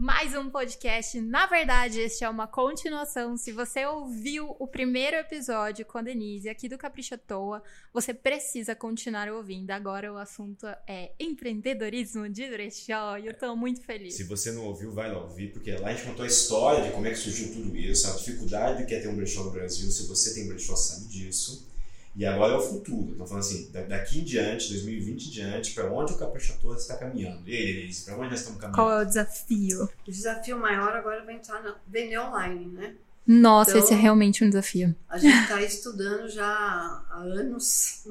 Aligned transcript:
mais 0.00 0.34
um 0.34 0.48
podcast. 0.48 1.20
Na 1.20 1.44
verdade, 1.44 2.00
este 2.00 2.24
é 2.24 2.28
uma 2.30 2.46
continuação. 2.46 3.36
Se 3.36 3.52
você 3.52 3.84
ouviu 3.84 4.56
o 4.58 4.66
primeiro 4.66 5.14
episódio 5.14 5.84
com 5.84 5.98
a 5.98 6.02
Denise 6.02 6.48
aqui 6.48 6.70
do 6.70 6.78
Capricha 6.78 7.18
Toa, 7.18 7.62
você 7.92 8.14
precisa 8.14 8.74
continuar 8.74 9.28
ouvindo. 9.28 9.70
Agora 9.72 10.10
o 10.10 10.16
assunto 10.16 10.66
é 10.86 11.12
empreendedorismo 11.20 12.30
de 12.30 12.48
brechó 12.48 13.18
e 13.18 13.26
eu 13.26 13.34
tô 13.34 13.54
muito 13.54 13.82
feliz. 13.82 14.14
Se 14.14 14.24
você 14.24 14.50
não 14.52 14.64
ouviu, 14.64 14.90
vai 14.90 15.12
lá 15.12 15.20
ouvir, 15.22 15.52
porque 15.52 15.70
lá 15.72 15.88
a 15.88 15.92
gente 15.92 16.06
contou 16.06 16.24
a 16.24 16.28
história 16.28 16.82
de 16.82 16.92
como 16.92 17.06
é 17.06 17.10
que 17.10 17.16
surgiu 17.16 17.52
tudo 17.52 17.76
isso, 17.76 18.08
a 18.08 18.16
dificuldade 18.16 18.86
que 18.86 18.94
é 18.94 19.00
ter 19.00 19.08
um 19.08 19.16
brechó 19.16 19.44
no 19.44 19.50
Brasil. 19.50 19.90
Se 19.90 20.08
você 20.08 20.32
tem 20.32 20.48
brechó, 20.48 20.74
sabe 20.76 21.08
disso. 21.08 21.69
E 22.16 22.26
agora 22.26 22.54
é 22.54 22.56
o 22.56 22.60
futuro. 22.60 23.12
Estou 23.12 23.26
falando 23.26 23.44
assim, 23.44 23.70
daqui 23.88 24.20
em 24.20 24.24
diante, 24.24 24.70
2020 24.70 25.26
em 25.26 25.30
diante, 25.30 25.74
para 25.74 25.92
onde 25.92 26.12
o 26.12 26.18
Capricha 26.18 26.56
Toa 26.60 26.76
está 26.76 26.96
caminhando? 26.96 27.48
E 27.48 27.56
aí, 27.56 27.74
Denise, 27.74 28.04
para 28.04 28.16
onde 28.16 28.30
nós 28.30 28.40
estamos 28.40 28.60
caminhando? 28.60 28.76
Qual 28.76 28.98
é 28.98 29.02
o 29.02 29.06
desafio? 29.06 29.88
O 30.06 30.10
desafio 30.10 30.58
maior 30.58 30.94
agora 30.96 31.24
vai 31.24 31.36
entrar 31.36 31.62
na 31.62 31.76
vender 31.86 32.18
online, 32.18 32.66
né? 32.66 32.94
Nossa, 33.26 33.70
então, 33.70 33.82
esse 33.82 33.94
é 33.94 33.96
realmente 33.96 34.42
um 34.44 34.48
desafio. 34.48 34.94
A 35.08 35.16
gente 35.16 35.36
está 35.36 35.62
estudando 35.62 36.28
já 36.28 36.46
há 36.46 37.18
anos. 37.18 38.04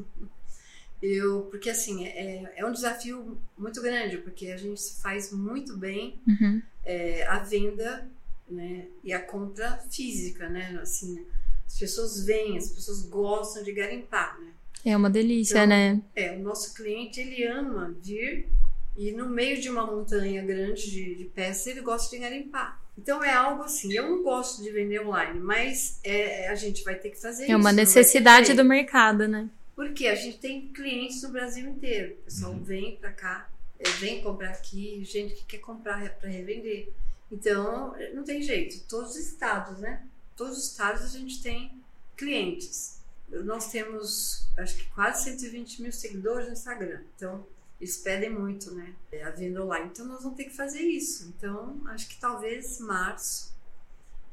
Eu, 1.02 1.42
porque 1.44 1.70
assim, 1.70 2.06
é, 2.06 2.54
é 2.56 2.66
um 2.66 2.72
desafio 2.72 3.38
muito 3.58 3.82
grande, 3.82 4.18
porque 4.18 4.48
a 4.48 4.58
gente 4.58 4.82
faz 5.02 5.32
muito 5.32 5.78
bem 5.78 6.20
uhum. 6.28 6.62
é, 6.86 7.26
a 7.26 7.40
venda 7.40 8.08
né, 8.50 8.88
e 9.04 9.14
a 9.14 9.22
compra 9.22 9.78
física, 9.90 10.50
né? 10.50 10.80
Assim, 10.82 11.26
as 11.70 11.78
pessoas 11.78 12.26
vêm, 12.26 12.58
as 12.58 12.70
pessoas 12.70 13.04
gostam 13.04 13.64
de 13.64 13.72
garimpar, 13.72 14.40
né? 14.42 14.52
É 14.84 14.98
uma 14.98 15.10
delícia, 15.10 15.66
então, 15.66 15.68
né? 15.68 16.02
É, 16.16 16.32
o 16.32 16.40
nosso 16.40 16.74
cliente, 16.74 17.20
ele 17.20 17.46
ama 17.46 17.96
vir 18.02 18.50
e 18.98 19.12
no 19.12 19.30
meio 19.30 19.62
de 19.62 19.70
uma 19.70 19.86
montanha 19.86 20.44
grande 20.44 20.90
de, 20.90 21.16
de 21.16 21.26
peças, 21.26 21.68
ele 21.68 21.82
gosta 21.82 22.10
de 22.10 22.22
garimpar. 22.22 22.82
Então 22.98 23.24
é 23.24 23.32
algo 23.32 23.64
assim, 23.64 23.94
eu 23.94 24.10
não 24.10 24.24
gosto 24.24 24.64
de 24.64 24.72
vender 24.72 25.00
online, 25.02 25.40
mas 25.40 26.00
é, 26.04 26.50
a 26.50 26.56
gente 26.56 26.84
vai 26.84 26.96
ter 26.96 27.12
que 27.12 27.22
fazer 27.22 27.44
é 27.44 27.46
isso. 27.46 27.54
É 27.54 27.56
uma 27.56 27.72
necessidade 27.72 28.54
do 28.54 28.66
mercado, 28.66 29.28
né? 29.28 29.48
Porque 29.76 30.08
a 30.08 30.16
gente 30.16 30.40
tem 30.40 30.68
clientes 30.70 31.22
no 31.22 31.30
Brasil 31.30 31.70
inteiro. 31.70 32.14
O 32.14 32.24
pessoal 32.24 32.52
uhum. 32.52 32.64
vem 32.64 32.96
para 32.98 33.12
cá, 33.12 33.50
é, 33.80 33.88
vem 33.92 34.22
comprar 34.22 34.50
aqui, 34.50 35.02
gente 35.06 35.36
que 35.36 35.46
quer 35.46 35.60
comprar 35.60 36.10
para 36.16 36.30
revender. 36.30 36.90
Então, 37.32 37.96
não 38.14 38.24
tem 38.24 38.42
jeito. 38.42 38.84
Todos 38.90 39.12
os 39.12 39.18
estados, 39.18 39.78
né? 39.80 40.02
Todos 40.40 40.58
os 40.58 40.72
estados 40.72 41.04
a 41.04 41.08
gente 41.20 41.44
tem 41.44 41.70
clientes. 42.16 43.00
Nós 43.30 43.70
temos, 43.70 44.48
acho 44.58 44.78
que 44.78 44.86
quase 44.92 45.26
120 45.26 45.82
mil 45.82 45.92
seguidores 45.92 46.48
no 46.48 46.54
Instagram. 46.54 47.02
Então, 47.16 47.46
eles 47.80 47.98
pedem 47.98 48.30
muito, 48.30 48.74
né? 48.74 48.96
É, 49.12 49.22
a 49.22 49.32
venda 49.32 49.62
online. 49.62 49.90
Então, 49.92 50.06
nós 50.06 50.24
vamos 50.24 50.38
ter 50.38 50.46
que 50.46 50.56
fazer 50.56 50.80
isso. 50.80 51.28
Então, 51.28 51.82
acho 51.88 52.08
que 52.08 52.18
talvez 52.18 52.80
março 52.80 53.54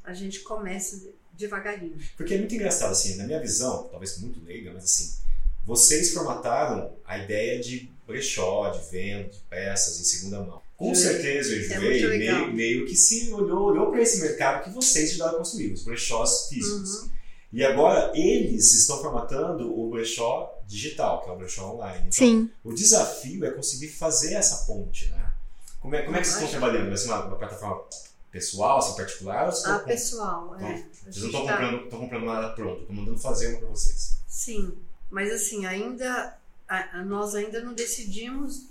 a 0.01 0.13
gente 0.13 0.39
comece 0.39 1.13
devagarinho. 1.33 1.99
Porque 2.15 2.35
é 2.35 2.37
muito 2.37 2.55
engraçado, 2.55 2.91
assim, 2.91 3.17
na 3.17 3.25
minha 3.25 3.41
visão, 3.41 3.89
talvez 3.89 4.17
muito 4.19 4.43
leiga, 4.45 4.71
mas 4.73 4.85
assim, 4.85 5.21
vocês 5.65 6.13
formataram 6.13 6.95
a 7.05 7.17
ideia 7.17 7.59
de 7.59 7.91
brechó, 8.07 8.69
de 8.69 8.89
venda 8.89 9.29
de 9.29 9.39
peças 9.49 9.99
em 9.99 10.05
segunda 10.05 10.39
mão. 10.39 10.61
Com 10.77 10.93
certeza 10.93 11.55
o 11.55 11.73
é 11.73 11.79
meio, 11.79 12.53
meio, 12.53 12.85
que 12.85 12.95
se 12.95 13.33
olhou, 13.33 13.63
olhou 13.63 13.89
para 13.89 13.99
esse 13.99 14.21
mercado 14.21 14.63
que 14.63 14.69
vocês 14.69 15.09
ajudaram 15.09 15.33
a 15.33 15.37
construir, 15.39 15.73
os 15.73 15.83
brechós 15.83 16.47
físicos. 16.49 17.01
Uhum. 17.01 17.09
E 17.51 17.63
agora 17.63 18.11
eles 18.13 18.73
estão 18.75 19.01
formatando 19.01 19.75
o 19.75 19.89
brechó 19.89 20.61
digital, 20.67 21.23
que 21.23 21.29
é 21.29 21.33
o 21.33 21.35
brechó 21.35 21.73
online. 21.73 22.01
Então, 22.01 22.11
Sim. 22.11 22.51
O 22.63 22.73
desafio 22.73 23.43
é 23.45 23.49
conseguir 23.49 23.87
fazer 23.87 24.33
essa 24.33 24.67
ponte, 24.67 25.07
né? 25.09 25.33
Como 25.79 25.95
é, 25.95 26.03
como 26.03 26.15
é 26.15 26.19
que 26.19 26.27
vocês 26.27 26.43
estão 26.43 26.59
trabalhando? 26.59 26.89
Vai 26.89 26.97
ser 26.97 27.07
uma, 27.07 27.25
uma 27.25 27.37
plataforma 27.37 27.83
pessoal, 28.31 28.77
assim, 28.77 28.95
particular? 28.95 29.47
Ou 29.47 29.71
ah, 29.71 29.79
pessoal, 29.79 30.55
é. 30.59 30.73
Então, 30.73 31.11
vocês 31.11 31.17
não 31.17 31.25
estão 31.27 31.45
tá... 31.45 31.51
comprando, 31.53 31.89
comprando 31.89 32.25
nada 32.25 32.49
pronto, 32.49 32.81
estão 32.81 32.95
mandando 32.95 33.17
fazer 33.17 33.47
uma 33.47 33.59
para 33.59 33.69
vocês. 33.69 34.17
Sim, 34.27 34.73
mas 35.09 35.31
assim, 35.31 35.65
ainda 35.65 36.37
a, 36.67 37.03
nós 37.03 37.33
ainda 37.33 37.61
não 37.61 37.73
decidimos 37.73 38.65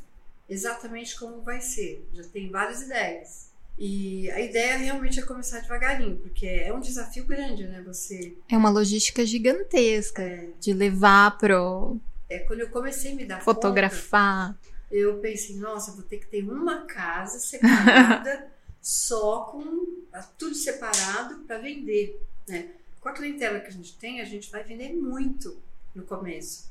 exatamente 0.49 1.19
como 1.19 1.43
vai 1.43 1.61
ser. 1.61 2.09
Já 2.13 2.25
tem 2.25 2.51
várias 2.51 2.83
ideias. 2.83 3.47
E 3.79 4.31
a 4.31 4.41
ideia 4.41 4.77
realmente 4.79 5.21
é 5.21 5.23
começar 5.23 5.61
devagarinho, 5.61 6.17
porque 6.17 6.47
é 6.47 6.73
um 6.73 6.81
desafio 6.81 7.27
grande, 7.27 7.67
né? 7.67 7.83
Você. 7.83 8.37
É 8.49 8.57
uma 8.57 8.71
logística 8.71 9.25
gigantesca 9.27 10.23
é, 10.23 10.49
de 10.59 10.73
levar 10.73 11.37
pro. 11.37 12.01
É, 12.29 12.39
quando 12.41 12.61
eu 12.61 12.71
comecei 12.71 13.13
a 13.13 13.15
me 13.15 13.27
dar 13.27 13.43
Fotografar. 13.43 14.55
Conta, 14.55 14.77
eu 14.91 15.19
pensei, 15.19 15.57
nossa, 15.57 15.93
vou 15.93 16.03
ter 16.03 16.19
que 16.19 16.27
ter 16.27 16.43
uma 16.43 16.87
casa 16.87 17.39
separada, 17.39 18.51
só 18.81 19.45
com 19.45 20.05
tudo 20.39 20.55
separado 20.55 21.41
para 21.41 21.59
vender, 21.59 22.19
né? 22.49 22.71
Com 22.99 23.11
a 23.11 23.13
clientela 23.13 23.61
que 23.61 23.69
a 23.69 23.73
gente 23.73 23.97
tem, 23.99 24.23
a 24.23 24.25
gente 24.25 24.51
vai 24.51 24.65
vender 24.65 24.95
muito 24.95 25.61
no 25.95 26.05
começo. 26.05 26.71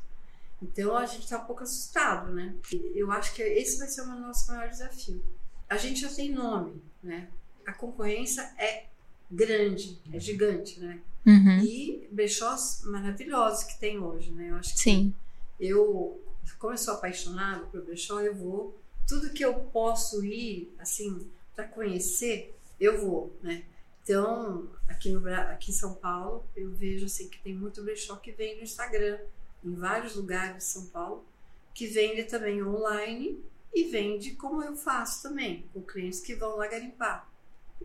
Então 0.61 0.95
a 0.95 1.05
gente 1.05 1.23
está 1.23 1.37
um 1.37 1.45
pouco 1.45 1.63
assustado, 1.63 2.33
né? 2.33 2.55
Eu 2.93 3.11
acho 3.11 3.33
que 3.33 3.41
esse 3.41 3.77
vai 3.77 3.87
ser 3.87 4.01
o 4.01 4.05
nosso 4.07 4.51
maior 4.51 4.69
desafio. 4.69 5.23
A 5.69 5.77
gente 5.77 6.01
já 6.01 6.09
tem 6.09 6.31
nome, 6.31 6.81
né? 7.03 7.29
A 7.65 7.73
concorrência 7.73 8.41
é 8.57 8.85
grande, 9.29 9.99
é 10.13 10.19
gigante, 10.19 10.79
né? 10.79 11.01
Uhum. 11.25 11.59
E 11.59 12.07
brechós 12.11 12.83
maravilhosos 12.85 13.63
que 13.63 13.79
tem 13.79 13.99
hoje, 13.99 14.31
né? 14.31 14.51
Eu 14.51 14.55
acho 14.55 14.73
que 14.73 14.79
Sim. 14.79 15.13
eu, 15.59 16.21
como 16.59 16.73
eu 16.73 16.77
sou 16.77 16.93
apaixonada 16.93 17.65
por 17.65 17.81
brechó, 17.83 18.21
eu 18.21 18.35
vou. 18.35 18.79
Tudo 19.07 19.31
que 19.31 19.43
eu 19.43 19.53
posso 19.53 20.23
ir, 20.23 20.73
assim, 20.79 21.27
para 21.55 21.67
conhecer, 21.67 22.55
eu 22.79 22.99
vou, 23.03 23.35
né? 23.41 23.63
Então, 24.03 24.67
aqui, 24.87 25.11
no, 25.11 25.27
aqui 25.27 25.71
em 25.71 25.73
São 25.73 25.95
Paulo, 25.95 26.45
eu 26.55 26.71
vejo 26.71 27.05
assim 27.05 27.27
que 27.27 27.39
tem 27.39 27.55
muito 27.55 27.83
brechó 27.83 28.15
que 28.17 28.31
vem 28.31 28.57
no 28.57 28.63
Instagram 28.63 29.17
em 29.65 29.73
vários 29.73 30.15
lugares 30.15 30.57
de 30.57 30.63
São 30.63 30.85
Paulo, 30.87 31.25
que 31.73 31.87
vende 31.87 32.23
também 32.23 32.63
online 32.63 33.43
e 33.73 33.85
vende 33.85 34.31
como 34.31 34.63
eu 34.63 34.75
faço 34.75 35.23
também, 35.23 35.65
com 35.73 35.81
clientes 35.81 36.21
que 36.21 36.35
vão 36.35 36.55
lá 36.55 36.67
garimpar. 36.67 37.27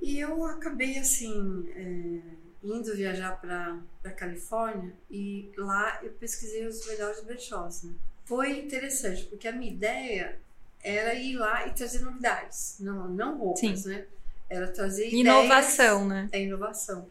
E 0.00 0.19
eu 0.19 0.44
acabei 0.44 0.98
assim, 0.98 1.69
é, 1.74 2.20
indo 2.62 2.94
viajar 2.94 3.40
para 3.40 3.80
a 4.04 4.10
Califórnia 4.10 4.94
e 5.10 5.50
lá 5.56 5.98
eu 6.02 6.12
pesquisei 6.12 6.66
os 6.66 6.86
melhores 6.86 7.22
brechós. 7.22 7.82
Né? 7.82 7.94
Foi 8.24 8.60
interessante, 8.60 9.24
porque 9.24 9.48
a 9.48 9.52
minha 9.52 9.72
ideia 9.72 10.38
era 10.82 11.14
ir 11.14 11.36
lá 11.36 11.66
e 11.66 11.72
trazer 11.72 12.00
novidades, 12.00 12.76
não, 12.78 13.08
não 13.08 13.38
roupas, 13.38 13.80
Sim. 13.80 13.88
né? 13.88 14.06
Era 14.48 14.69
trazer 14.69 15.12
inovação, 15.12 16.06
ideias, 16.06 16.08
né? 16.08 16.28
É 16.32 16.42
inovação. 16.42 17.08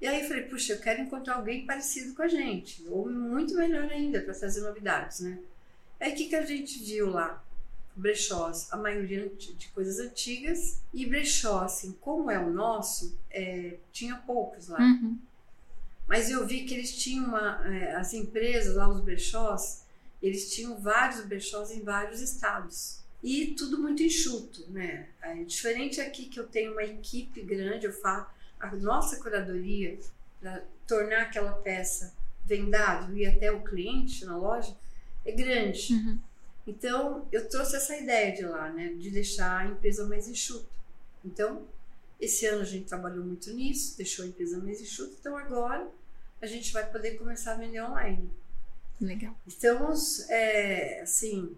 E 0.00 0.06
aí 0.06 0.22
eu 0.22 0.28
falei, 0.28 0.42
puxa, 0.44 0.74
eu 0.74 0.80
quero 0.80 1.00
encontrar 1.00 1.36
alguém 1.36 1.64
parecido 1.64 2.14
com 2.14 2.22
a 2.22 2.28
gente, 2.28 2.84
ou 2.88 3.10
muito 3.10 3.54
melhor 3.54 3.90
ainda, 3.90 4.20
para 4.20 4.34
trazer 4.34 4.60
novidades, 4.60 5.20
né? 5.20 5.38
Aí 5.98 6.12
o 6.12 6.14
que, 6.14 6.28
que 6.28 6.36
a 6.36 6.44
gente 6.44 6.78
viu 6.84 7.10
lá? 7.10 7.42
Brechós, 7.94 8.70
a 8.70 8.76
maioria 8.76 9.26
de 9.38 9.68
coisas 9.68 9.98
antigas, 9.98 10.82
e 10.92 11.06
brechó, 11.06 11.60
assim, 11.60 11.92
como 12.00 12.30
é 12.30 12.38
o 12.38 12.50
nosso, 12.50 13.18
é, 13.30 13.78
tinha 13.90 14.16
poucos 14.16 14.68
lá. 14.68 14.78
Uhum. 14.78 15.18
Mas 16.06 16.30
eu 16.30 16.46
vi 16.46 16.64
que 16.64 16.74
eles 16.74 16.94
tinham 16.94 17.24
uma, 17.24 17.66
é, 17.66 17.96
as 17.96 18.12
empresas 18.12 18.76
lá, 18.76 18.86
os 18.86 19.00
brechós, 19.00 19.86
eles 20.22 20.54
tinham 20.54 20.78
vários 20.78 21.24
brechós 21.24 21.70
em 21.70 21.82
vários 21.82 22.20
estados. 22.20 23.00
E 23.22 23.54
tudo 23.54 23.80
muito 23.80 24.02
enxuto, 24.02 24.70
né? 24.70 25.08
É 25.22 25.42
diferente 25.42 26.00
aqui 26.00 26.26
que 26.26 26.38
eu 26.38 26.46
tenho 26.46 26.72
uma 26.72 26.84
equipe 26.84 27.40
grande, 27.42 27.86
eu 27.86 27.92
falo 27.92 28.26
a 28.60 28.74
nossa 28.76 29.16
curadoria 29.16 29.98
para 30.40 30.62
tornar 30.86 31.22
aquela 31.22 31.52
peça 31.52 32.14
vendável 32.44 33.16
e 33.16 33.26
até 33.26 33.50
o 33.50 33.62
cliente 33.62 34.24
na 34.24 34.36
loja 34.36 34.74
é 35.24 35.32
grande. 35.32 35.92
Uhum. 35.92 36.18
Então, 36.66 37.26
eu 37.30 37.48
trouxe 37.48 37.76
essa 37.76 37.96
ideia 37.96 38.34
de 38.34 38.42
lá, 38.42 38.70
né, 38.70 38.92
de 38.94 39.10
deixar 39.10 39.58
a 39.58 39.66
empresa 39.66 40.06
mais 40.06 40.28
enxuta. 40.28 40.68
Então, 41.24 41.66
esse 42.20 42.46
ano 42.46 42.62
a 42.62 42.64
gente 42.64 42.86
trabalhou 42.86 43.24
muito 43.24 43.52
nisso, 43.52 43.96
deixou 43.96 44.24
a 44.24 44.28
empresa 44.28 44.58
mais 44.58 44.80
enxuta, 44.80 45.14
então 45.20 45.36
agora 45.36 45.86
a 46.40 46.46
gente 46.46 46.72
vai 46.72 46.88
poder 46.90 47.12
começar 47.12 47.52
a 47.52 47.56
vender 47.56 47.82
online. 47.82 48.30
Legal. 49.00 49.36
Estamos, 49.46 50.28
é, 50.30 51.00
assim, 51.02 51.56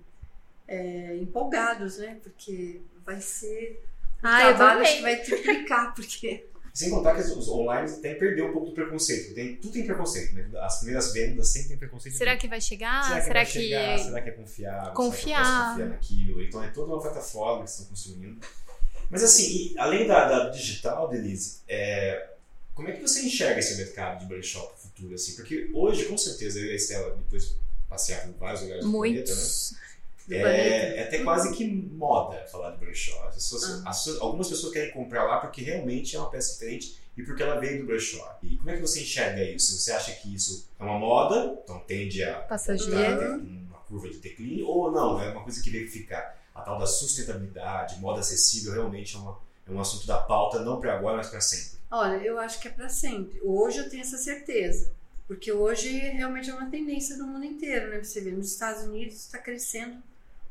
é, 0.66 1.16
empolgados, 1.16 1.98
né, 1.98 2.18
porque 2.22 2.80
vai 3.04 3.20
ser 3.20 3.82
um 4.22 4.26
ah, 4.26 4.38
trabalho 4.40 4.84
que 4.84 5.00
vai 5.00 5.22
triplicar, 5.22 5.94
porque 5.96 6.46
sem 6.72 6.90
contar 6.90 7.14
que 7.14 7.20
os 7.20 7.48
online 7.48 7.90
até 7.90 8.14
perdeu 8.14 8.48
um 8.48 8.52
pouco 8.52 8.68
do 8.68 8.72
preconceito. 8.72 9.34
Tem, 9.34 9.56
tudo 9.56 9.72
tem 9.72 9.84
preconceito, 9.84 10.34
né? 10.34 10.48
As 10.60 10.78
primeiras 10.78 11.12
vendas 11.12 11.48
sempre 11.48 11.68
tem 11.68 11.76
preconceito. 11.76 12.16
Será 12.16 12.36
que 12.36 12.48
vai 12.48 12.60
chegar? 12.60 13.04
Será 13.04 13.18
que, 13.18 13.26
Será 13.26 13.34
vai 13.34 13.46
que... 13.46 13.52
chegar? 13.52 13.98
Será 13.98 14.20
que 14.22 14.28
é 14.28 14.32
confiável? 14.32 14.92
Confiar. 14.92 15.44
Será 15.44 15.54
que 15.54 15.60
eu 15.60 15.68
confiar 15.68 15.88
naquilo? 15.88 16.42
Então 16.42 16.64
é 16.64 16.68
toda 16.68 16.92
uma 16.92 17.00
plataforma 17.00 17.64
que 17.64 17.70
estão 17.70 17.86
construindo. 17.86 18.40
Mas 19.10 19.22
assim, 19.22 19.74
além 19.78 20.06
da, 20.06 20.28
da 20.28 20.48
digital, 20.50 21.08
Denise, 21.08 21.60
é, 21.66 22.28
como 22.74 22.88
é 22.88 22.92
que 22.92 23.00
você 23.00 23.22
enxerga 23.22 23.58
esse 23.58 23.76
mercado 23.76 24.20
de 24.20 24.26
para 24.26 24.38
o 24.38 24.76
futuro? 24.76 25.14
Assim? 25.14 25.34
Porque 25.34 25.70
hoje, 25.74 26.04
com 26.04 26.16
certeza, 26.16 26.60
eu 26.60 26.66
e 26.66 26.70
a 26.72 26.74
Estela, 26.76 27.16
depois 27.16 27.56
passear 27.88 28.28
em 28.28 28.32
vários 28.32 28.62
lugares 28.62 28.84
do 28.84 28.90
Muitos. 28.90 29.24
planeta, 29.24 29.82
né? 29.82 29.87
É, 30.30 30.98
é, 30.98 31.02
até 31.04 31.22
quase 31.22 31.54
que 31.56 31.66
moda 31.66 32.46
falar 32.50 32.72
de 32.72 32.78
brechó. 32.78 33.16
As 33.28 33.34
pessoas, 33.34 33.82
ah. 33.84 33.90
as, 33.90 34.08
algumas 34.20 34.48
pessoas 34.48 34.72
querem 34.72 34.92
comprar 34.92 35.24
lá 35.24 35.38
porque 35.38 35.62
realmente 35.62 36.16
é 36.16 36.18
uma 36.18 36.30
peça 36.30 36.52
diferente 36.52 36.98
e 37.16 37.22
porque 37.22 37.42
ela 37.42 37.58
veio 37.58 37.80
do 37.80 37.86
brechó. 37.86 38.38
E 38.42 38.56
como 38.56 38.70
é 38.70 38.76
que 38.76 38.82
você 38.82 39.00
enxerga 39.00 39.42
isso? 39.42 39.76
Você 39.76 39.92
acha 39.92 40.12
que 40.12 40.34
isso 40.34 40.68
é 40.78 40.84
uma 40.84 40.98
moda, 40.98 41.58
então 41.64 41.80
tende 41.80 42.22
a 42.22 42.40
passageira 42.40 43.36
uma 43.36 43.78
curva 43.80 44.08
de 44.08 44.18
declínio 44.18 44.66
ou 44.66 44.90
não? 44.90 45.20
É 45.20 45.30
uma 45.30 45.42
coisa 45.42 45.62
que 45.62 45.70
veio 45.70 45.90
ficar. 45.90 46.38
A 46.54 46.60
tal 46.62 46.78
da 46.78 46.86
sustentabilidade, 46.86 48.00
moda 48.00 48.18
acessível, 48.18 48.72
realmente 48.72 49.14
é, 49.14 49.18
uma, 49.18 49.38
é 49.68 49.70
um 49.70 49.80
assunto 49.80 50.06
da 50.08 50.18
pauta, 50.18 50.58
não 50.60 50.80
para 50.80 50.96
agora, 50.96 51.16
mas 51.16 51.28
para 51.28 51.40
sempre. 51.40 51.78
Olha, 51.88 52.16
eu 52.16 52.36
acho 52.36 52.60
que 52.60 52.66
é 52.66 52.70
para 52.70 52.88
sempre. 52.88 53.40
Hoje 53.42 53.78
eu 53.78 53.88
tenho 53.88 54.02
essa 54.02 54.18
certeza. 54.18 54.92
Porque 55.28 55.52
hoje 55.52 55.90
realmente 55.90 56.50
é 56.50 56.54
uma 56.54 56.70
tendência 56.70 57.16
no 57.16 57.26
mundo 57.26 57.44
inteiro, 57.44 57.90
né? 57.90 58.02
Você 58.02 58.20
vê, 58.20 58.30
nos 58.30 58.50
Estados 58.50 58.82
Unidos 58.82 59.14
está 59.14 59.38
crescendo 59.38 60.02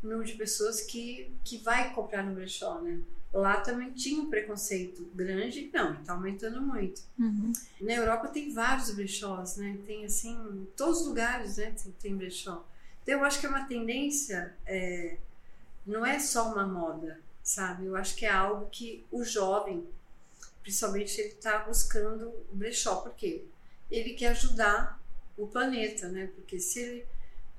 o 0.03 0.07
número 0.07 0.25
de 0.25 0.33
pessoas 0.33 0.81
que, 0.81 1.31
que 1.43 1.57
vai 1.57 1.93
comprar 1.93 2.23
no 2.23 2.33
brechó, 2.33 2.79
né? 2.81 3.01
Lá 3.33 3.59
também 3.59 3.91
tinha 3.91 4.21
um 4.21 4.29
preconceito 4.29 5.03
grande, 5.13 5.69
não, 5.73 5.93
está 5.93 6.13
aumentando 6.13 6.61
muito. 6.61 7.01
Uhum. 7.19 7.51
Na 7.81 7.93
Europa 7.93 8.29
tem 8.29 8.51
vários 8.53 8.91
brechós, 8.91 9.57
né? 9.57 9.77
Tem 9.85 10.05
assim, 10.05 10.67
todos 10.75 11.01
os 11.01 11.07
lugares, 11.07 11.57
né? 11.57 11.71
Tem, 11.71 11.91
tem 11.99 12.15
brechó. 12.15 12.65
Então 13.03 13.19
eu 13.19 13.25
acho 13.25 13.39
que 13.39 13.45
é 13.45 13.49
uma 13.49 13.65
tendência, 13.65 14.55
é, 14.65 15.17
não 15.85 16.05
é 16.05 16.19
só 16.19 16.51
uma 16.51 16.65
moda, 16.65 17.19
sabe? 17.43 17.85
Eu 17.85 17.95
acho 17.95 18.15
que 18.15 18.25
é 18.25 18.31
algo 18.31 18.69
que 18.71 19.05
o 19.11 19.23
jovem, 19.23 19.85
principalmente, 20.63 21.19
ele 21.19 21.29
está 21.29 21.59
buscando 21.59 22.29
o 22.51 22.55
brechó. 22.55 22.97
Por 22.97 23.13
quê? 23.13 23.43
ele 23.89 24.13
quer 24.13 24.29
ajudar 24.29 25.01
o 25.37 25.47
planeta, 25.47 26.07
né? 26.09 26.29
Porque 26.35 26.59
se 26.59 26.79
ele 26.79 27.05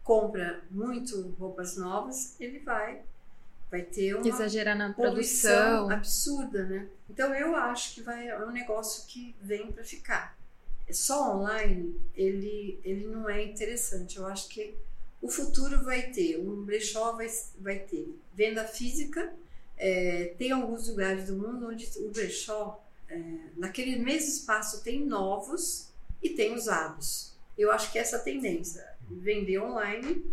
compra 0.09 0.65
muito 0.71 1.37
roupas 1.39 1.77
novas, 1.77 2.35
ele 2.41 2.61
vai 2.61 3.03
vai 3.71 3.83
ter 3.83 4.15
uma 4.15 4.27
exagerar 4.27 4.75
na 4.75 4.95
produção 4.95 5.91
absurda, 5.91 6.65
né? 6.65 6.89
Então 7.11 7.35
eu 7.35 7.55
acho 7.55 7.95
que 7.95 8.01
vai 8.01 8.27
é 8.27 8.39
um 8.39 8.51
negócio 8.51 9.07
que 9.07 9.37
vem 9.43 9.71
para 9.71 9.85
ficar. 9.85 10.35
É 10.87 10.95
só 10.95 11.37
online 11.37 11.95
ele 12.15 12.81
ele 12.83 13.07
não 13.09 13.29
é 13.29 13.45
interessante. 13.45 14.17
Eu 14.17 14.27
acho 14.27 14.49
que 14.49 14.75
o 15.21 15.29
futuro 15.29 15.85
vai 15.85 16.11
ter 16.11 16.39
um 16.41 16.65
brechó 16.65 17.13
vai 17.13 17.29
vai 17.61 17.79
ter 17.81 18.19
venda 18.33 18.65
física. 18.65 19.31
É, 19.77 20.35
tem 20.39 20.53
alguns 20.53 20.89
lugares 20.89 21.27
do 21.27 21.37
mundo 21.37 21.69
onde 21.69 21.87
o 21.99 22.09
brechó 22.09 22.83
é, 23.11 23.21
naquele 23.59 23.97
mesmo 23.99 24.31
espaço 24.31 24.83
tem 24.83 25.05
novos 25.05 25.91
e 26.23 26.31
tem 26.31 26.55
usados. 26.55 27.37
Eu 27.59 27.71
acho 27.71 27.93
que 27.93 27.99
essa 27.99 28.17
é 28.17 28.21
tendência, 28.21 28.88
vender 29.11 29.59
online 29.61 30.25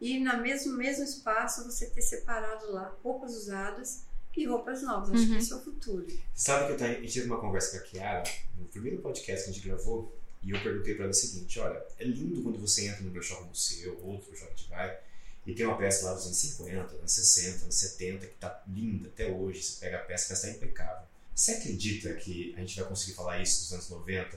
e 0.00 0.18
na 0.18 0.36
mesmo 0.36 0.76
mesmo 0.76 1.04
espaço 1.04 1.64
você 1.64 1.86
ter 1.86 2.02
separado 2.02 2.70
lá 2.72 2.94
roupas 3.02 3.34
usadas 3.34 4.04
e 4.36 4.46
roupas 4.46 4.82
novas. 4.82 5.10
Acho 5.10 5.22
uhum. 5.22 5.30
que 5.30 5.36
esse 5.38 5.52
é 5.52 5.56
o 5.56 5.60
futuro. 5.60 6.06
Sabe 6.34 6.76
que 6.76 6.82
eu 6.84 7.06
tive 7.06 7.26
uma 7.26 7.40
conversa 7.40 7.78
com 7.78 7.84
a 7.84 7.88
Kiara 7.88 8.24
no 8.58 8.66
primeiro 8.66 8.98
podcast 8.98 9.44
que 9.44 9.50
a 9.50 9.52
gente 9.52 9.66
gravou 9.66 10.14
e 10.42 10.50
eu 10.50 10.62
perguntei 10.62 10.94
para 10.94 11.04
ela 11.04 11.10
o 11.10 11.14
seguinte: 11.14 11.58
olha, 11.58 11.82
é 11.98 12.04
lindo 12.04 12.42
quando 12.42 12.58
você 12.58 12.86
entra 12.86 13.02
no 13.02 13.10
brechó 13.10 13.36
como 13.36 13.50
o 13.50 13.56
seu, 13.56 13.98
outro 14.04 14.30
brechó 14.30 14.46
que 14.54 14.68
vai 14.68 14.98
e 15.46 15.54
tem 15.54 15.64
uma 15.64 15.78
peça 15.78 16.06
lá 16.06 16.14
dos 16.14 16.26
anos 16.26 16.36
50, 16.36 16.96
anos 16.96 17.12
60, 17.12 17.64
anos 17.64 17.74
70 17.76 18.26
que 18.26 18.34
tá 18.34 18.62
linda 18.66 19.08
até 19.08 19.30
hoje. 19.30 19.62
Você 19.62 19.80
pega 19.80 19.98
a 19.98 20.00
peça, 20.00 20.26
a 20.26 20.28
peça 20.30 20.48
tá 20.48 20.52
impecável. 20.52 21.06
Você 21.34 21.52
acredita 21.52 22.12
que 22.14 22.52
a 22.56 22.60
gente 22.60 22.80
vai 22.80 22.88
conseguir 22.88 23.12
falar 23.14 23.40
isso 23.40 23.60
nos 23.60 23.72
anos 23.72 23.90
90, 23.90 24.36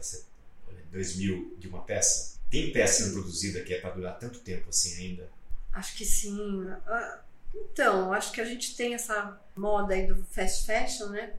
2000 0.91 1.55
de 1.57 1.67
uma 1.67 1.81
peça? 1.81 2.38
Tem 2.49 2.71
peça 2.71 3.03
sendo 3.03 3.13
produzida 3.13 3.61
que 3.61 3.73
é 3.73 3.81
para 3.81 3.91
durar 3.91 4.17
tanto 4.17 4.39
tempo 4.39 4.69
assim 4.69 4.97
ainda? 4.97 5.29
Acho 5.71 5.95
que 5.95 6.05
sim. 6.05 6.67
Ah, 6.87 7.21
então, 7.53 8.11
acho 8.13 8.31
que 8.31 8.41
a 8.41 8.45
gente 8.45 8.75
tem 8.75 8.93
essa 8.93 9.39
moda 9.55 9.93
aí 9.93 10.07
do 10.07 10.23
fast 10.23 10.65
fashion, 10.65 11.09
né? 11.09 11.33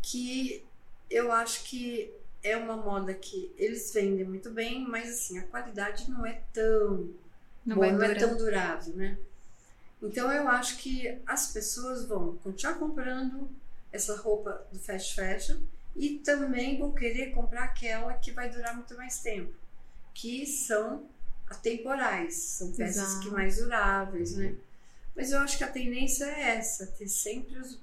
Que 0.00 0.64
eu 1.08 1.30
acho 1.30 1.64
que 1.64 2.12
é 2.42 2.56
uma 2.56 2.76
moda 2.76 3.14
que 3.14 3.52
eles 3.56 3.92
vendem 3.92 4.24
muito 4.24 4.50
bem, 4.50 4.84
mas 4.86 5.08
assim, 5.10 5.38
a 5.38 5.46
qualidade 5.46 6.10
não 6.10 6.26
é 6.26 6.42
tão 6.52 7.10
não, 7.64 7.76
boa, 7.76 7.92
não 7.92 8.02
é 8.02 8.14
tão 8.14 8.36
durável, 8.36 8.94
né? 8.94 9.16
Então 10.02 10.32
eu 10.32 10.48
acho 10.48 10.78
que 10.78 11.20
as 11.24 11.52
pessoas 11.52 12.04
vão 12.04 12.36
continuar 12.38 12.74
comprando 12.74 13.48
essa 13.92 14.16
roupa 14.16 14.66
do 14.72 14.78
fast 14.78 15.14
fashion 15.14 15.58
e 15.94 16.18
também 16.18 16.78
vou 16.78 16.92
querer 16.92 17.32
comprar 17.32 17.64
aquela 17.64 18.14
que 18.14 18.32
vai 18.32 18.50
durar 18.50 18.74
muito 18.74 18.96
mais 18.96 19.20
tempo, 19.20 19.54
que 20.14 20.46
são 20.46 21.06
atemporais, 21.48 22.34
são 22.34 22.72
peças 22.72 22.96
Exato. 22.96 23.20
que 23.20 23.30
mais 23.30 23.56
duráveis, 23.56 24.36
né? 24.36 24.54
Mas 25.14 25.30
eu 25.30 25.40
acho 25.40 25.58
que 25.58 25.64
a 25.64 25.70
tendência 25.70 26.24
é 26.24 26.56
essa, 26.56 26.86
ter 26.86 27.08
sempre 27.08 27.58
os, 27.58 27.78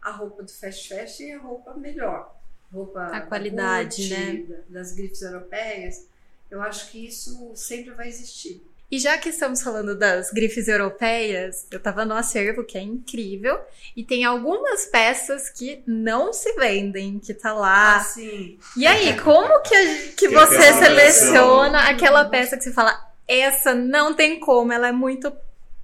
a 0.00 0.10
roupa 0.10 0.42
do 0.42 0.50
fast 0.50 0.88
fashion 0.88 1.24
e 1.24 1.32
a 1.32 1.38
roupa 1.38 1.74
melhor. 1.74 2.34
Roupa 2.72 3.06
a 3.06 3.20
qualidade, 3.20 4.02
Gucci, 4.02 4.44
né? 4.48 4.64
Das 4.68 4.92
grifes 4.92 5.22
europeias. 5.22 6.06
Eu 6.50 6.62
acho 6.62 6.90
que 6.90 7.06
isso 7.06 7.52
sempre 7.54 7.92
vai 7.92 8.08
existir. 8.08 8.62
E 8.90 8.98
já 8.98 9.18
que 9.18 9.30
estamos 9.30 9.62
falando 9.62 9.98
das 9.98 10.30
grifes 10.30 10.68
europeias, 10.68 11.66
eu 11.72 11.80
tava 11.80 12.04
no 12.04 12.14
acervo 12.14 12.62
que 12.62 12.78
é 12.78 12.80
incrível 12.80 13.58
e 13.96 14.04
tem 14.04 14.24
algumas 14.24 14.86
peças 14.86 15.50
que 15.50 15.82
não 15.86 16.32
se 16.32 16.52
vendem, 16.54 17.18
que 17.18 17.34
tá 17.34 17.52
lá. 17.52 17.96
Ah, 17.96 18.00
sim. 18.00 18.58
E 18.76 18.86
aí, 18.86 19.18
como 19.20 19.60
que, 19.62 19.74
a, 19.74 20.12
que 20.16 20.28
você 20.28 20.72
seleciona 20.74 21.88
aquela 21.90 22.26
peça 22.26 22.56
que 22.56 22.62
você 22.62 22.72
fala, 22.72 22.96
essa 23.26 23.74
não 23.74 24.14
tem 24.14 24.38
como, 24.38 24.72
ela 24.72 24.88
é 24.88 24.92
muito 24.92 25.32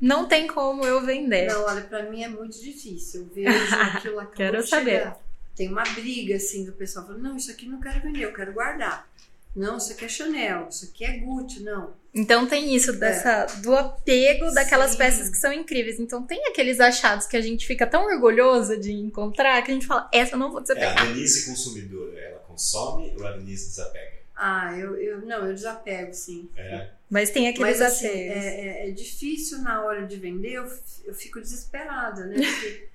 não 0.00 0.26
tem 0.26 0.48
como 0.48 0.84
eu 0.84 1.00
vender. 1.00 1.46
Não, 1.46 1.64
olha, 1.64 1.80
pra 1.82 2.02
mim 2.02 2.24
é 2.24 2.28
muito 2.28 2.60
difícil. 2.60 3.22
Eu 3.22 3.26
vejo 3.28 3.74
aquilo 3.94 4.16
lá 4.16 4.26
Quero 4.26 4.66
saber. 4.66 4.98
Chegar. 4.98 5.18
Tem 5.54 5.68
uma 5.68 5.84
briga 5.84 6.36
assim 6.36 6.64
do 6.64 6.72
pessoal 6.72 7.06
falando: 7.06 7.22
não, 7.22 7.36
isso 7.36 7.52
aqui 7.52 7.68
não 7.68 7.80
quero 7.80 8.00
vender, 8.00 8.24
eu 8.24 8.32
quero 8.32 8.52
guardar. 8.52 9.08
Não, 9.54 9.76
isso 9.76 9.92
aqui 9.92 10.04
é 10.04 10.08
Chanel, 10.08 10.68
isso 10.68 10.86
aqui 10.86 11.04
é 11.04 11.18
Gucci, 11.18 11.62
não. 11.62 11.94
Então 12.14 12.46
tem 12.46 12.74
isso 12.74 12.92
dessa 12.92 13.46
é. 13.50 13.60
do 13.60 13.74
apego 13.74 14.50
daquelas 14.52 14.92
Sim. 14.92 14.98
peças 14.98 15.28
que 15.30 15.36
são 15.36 15.52
incríveis. 15.52 15.98
Então 15.98 16.22
tem 16.22 16.46
aqueles 16.46 16.78
achados 16.78 17.26
que 17.26 17.36
a 17.36 17.40
gente 17.40 17.66
fica 17.66 17.86
tão 17.86 18.04
orgulhoso 18.04 18.76
de 18.76 18.92
encontrar 18.92 19.62
que 19.62 19.70
a 19.70 19.74
gente 19.74 19.86
fala, 19.86 20.08
essa 20.12 20.34
eu 20.34 20.38
não 20.38 20.52
vou 20.52 20.60
desapegar. 20.60 20.96
É 20.96 21.00
a 21.00 21.04
Denise 21.06 21.46
consumidora, 21.46 22.18
ela 22.18 22.38
consome 22.40 23.14
ou 23.16 23.26
a 23.26 23.32
Denise 23.32 23.68
desapega? 23.68 24.12
Ah, 24.36 24.76
eu, 24.76 24.96
eu 24.96 25.20
não, 25.24 25.46
eu 25.46 25.54
desapego, 25.54 26.12
sim. 26.12 26.50
É. 26.56 26.90
Mas 27.08 27.30
tem 27.30 27.48
aqueles 27.48 27.78
Mas, 27.78 27.92
assim, 27.92 28.06
é, 28.08 28.86
é, 28.86 28.88
é, 28.88 28.90
difícil 28.90 29.58
na 29.58 29.84
hora 29.84 30.06
de 30.06 30.16
vender, 30.16 30.52
eu, 30.52 30.66
eu 31.04 31.14
fico 31.14 31.40
desesperada, 31.40 32.26
né? 32.26 32.36
Porque 32.42 32.90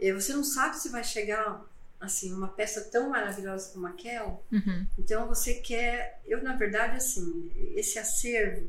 eh, 0.00 0.12
você 0.12 0.32
não 0.32 0.44
sabe 0.44 0.76
se 0.76 0.88
vai 0.88 1.04
chegar 1.04 1.64
assim, 2.00 2.32
uma 2.32 2.48
peça 2.48 2.82
tão 2.84 3.10
maravilhosa 3.10 3.72
como 3.72 3.86
aquela. 3.86 4.40
Uhum. 4.52 4.86
Então 4.98 5.26
você 5.26 5.54
quer, 5.54 6.20
eu 6.26 6.42
na 6.42 6.54
verdade 6.56 6.96
assim, 6.96 7.50
esse 7.74 7.98
acervo 7.98 8.68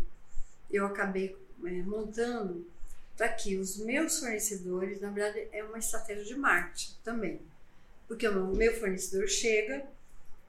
eu 0.69 0.85
acabei 0.85 1.35
é, 1.65 1.81
montando 1.83 2.65
para 3.15 3.29
que 3.29 3.57
os 3.57 3.77
meus 3.77 4.19
fornecedores, 4.19 5.01
na 5.01 5.09
verdade, 5.09 5.47
é 5.51 5.63
uma 5.63 5.79
estratégia 5.79 6.23
de 6.23 6.35
marketing 6.35 6.93
também. 7.03 7.41
Porque 8.07 8.27
o 8.27 8.53
meu 8.53 8.73
fornecedor 8.79 9.27
chega, 9.27 9.85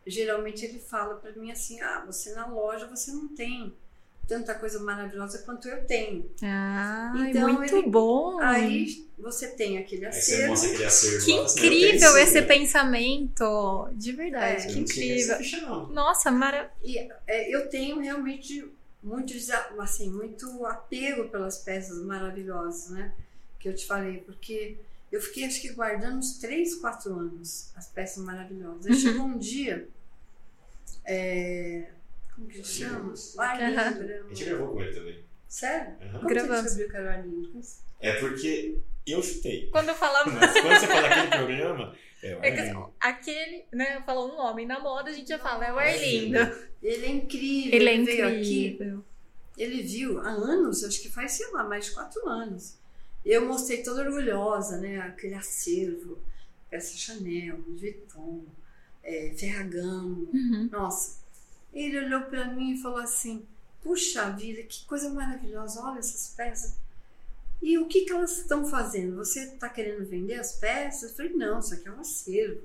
geralmente 0.07 0.65
ele 0.65 0.79
fala 0.79 1.17
para 1.17 1.33
mim 1.33 1.51
assim: 1.51 1.81
"Ah, 1.81 2.05
você 2.07 2.33
na 2.35 2.47
loja 2.47 2.87
você 2.87 3.11
não 3.11 3.29
tem 3.29 3.75
tanta 4.29 4.55
coisa 4.55 4.79
maravilhosa 4.79 5.39
quanto 5.39 5.67
eu 5.67 5.85
tenho. 5.87 6.31
Ah, 6.43 7.13
então, 7.29 7.55
muito 7.55 7.77
ele, 7.77 7.89
bom! 7.89 8.39
Aí 8.41 9.09
você 9.19 9.49
tem 9.49 9.79
aquele 9.79 10.05
acervo. 10.05 10.53
Aí 10.53 10.67
aquele 10.67 10.85
acervo 10.85 11.25
que 11.25 11.33
incrível 11.33 12.17
esse 12.19 12.43
pensamento! 12.43 13.89
De 13.95 14.13
verdade, 14.13 14.65
é, 14.65 14.67
que 14.67 14.79
incrível. 14.79 15.89
Nossa, 15.89 16.31
maravilhoso. 16.31 16.77
É, 17.27 17.53
eu 17.53 17.69
tenho 17.71 17.99
realmente 17.99 18.71
muito, 19.03 19.33
assim, 19.81 20.11
muito 20.11 20.67
apego 20.67 21.29
pelas 21.31 21.59
peças 21.59 22.05
maravilhosas, 22.05 22.91
né? 22.91 23.15
Que 23.59 23.71
eu 23.71 23.75
te 23.75 23.87
falei, 23.87 24.19
porque 24.19 24.77
eu 25.11 25.23
fiquei 25.23 25.45
acho 25.47 25.63
que 25.63 25.71
guardando 25.73 26.19
uns 26.19 26.39
3, 26.39 26.77
4 26.77 27.13
anos 27.13 27.73
as 27.75 27.89
peças 27.89 28.23
maravilhosas. 28.23 28.87
Aí 28.87 28.93
uhum. 28.93 28.99
chegou 28.99 29.25
um 29.25 29.39
dia. 29.39 29.89
É, 31.05 31.89
como 32.39 32.49
que 32.49 32.65
chama? 32.65 33.13
O 33.37 33.41
Arlindo. 33.41 33.81
A 33.81 34.29
gente 34.29 34.45
gravou 34.45 34.69
com 34.69 34.81
ele 34.81 34.95
também. 34.95 35.25
Sério? 35.49 35.93
Uhum. 36.01 36.13
Como 36.13 36.29
Gravamos. 36.29 36.57
você 36.57 36.63
descobriu 36.63 36.91
que 36.91 36.97
era 36.97 37.05
o 37.05 37.09
Arlindo? 37.09 37.61
É 38.01 38.13
porque 38.21 38.79
eu 39.07 39.23
chutei. 39.23 39.69
Quando 39.71 39.95
falamos. 39.95 40.35
Mas 40.35 40.53
quando 40.53 40.79
você 40.79 40.87
fala 40.87 41.09
aquele 41.09 41.29
programa, 41.29 41.97
é 42.23 42.35
o 42.35 42.39
Arlindo. 42.39 42.95
É 43.03 43.09
aquele, 43.09 43.65
né, 43.73 44.03
falou 44.07 44.33
um 44.33 44.39
homem 44.41 44.67
na 44.67 44.79
moda, 44.79 45.11
a 45.11 45.13
gente 45.13 45.29
já 45.29 45.39
fala, 45.39 45.67
é 45.67 45.73
o 45.73 45.79
Arlindo. 45.79 46.39
Ele 46.81 47.07
é 47.07 47.11
incrível. 47.11 47.73
Ele 47.75 47.89
é 47.89 47.95
ele 47.95 48.03
incrível. 48.03 48.99
Aqui, 48.99 49.05
ele 49.57 49.83
viu 49.83 50.21
há 50.21 50.29
anos, 50.29 50.85
acho 50.85 51.03
que 51.03 51.11
faz, 51.11 51.33
sei 51.33 51.51
lá, 51.51 51.65
mais 51.65 51.87
de 51.87 51.91
quatro 51.91 52.29
anos. 52.29 52.79
Eu 53.25 53.45
mostrei 53.47 53.83
toda 53.83 54.03
orgulhosa, 54.03 54.79
né, 54.79 55.01
aquele 55.01 55.35
acervo, 55.35 56.19
peça 56.71 56.97
Chanel, 56.97 57.59
Vuitton, 57.67 58.45
é, 59.03 59.33
Ferragamo. 59.37 60.29
Uhum. 60.33 60.69
Nossa, 60.71 61.19
ele 61.73 61.99
olhou 61.99 62.23
para 62.23 62.47
mim 62.47 62.75
e 62.75 62.83
falou 62.83 62.99
assim: 62.99 63.47
Puxa 63.83 64.31
vida, 64.31 64.63
que 64.63 64.85
coisa 64.87 65.11
maravilhosa, 65.11 65.81
olha 65.83 65.99
essas 65.99 66.35
peças. 66.35 66.77
E 67.61 67.77
o 67.79 67.87
que, 67.87 68.03
que 68.03 68.13
elas 68.13 68.39
estão 68.39 68.69
fazendo? 68.69 69.17
Você 69.17 69.41
está 69.41 69.69
querendo 69.69 70.05
vender 70.07 70.35
as 70.35 70.53
peças? 70.53 71.11
Eu 71.11 71.17
falei, 71.17 71.33
não, 71.33 71.59
isso 71.59 71.75
aqui 71.75 71.89
é 71.89 71.93
um 71.93 72.01
acervo. 72.01 72.63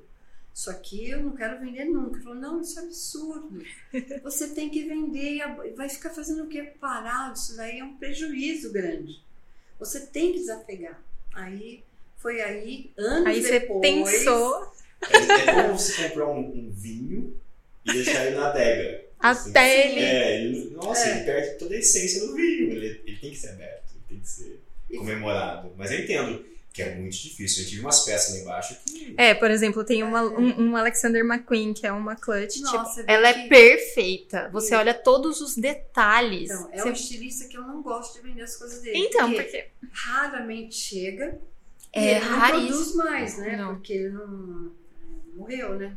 Isso 0.53 0.69
aqui 0.69 1.09
eu 1.09 1.23
não 1.23 1.35
quero 1.35 1.59
vender 1.59 1.85
nunca. 1.85 2.17
Ele 2.17 2.23
falou, 2.23 2.39
não, 2.39 2.61
isso 2.61 2.79
é 2.79 2.83
absurdo. 2.83 3.63
Você 4.23 4.49
tem 4.49 4.69
que 4.69 4.83
vender 4.83 5.37
e 5.37 5.71
vai 5.71 5.89
ficar 5.89 6.11
fazendo 6.11 6.43
o 6.43 6.47
quê? 6.47 6.73
Parado, 6.79 7.35
isso 7.35 7.57
daí 7.57 7.79
é 7.79 7.83
um 7.83 7.97
prejuízo 7.97 8.71
grande. 8.71 9.19
Você 9.79 9.99
tem 9.99 10.31
que 10.31 10.39
desapegar. 10.39 11.01
Aí 11.33 11.83
foi 12.17 12.39
aí, 12.41 12.91
anos 12.95 13.27
aí 13.27 13.41
depois. 13.41 13.83
Aí 13.83 13.99
você 13.99 14.13
pensou. 14.19 14.73
É, 15.03 15.17
é 15.17 15.53
como 15.53 15.77
você 15.77 16.07
comprar 16.07 16.27
um, 16.27 16.39
um, 16.39 16.71
vinho 16.71 17.37
e 17.85 17.93
deixar 17.93 18.25
ele 18.25 18.35
na 18.35 18.47
adega. 18.47 19.03
Até 19.19 19.87
ele. 19.87 19.99
É, 19.99 20.41
ele, 20.41 20.69
nossa, 20.71 21.07
é. 21.07 21.15
ele 21.15 21.25
perde 21.25 21.57
toda 21.57 21.73
a 21.73 21.77
essência 21.77 22.25
do 22.25 22.35
vinho. 22.35 22.71
Ele, 22.71 23.01
ele 23.05 23.17
tem 23.17 23.31
que 23.31 23.37
ser 23.37 23.49
aberto, 23.49 23.91
ele 23.95 24.03
tem 24.09 24.19
que 24.19 24.27
ser 24.27 24.61
comemorado. 24.97 25.71
Mas 25.77 25.91
eu 25.91 25.99
entendo 25.99 26.45
que 26.73 26.81
é 26.81 26.95
muito 26.95 27.15
difícil. 27.15 27.63
Eu 27.63 27.69
tive 27.69 27.81
umas 27.81 28.03
peças 28.03 28.33
lá 28.33 28.41
embaixo 28.41 28.77
que. 28.85 29.13
É, 29.15 29.33
por 29.33 29.49
exemplo, 29.51 29.83
tem 29.85 30.03
uma, 30.03 30.23
um, 30.23 30.69
um 30.69 30.75
Alexander 30.75 31.23
McQueen, 31.23 31.73
que 31.73 31.85
é 31.85 31.91
uma 31.91 32.15
clutch. 32.15 32.59
Nossa, 32.61 33.01
tipo, 33.01 33.11
ela 33.11 33.31
que... 33.31 33.39
é 33.39 33.47
perfeita. 33.47 34.49
Você 34.51 34.75
olha 34.75 34.93
todos 34.93 35.39
os 35.39 35.55
detalhes. 35.55 36.49
Então, 36.49 36.69
é 36.73 36.77
Você... 36.79 36.89
um 36.89 36.93
estilista 36.93 37.47
que 37.47 37.55
eu 37.55 37.61
não 37.61 37.81
gosto 37.81 38.15
de 38.15 38.27
vender 38.27 38.41
as 38.41 38.55
coisas 38.57 38.81
dele. 38.81 38.97
Então, 38.97 39.31
porque, 39.31 39.43
porque... 39.43 39.89
raramente 39.93 40.75
chega. 40.75 41.39
É, 41.93 42.17
ele 42.17 42.25
não 42.25 42.47
produz 42.47 42.95
mais, 42.95 43.37
né? 43.37 43.55
Não. 43.55 43.75
Porque 43.75 43.93
ele 43.93 44.09
não 44.09 44.71
morreu, 45.35 45.75
né? 45.75 45.95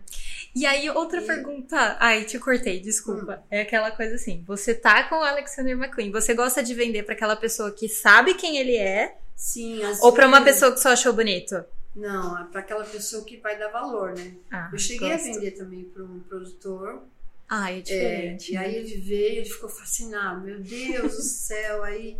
E 0.56 0.64
aí, 0.64 0.88
outra 0.88 1.20
e... 1.20 1.26
pergunta. 1.26 1.98
Ai, 2.00 2.24
te 2.24 2.38
cortei, 2.38 2.80
desculpa. 2.80 3.40
Hum. 3.42 3.46
É 3.50 3.60
aquela 3.60 3.90
coisa 3.90 4.14
assim: 4.14 4.42
você 4.46 4.74
tá 4.74 5.06
com 5.06 5.16
o 5.16 5.22
Alexander 5.22 5.76
McQueen, 5.76 6.10
você 6.10 6.32
gosta 6.32 6.62
de 6.62 6.72
vender 6.72 7.02
para 7.02 7.12
aquela 7.12 7.36
pessoa 7.36 7.70
que 7.70 7.90
sabe 7.90 8.32
quem 8.32 8.56
ele 8.56 8.74
é? 8.74 9.18
Sim, 9.36 9.82
Ou 10.00 10.14
para 10.14 10.26
uma 10.26 10.42
pessoa 10.42 10.72
que 10.72 10.80
só 10.80 10.88
achou 10.88 11.12
bonito? 11.12 11.62
Não, 11.94 12.38
é 12.40 12.44
para 12.44 12.60
aquela 12.60 12.84
pessoa 12.84 13.22
que 13.22 13.36
vai 13.36 13.58
dar 13.58 13.68
valor, 13.68 14.14
né? 14.14 14.34
Ah, 14.50 14.70
eu 14.72 14.78
cheguei 14.78 15.10
gosto. 15.10 15.28
a 15.28 15.32
vender 15.34 15.50
também 15.50 15.84
para 15.84 16.02
um 16.02 16.20
produtor. 16.20 17.02
Ah, 17.46 17.70
é 17.70 17.82
diferente. 17.82 18.52
É, 18.52 18.54
e 18.54 18.56
aí 18.56 18.74
ele 18.76 18.96
veio, 18.96 19.36
ele 19.40 19.44
ficou 19.44 19.68
fascinado. 19.68 20.40
Meu 20.40 20.58
Deus 20.58 21.16
do 21.16 21.22
céu! 21.22 21.82
Aí 21.82 22.16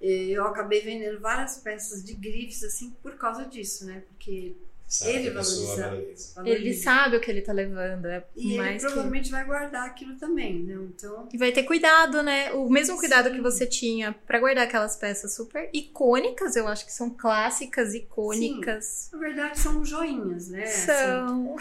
eu 0.00 0.46
acabei 0.46 0.80
vendendo 0.80 1.20
várias 1.20 1.58
peças 1.58 2.02
de 2.02 2.14
grifes 2.14 2.64
assim 2.64 2.90
por 3.02 3.16
causa 3.16 3.44
disso, 3.44 3.84
né? 3.84 4.02
Porque 4.08 4.56
Sabe 4.88 5.10
ele 5.16 5.30
valoriza, 5.30 5.88
valoriza. 5.88 6.40
Ele 6.44 6.74
sabe 6.74 7.16
o 7.16 7.20
que 7.20 7.28
ele 7.28 7.42
tá 7.42 7.52
levando. 7.52 8.06
É 8.06 8.24
E 8.36 8.56
mais 8.56 8.68
ele 8.70 8.78
que- 8.78 8.86
provavelmente 8.86 9.30
vai 9.32 9.44
guardar 9.44 9.84
aquilo 9.86 10.14
também, 10.16 10.62
né? 10.62 10.74
Então, 10.74 11.28
E 11.32 11.36
vai 11.36 11.50
ter 11.50 11.64
cuidado, 11.64 12.22
né? 12.22 12.52
O 12.52 12.68
mesmo 12.70 12.96
cuidado 12.96 13.28
Sim. 13.28 13.34
que 13.34 13.40
você 13.40 13.66
tinha 13.66 14.12
pra 14.12 14.38
guardar 14.38 14.64
aquelas 14.64 14.94
peças 14.96 15.34
super 15.34 15.68
icônicas, 15.72 16.54
eu 16.54 16.68
acho 16.68 16.86
que 16.86 16.92
são 16.92 17.10
clássicas, 17.10 17.94
icônicas. 17.94 19.08
na 19.12 19.18
verdade, 19.18 19.58
são 19.58 19.84
joinhas, 19.84 20.48
né? 20.48 20.62
Assim, 20.62 20.86
São. 20.86 21.56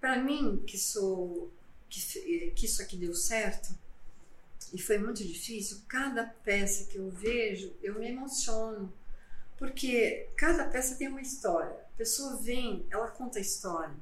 para 0.00 0.18
mim, 0.18 0.62
que 0.66 0.78
sou 0.78 1.50
que, 1.90 2.52
que 2.54 2.64
isso 2.66 2.80
aqui 2.80 2.96
deu 2.96 3.14
certo 3.14 3.68
e 4.72 4.80
foi 4.80 4.96
muito 4.98 5.22
difícil, 5.24 5.78
cada 5.88 6.24
peça 6.44 6.84
que 6.90 6.96
eu 6.96 7.10
vejo, 7.10 7.72
eu 7.82 7.98
me 7.98 8.08
emociono. 8.08 8.90
Porque 9.58 10.26
cada 10.36 10.64
peça 10.64 10.94
tem 10.94 11.08
uma 11.08 11.20
história. 11.20 11.76
A 11.94 11.98
pessoa 11.98 12.36
vem, 12.36 12.84
ela 12.90 13.08
conta 13.08 13.38
a 13.38 13.42
história. 13.42 13.94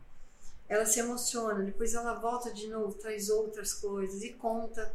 Ela 0.68 0.87
se 0.87 1.00
emociona, 1.00 1.64
depois 1.64 1.94
ela 1.94 2.14
volta 2.14 2.52
de 2.52 2.68
novo, 2.68 2.94
traz 2.94 3.28
outras 3.28 3.73
coisas 3.73 4.23
e 4.23 4.30
conta 4.30 4.92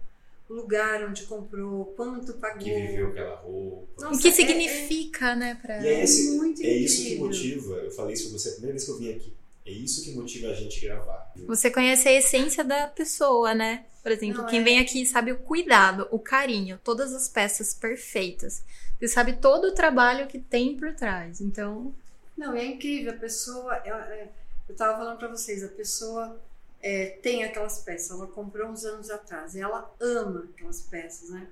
o 0.47 0.53
lugar 0.53 1.03
onde 1.03 1.23
comprou, 1.23 1.85
quanto 1.97 2.33
pagou. 2.35 2.59
Que 2.59 2.73
viveu 2.87 3.07
aquela 3.09 3.35
roupa. 3.35 4.03
Nossa, 4.05 4.17
o 4.17 4.21
que 4.21 4.27
é- 4.29 4.31
significa, 4.31 5.35
né, 5.35 5.59
pra 5.61 5.81
E 5.83 5.87
é, 5.87 6.03
esse, 6.03 6.31
muito 6.37 6.61
é 6.61 6.69
isso 6.73 7.03
que 7.03 7.15
motiva. 7.17 7.73
Eu 7.75 7.91
falei 7.91 8.13
isso 8.13 8.29
pra 8.29 8.39
você 8.39 8.49
a 8.49 8.51
primeira 8.53 8.73
vez 8.73 8.85
que 8.85 8.91
eu 8.91 8.97
vim 8.97 9.11
aqui. 9.13 9.33
É 9.65 9.71
isso 9.71 10.03
que 10.03 10.11
motiva 10.13 10.47
a 10.49 10.53
gente 10.53 10.85
a 10.85 10.93
gravar. 10.95 11.33
Você 11.47 11.71
conhece 11.71 12.07
a 12.07 12.13
essência 12.13 12.63
da 12.63 12.87
pessoa, 12.87 13.53
né? 13.55 13.85
Por 14.03 14.11
exemplo, 14.11 14.43
Não, 14.43 14.49
quem 14.49 14.59
é- 14.59 14.63
vem 14.63 14.79
aqui 14.79 15.03
sabe 15.05 15.31
o 15.31 15.39
cuidado, 15.39 16.07
o 16.11 16.19
carinho, 16.19 16.79
todas 16.83 17.11
as 17.13 17.27
peças 17.27 17.73
perfeitas. 17.73 18.63
Você 18.99 19.07
sabe 19.07 19.33
todo 19.37 19.65
o 19.69 19.73
trabalho 19.73 20.27
que 20.27 20.37
tem 20.39 20.77
por 20.77 20.93
trás. 20.93 21.41
Então, 21.41 21.91
Não, 22.37 22.53
é 22.55 22.65
incrível. 22.65 23.13
A 23.13 23.17
pessoa. 23.17 23.75
é- 23.77 23.89
é- 23.89 24.31
Eu 24.67 24.73
estava 24.73 24.97
falando 24.97 25.19
para 25.19 25.27
vocês, 25.27 25.63
a 25.63 25.67
pessoa 25.67 26.41
é, 26.81 27.11
tem 27.21 27.43
aquelas 27.43 27.79
peças, 27.83 28.09
ela 28.11 28.25
comprou 28.27 28.67
uns 28.69 28.83
anos 28.83 29.09
atrás, 29.11 29.53
e 29.55 29.59
ela 29.61 29.93
ama 29.99 30.47
aquelas 30.53 30.81
peças, 30.81 31.29
né? 31.29 31.47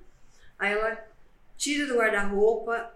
Aí 0.58 0.72
ela 0.72 1.04
tira 1.56 1.86
do 1.86 1.94
guarda-roupa, 1.96 2.92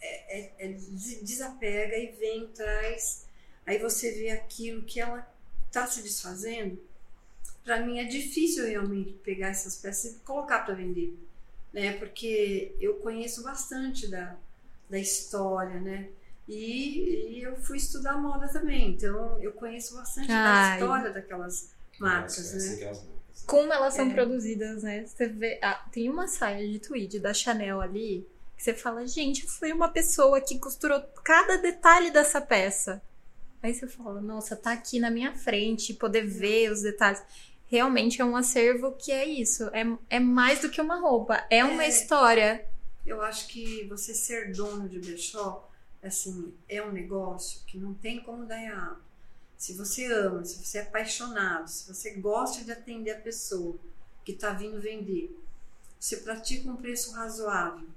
é, 0.00 0.40
é- 0.40 0.52
é 0.58 0.68
des- 0.68 1.22
desapega 1.22 1.96
e 1.98 2.06
vem, 2.12 2.48
traz. 2.48 3.26
Aí 3.66 3.78
você 3.78 4.10
vê 4.12 4.30
aquilo 4.30 4.82
que 4.84 5.00
ela 5.00 5.26
está 5.66 5.86
se 5.86 6.02
desfazendo. 6.02 6.78
Para 7.64 7.80
mim 7.80 7.98
é 8.00 8.04
difícil 8.04 8.66
realmente 8.66 9.12
pegar 9.24 9.48
essas 9.48 9.76
peças 9.76 10.12
e 10.12 10.18
colocar 10.20 10.60
para 10.60 10.74
vender, 10.74 11.14
né? 11.72 11.96
Porque 11.98 12.74
eu 12.80 12.96
conheço 12.96 13.42
bastante 13.42 14.08
da, 14.08 14.34
da 14.90 14.98
história, 14.98 15.78
né? 15.80 16.08
E, 16.48 17.38
e 17.38 17.42
eu 17.42 17.56
fui 17.56 17.76
estudar 17.76 18.18
moda 18.18 18.48
também, 18.48 18.90
então 18.90 19.40
eu 19.40 19.52
conheço 19.52 19.94
bastante 19.94 20.30
Ai. 20.30 20.78
da 20.80 20.84
história 20.86 21.10
daquelas 21.12 21.72
marcas, 21.98 22.38
Nossa, 22.38 22.56
né? 22.68 22.74
aquelas 22.74 22.98
marcas. 23.04 23.44
como 23.46 23.72
elas 23.72 23.94
são 23.94 24.10
É. 24.10 24.14
produzidas, 24.14 24.82
né? 24.82 25.06
Você 25.06 25.28
vê, 25.28 25.58
ah, 25.62 25.84
tem 25.92 26.08
uma 26.10 26.26
saia 26.26 26.68
de 26.68 26.78
tweed 26.80 27.20
da 27.20 27.32
Chanel 27.32 27.80
ali 27.80 28.26
que 28.56 28.62
você 28.62 28.74
fala, 28.74 29.06
gente, 29.06 29.46
foi 29.46 29.72
uma 29.72 29.88
pessoa 29.88 30.40
que 30.40 30.58
costurou 30.58 31.00
cada 31.24 31.56
detalhe 31.58 32.10
dessa 32.10 32.40
peça. 32.40 33.02
Aí 33.62 33.72
você 33.74 33.86
fala, 33.86 34.20
nossa, 34.20 34.56
tá 34.56 34.72
aqui 34.72 34.98
na 35.00 35.10
minha 35.10 35.32
frente, 35.34 35.94
poder 35.94 36.26
ver 36.26 36.70
os 36.70 36.82
detalhes. 36.82 37.22
Realmente 37.66 38.20
é 38.20 38.24
um 38.24 38.36
acervo 38.36 38.92
que 38.92 39.10
é 39.12 39.24
isso, 39.24 39.64
é, 39.72 39.84
é 40.10 40.20
mais 40.20 40.58
do 40.60 40.68
que 40.68 40.80
uma 40.80 41.00
roupa, 41.00 41.44
é 41.48 41.64
uma 41.64 41.84
É. 41.84 41.88
história. 41.88 42.66
Eu 43.06 43.22
acho 43.22 43.48
que 43.48 43.84
você 43.88 44.12
ser 44.14 44.52
dono 44.52 44.88
de 44.88 44.98
brechó, 45.00 45.68
assim, 46.02 46.52
é 46.68 46.82
um 46.82 46.90
negócio 46.90 47.62
que 47.66 47.78
não 47.78 47.94
tem 47.94 48.22
como 48.22 48.44
dar 48.44 48.62
errado. 48.62 49.02
Se 49.56 49.74
você 49.74 50.06
ama, 50.06 50.44
se 50.44 50.62
você 50.62 50.78
é 50.78 50.82
apaixonado, 50.82 51.68
se 51.68 51.86
você 51.86 52.14
gosta 52.14 52.64
de 52.64 52.72
atender 52.72 53.12
a 53.12 53.20
pessoa 53.20 53.76
que 54.24 54.32
está 54.32 54.52
vindo 54.52 54.80
vender, 54.80 55.36
você 55.98 56.16
pratica 56.16 56.68
um 56.68 56.76
preço 56.76 57.12
razoável, 57.12 57.88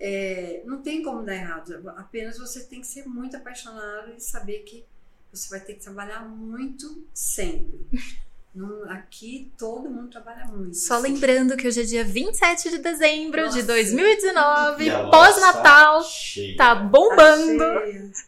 é, 0.00 0.62
não 0.64 0.82
tem 0.82 1.02
como 1.02 1.22
dar 1.22 1.34
errado. 1.34 1.88
Apenas 1.90 2.38
você 2.38 2.64
tem 2.64 2.80
que 2.80 2.86
ser 2.86 3.06
muito 3.06 3.36
apaixonado 3.36 4.14
e 4.16 4.20
saber 4.20 4.60
que 4.60 4.84
você 5.30 5.48
vai 5.50 5.60
ter 5.60 5.74
que 5.74 5.80
trabalhar 5.80 6.26
muito 6.26 7.06
sempre. 7.12 7.86
Aqui 8.88 9.52
todo 9.58 9.90
mundo 9.90 10.08
trabalha 10.10 10.46
muito. 10.46 10.74
Só 10.76 10.94
assim. 10.94 11.12
lembrando 11.12 11.56
que 11.56 11.68
hoje 11.68 11.82
é 11.82 11.84
dia 11.84 12.04
27 12.04 12.70
de 12.70 12.78
dezembro 12.78 13.42
de 13.50 13.56
Nossa. 13.56 13.62
2019, 13.64 14.84
E 14.84 14.90
a 14.90 14.98
loja 14.98 15.10
pós-Natal, 15.10 15.98
Tá, 16.02 16.08
cheia. 16.08 16.56
tá 16.56 16.74
bombando. 16.74 17.64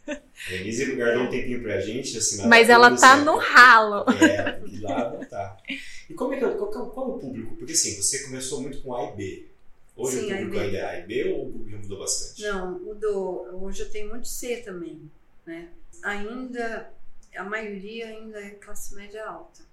Tá 0.07 0.21
Denise 0.49 0.95
guardou 0.95 1.25
um 1.25 1.31
tempinho 1.31 1.63
pra 1.63 1.81
gente, 1.81 2.17
assim, 2.19 2.47
Mas 2.47 2.69
ela 2.69 2.95
tá 2.97 3.17
no 3.17 3.37
ralo. 3.39 4.05
É, 4.23 4.61
e 4.67 4.81
lá 4.81 5.11
não 5.11 5.25
tá. 5.25 5.57
E 6.09 6.15
como 6.15 6.35
é 6.35 6.39
que, 6.39 6.45
qual, 6.47 6.71
qual, 6.71 6.91
qual 6.91 7.07
é 7.11 7.15
o 7.15 7.19
público? 7.19 7.57
Porque 7.57 7.73
assim, 7.73 7.97
você 7.97 8.25
começou 8.25 8.61
muito 8.63 8.81
com 8.83 8.95
A 8.95 9.05
e 9.11 9.17
B. 9.17 9.47
Hoje 9.97 10.21
Sim, 10.21 10.33
o 10.33 10.37
público 10.37 10.59
ainda 10.61 10.77
é 10.79 10.85
A 10.85 10.99
e 11.01 11.03
B 11.07 11.33
ou 11.33 11.49
o 11.49 11.53
público 11.53 11.83
mudou 11.83 11.99
bastante? 11.99 12.43
Não, 12.43 12.79
mudou. 12.79 13.49
Hoje 13.63 13.83
eu 13.83 13.91
tenho 13.91 14.11
muito 14.11 14.29
C 14.29 14.59
também, 14.59 15.11
né? 15.45 15.69
Ainda, 16.05 16.91
a 17.37 17.43
maioria 17.45 18.07
ainda 18.07 18.39
é 18.39 18.51
classe 18.51 18.95
média 18.95 19.25
alta. 19.27 19.67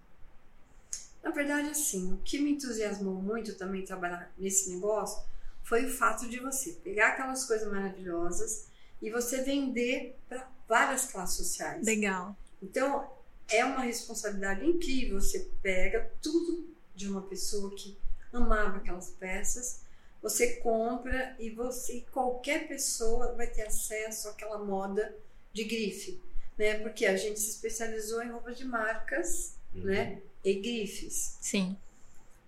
Na 1.26 1.32
verdade, 1.32 1.70
assim, 1.72 2.14
o 2.14 2.18
que 2.18 2.38
me 2.40 2.52
entusiasmou 2.52 3.16
muito 3.16 3.56
também 3.56 3.84
trabalhar 3.84 4.32
nesse 4.38 4.70
negócio 4.70 5.26
foi 5.64 5.84
o 5.86 5.90
fato 5.90 6.30
de 6.30 6.40
você 6.40 6.74
pegar 6.84 7.10
aquelas 7.10 7.46
coisas 7.46 7.68
maravilhosas 7.68 8.68
e 9.02 9.10
você 9.10 9.42
vender 9.42 10.16
para 10.30 10.48
várias 10.70 11.08
classes 11.12 11.36
sociais. 11.38 11.84
Legal. 11.84 12.38
Então, 12.62 13.10
é 13.50 13.66
uma 13.66 13.82
responsabilidade 13.82 14.64
incrível. 14.64 15.20
Você 15.20 15.50
pega 15.64 16.12
tudo 16.22 16.70
de 16.94 17.10
uma 17.10 17.24
pessoa 17.24 17.74
que 17.76 17.98
amava 18.32 18.78
aquelas 18.78 19.10
peças, 19.10 19.82
você 20.22 20.58
compra 20.58 21.36
e 21.40 21.50
você 21.50 22.06
qualquer 22.12 22.68
pessoa 22.68 23.34
vai 23.34 23.48
ter 23.48 23.64
acesso 23.64 24.30
àquela 24.30 24.60
moda 24.64 25.16
de 25.52 25.64
grife, 25.64 26.22
né? 26.58 26.76
Porque 26.80 27.06
a 27.08 27.18
gente 27.18 27.40
se 27.40 27.50
especializou 27.50 28.22
em 28.22 28.30
roupas 28.30 28.56
de 28.58 28.66
marcas, 28.66 29.56
Uhum. 29.74 29.86
né? 29.86 30.22
E 30.46 30.54
grifes. 30.54 31.38
Sim. 31.42 31.76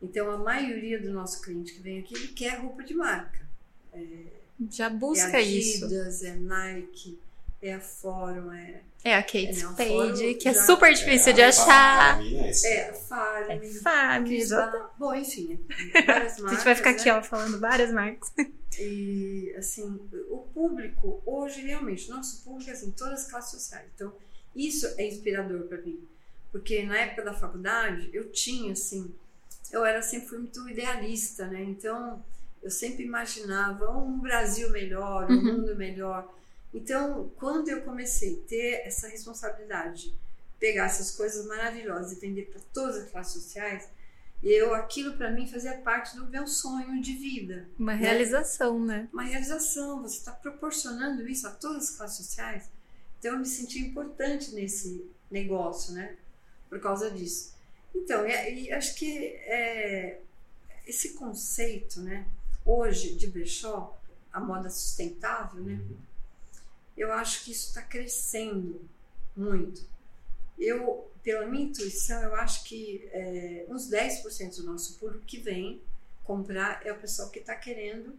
Então, 0.01 0.30
a 0.30 0.38
maioria 0.38 1.01
do 1.01 1.12
nosso 1.12 1.42
cliente 1.42 1.74
que 1.74 1.82
vem 1.82 2.00
aqui, 2.00 2.13
ele 2.13 2.27
quer 2.27 2.60
roupa 2.60 2.84
de 2.84 2.94
marca. 2.94 3.48
Já 4.70 4.86
é 4.86 4.89
busca 4.89 5.42
isso. 5.42 5.86
Adidas, 5.86 6.24
é 6.24 6.36
Nike, 6.36 7.20
é 7.62 7.74
a 7.74 7.80
Fórum, 7.80 8.51
é... 8.51 8.82
É 9.04 9.16
a 9.16 9.24
Kate 9.24 9.48
é, 9.48 9.54
Spade, 9.54 10.34
que 10.36 10.50
é 10.50 10.54
super 10.54 10.94
difícil 10.94 11.30
é, 11.30 11.34
de 11.34 11.42
achar. 11.42 12.20
É, 12.66 12.89
a 12.89 12.94
Farm. 12.94 13.50
É 13.50 13.60
Farm, 13.82 14.25
Bom, 14.98 15.16
enfim, 15.16 15.58
várias 16.06 16.39
marcas. 16.39 16.44
a 16.44 16.50
gente 16.56 16.63
vai 16.66 16.75
ficar 16.75 16.89
aqui, 16.89 17.06
né? 17.06 17.13
ó, 17.13 17.24
falando 17.24 17.60
várias 17.60 17.92
marcas. 17.92 18.32
E, 18.77 19.54
assim, 19.58 20.00
o 20.30 20.39
público, 20.54 21.22
hoje, 21.25 21.62
realmente, 21.62 22.10
nosso 22.10 22.44
público, 22.44 22.70
assim, 22.70 22.92
todas 22.92 23.22
as 23.22 23.30
classes 23.30 23.51
sociais. 23.51 23.86
Então, 23.96 24.13
isso 24.56 24.86
é 24.98 25.08
inspirador 25.08 25.68
para 25.68 25.82
mim. 25.82 26.06
Porque 26.51 26.84
na 26.84 26.98
época 26.98 27.24
da 27.24 27.34
faculdade, 27.34 28.10
eu 28.13 28.32
tinha, 28.32 28.74
assim, 28.74 29.13
eu 29.72 29.86
era 29.86 30.01
sempre 30.01 30.27
fui 30.27 30.38
muito 30.39 30.68
idealista, 30.70 31.48
né? 31.48 31.62
Então, 31.63 32.24
eu 32.63 32.72
sempre 32.72 33.04
imaginava 33.04 33.89
um 33.98 34.20
Brasil 34.20 34.70
melhor, 34.72 35.30
um 35.30 35.36
uhum. 35.36 35.44
mundo 35.44 35.75
melhor. 35.75 36.34
Então, 36.74 37.32
quando 37.38 37.70
eu 37.70 37.82
comecei 37.82 38.42
a 38.42 38.48
ter 38.48 38.82
essa 38.86 39.08
responsabilidade 39.08 40.10
de 40.10 40.16
pegar 40.60 40.86
essas 40.86 41.12
coisas 41.12 41.46
maravilhosas 41.46 42.12
e 42.12 42.20
vender 42.20 42.50
para 42.51 42.62
todas 42.74 42.98
as 42.98 43.12
classes 43.12 43.42
sociais, 43.42 43.88
eu 44.44 44.74
aquilo 44.74 45.13
para 45.18 45.32
mim 45.32 45.48
fazia 45.48 45.74
parte 45.77 46.16
do 46.16 46.27
meu 46.27 46.46
sonho 46.46 47.01
de 47.01 47.13
vida. 47.13 47.68
Uma 47.77 47.96
né? 47.96 48.01
realização, 48.01 48.80
né? 48.80 49.10
Uma 49.12 49.24
realização. 49.24 50.01
Você 50.01 50.18
está 50.18 50.32
proporcionando 50.32 51.27
isso 51.27 51.48
a 51.48 51.51
todas 51.51 51.89
as 51.89 51.98
classes 51.98 52.25
sociais. 52.25 52.70
Então, 53.20 53.34
eu 53.34 53.39
me 53.39 53.46
senti 53.46 53.80
importante 53.80 54.54
nesse 54.54 55.10
negócio, 55.32 55.94
né? 55.94 56.16
Por 56.69 56.79
causa 56.79 57.09
disso. 57.12 57.55
Então, 57.95 58.27
e, 58.27 58.65
e 58.65 58.71
acho 58.71 58.95
que 58.95 59.27
é, 59.45 60.19
esse 60.86 61.13
conceito, 61.13 62.01
né? 62.01 62.27
Hoje 62.65 63.15
de 63.15 63.27
brechó, 63.27 63.97
a 64.31 64.39
moda 64.39 64.69
sustentável, 64.69 65.62
né? 65.62 65.74
Uhum 65.74 66.07
eu 66.97 67.13
acho 67.13 67.45
que 67.45 67.51
isso 67.51 67.67
está 67.67 67.81
crescendo 67.81 68.81
muito. 69.36 69.88
Eu, 70.57 71.12
pela 71.24 71.45
minha 71.45 71.65
intuição, 71.65 72.21
eu 72.24 72.33
acho 72.33 72.63
que 72.63 73.07
é, 73.12 73.65
uns 73.69 73.88
10% 73.88 74.57
do 74.57 74.63
nosso 74.63 74.97
público 74.97 75.24
que 75.24 75.38
vem 75.38 75.79
comprar 76.24 76.86
é 76.86 76.91
o 76.91 77.00
pessoal 77.00 77.29
que 77.29 77.39
está 77.39 77.55
querendo, 77.55 78.17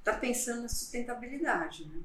está 0.00 0.12
pensando 0.14 0.62
na 0.62 0.68
sustentabilidade. 0.68 1.84
Né? 1.84 2.02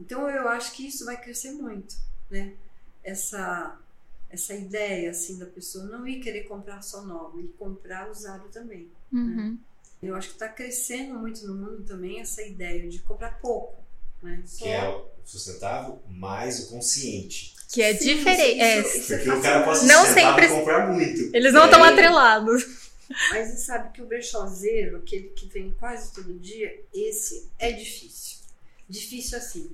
Então 0.00 0.28
eu 0.28 0.48
acho 0.48 0.72
que 0.72 0.88
isso 0.88 1.04
vai 1.04 1.18
crescer 1.18 1.52
muito, 1.52 1.96
né? 2.28 2.56
Essa 3.04 3.78
essa 4.36 4.54
ideia 4.54 5.10
assim 5.10 5.38
da 5.38 5.46
pessoa 5.46 5.84
não 5.84 6.06
ir 6.06 6.20
querer 6.20 6.44
comprar 6.44 6.80
só 6.82 7.02
novo, 7.02 7.40
e 7.40 7.48
comprar 7.48 8.10
usado 8.10 8.48
também. 8.48 8.90
Né? 9.10 9.20
Uhum. 9.20 9.50
Né? 9.50 9.58
Eu 10.02 10.14
acho 10.14 10.28
que 10.28 10.34
está 10.34 10.48
crescendo 10.48 11.18
muito 11.18 11.46
no 11.46 11.54
mundo 11.54 11.82
também 11.82 12.20
essa 12.20 12.42
ideia 12.42 12.88
de 12.88 13.00
comprar 13.00 13.40
pouco, 13.40 13.82
né? 14.22 14.44
Que 14.58 14.68
é 14.68 14.88
o 14.88 15.06
sustentável 15.24 16.00
mais 16.06 16.60
o 16.60 16.70
consciente. 16.70 17.56
Que 17.72 17.82
é 17.82 17.94
Sim, 17.94 18.16
diferente. 18.16 18.60
É, 18.60 18.80
isso, 18.80 19.08
Porque 19.08 19.30
o 19.30 19.42
cara 19.42 19.64
pode 19.64 19.86
não 19.86 20.04
sempre 20.06 20.48
comprar 20.48 20.92
muito. 20.92 21.34
Eles 21.34 21.52
não 21.52 21.64
estão 21.64 21.84
é... 21.84 21.88
atrelados. 21.88 22.86
Mas 23.30 23.48
você 23.48 23.56
sabe 23.56 23.92
que 23.92 24.02
o 24.02 24.06
brechózeiro, 24.06 24.98
aquele 24.98 25.30
que 25.30 25.46
vem 25.48 25.74
quase 25.78 26.12
todo 26.12 26.38
dia, 26.38 26.80
esse 26.92 27.48
é 27.58 27.72
difícil. 27.72 28.38
Difícil 28.88 29.38
assim. 29.38 29.70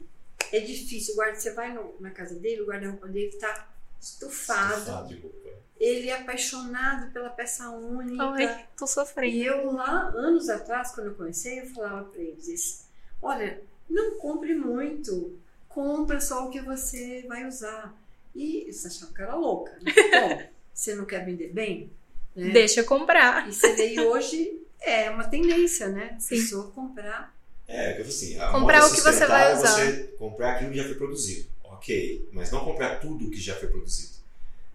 É 0.52 0.60
difícil. 0.60 1.14
O 1.14 1.16
guarda, 1.16 1.38
você 1.38 1.52
vai 1.52 1.74
no, 1.74 1.94
na 2.00 2.10
casa 2.10 2.34
dele, 2.36 2.62
o 2.62 2.66
guarda-roupa 2.66 3.08
dele 3.08 3.28
está 3.28 3.71
estufado. 4.02 4.80
estufado 4.80 5.08
de 5.08 5.20
roupa. 5.20 5.50
Ele 5.78 6.10
é 6.10 6.16
apaixonado 6.16 7.12
pela 7.12 7.30
peça 7.30 7.70
única. 7.70 8.22
Ai, 8.22 8.66
tô 8.76 8.86
sofrendo. 8.86 9.34
E 9.34 9.44
eu 9.44 9.72
lá, 9.72 10.08
anos 10.14 10.48
atrás, 10.48 10.92
quando 10.92 11.08
eu 11.08 11.14
comecei, 11.14 11.60
eu 11.60 11.66
falava 11.66 12.04
para 12.04 12.20
eles: 12.20 12.86
olha, 13.20 13.62
não 13.88 14.18
compre 14.18 14.54
muito, 14.54 15.38
compra 15.68 16.20
só 16.20 16.46
o 16.46 16.50
que 16.50 16.60
você 16.60 17.24
vai 17.26 17.46
usar. 17.46 17.96
E 18.34 18.72
você 18.72 18.88
achava 18.88 19.12
que 19.12 19.22
era 19.22 19.34
louca. 19.34 19.72
Né? 19.82 19.92
Bom, 20.20 20.42
você 20.72 20.94
não 20.94 21.04
quer 21.04 21.24
vender 21.24 21.48
bem? 21.52 21.90
Né? 22.34 22.50
Deixa 22.50 22.80
eu 22.80 22.84
comprar. 22.84 23.48
E 23.48 23.52
você 23.52 23.74
vê 23.74 24.00
hoje 24.00 24.62
é 24.80 25.10
uma 25.10 25.24
tendência, 25.24 25.88
né? 25.88 26.16
Sim. 26.18 26.36
Pessoa 26.36 26.70
comprar. 26.70 27.34
É, 27.68 27.92
que 27.94 28.02
assim, 28.02 28.38
comprar 28.52 28.84
o 28.84 28.92
que 28.92 29.00
você 29.00 29.26
vai 29.26 29.54
usar. 29.54 29.74
Você 29.74 30.14
comprar 30.18 30.52
aquilo 30.52 30.70
que 30.70 30.76
já 30.76 30.84
foi 30.84 30.94
produzido. 30.94 31.51
Ok, 31.82 32.28
mas 32.32 32.52
não 32.52 32.64
comprar 32.64 33.00
tudo 33.00 33.28
que 33.28 33.40
já 33.40 33.56
foi 33.56 33.68
produzido. 33.68 34.12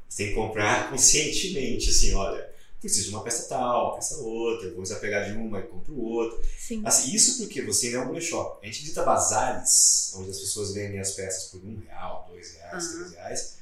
Você 0.09 0.23
tem 0.23 0.27
que 0.27 0.35
comprar 0.35 0.89
conscientemente, 0.89 1.89
assim, 1.89 2.13
olha, 2.13 2.49
preciso 2.81 3.07
de 3.07 3.15
uma 3.15 3.23
peça 3.23 3.47
tal, 3.47 3.95
peça 3.95 4.17
outra, 4.17 4.69
vou 4.71 4.83
desapegar 4.83 5.25
de 5.25 5.37
uma 5.37 5.61
e 5.61 5.63
compro 5.63 5.97
outra. 5.97 6.37
Sim. 6.57 6.81
Assim, 6.85 7.15
isso 7.15 7.37
porque 7.37 7.61
você 7.61 7.87
ainda 7.87 7.99
é 7.99 8.01
um 8.01 8.09
brechó. 8.09 8.59
A 8.61 8.65
gente 8.65 8.81
visita 8.81 9.03
bazares, 9.03 10.13
onde 10.17 10.31
as 10.31 10.37
pessoas 10.37 10.73
vendem 10.73 10.99
as 10.99 11.11
peças 11.11 11.45
por 11.45 11.61
um 11.63 11.79
real, 11.87 12.27
dois 12.29 12.55
reais, 12.55 12.83
uhum. 12.83 12.97
três 12.97 13.11
reais. 13.13 13.57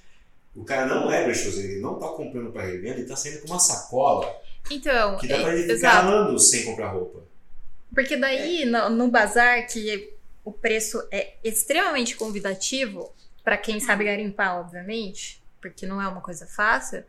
O 0.55 0.63
cara 0.63 0.88
não 0.88 1.12
é 1.12 1.23
brechózeiro, 1.23 1.73
ele 1.73 1.81
não 1.81 1.95
está 1.95 2.08
comprando 2.08 2.51
para 2.51 2.65
revenda, 2.65 2.95
ele 2.95 3.03
está 3.03 3.15
saindo 3.15 3.41
com 3.41 3.47
uma 3.47 3.60
sacola. 3.60 4.36
Então, 4.71 5.17
que 5.17 5.27
dá 5.27 5.39
para 5.39 5.53
ele 5.53 5.62
ficar 5.62 5.73
exato. 5.73 6.08
anos 6.08 6.49
sem 6.49 6.65
comprar 6.65 6.93
roupa. 6.93 7.23
Porque 7.93 8.17
daí, 8.17 8.63
é. 8.63 8.65
no, 8.65 8.89
no 8.89 9.08
bazar, 9.12 9.67
que 9.67 10.15
o 10.43 10.51
preço 10.51 11.08
é 11.12 11.36
extremamente 11.43 12.15
convidativo, 12.15 13.13
para 13.45 13.58
quem 13.58 13.79
sabe 13.79 14.03
garimpar, 14.03 14.60
obviamente, 14.60 15.41
porque 15.62 15.86
não 15.86 16.01
é 16.01 16.08
uma 16.08 16.19
coisa 16.19 16.45
fácil, 16.45 17.05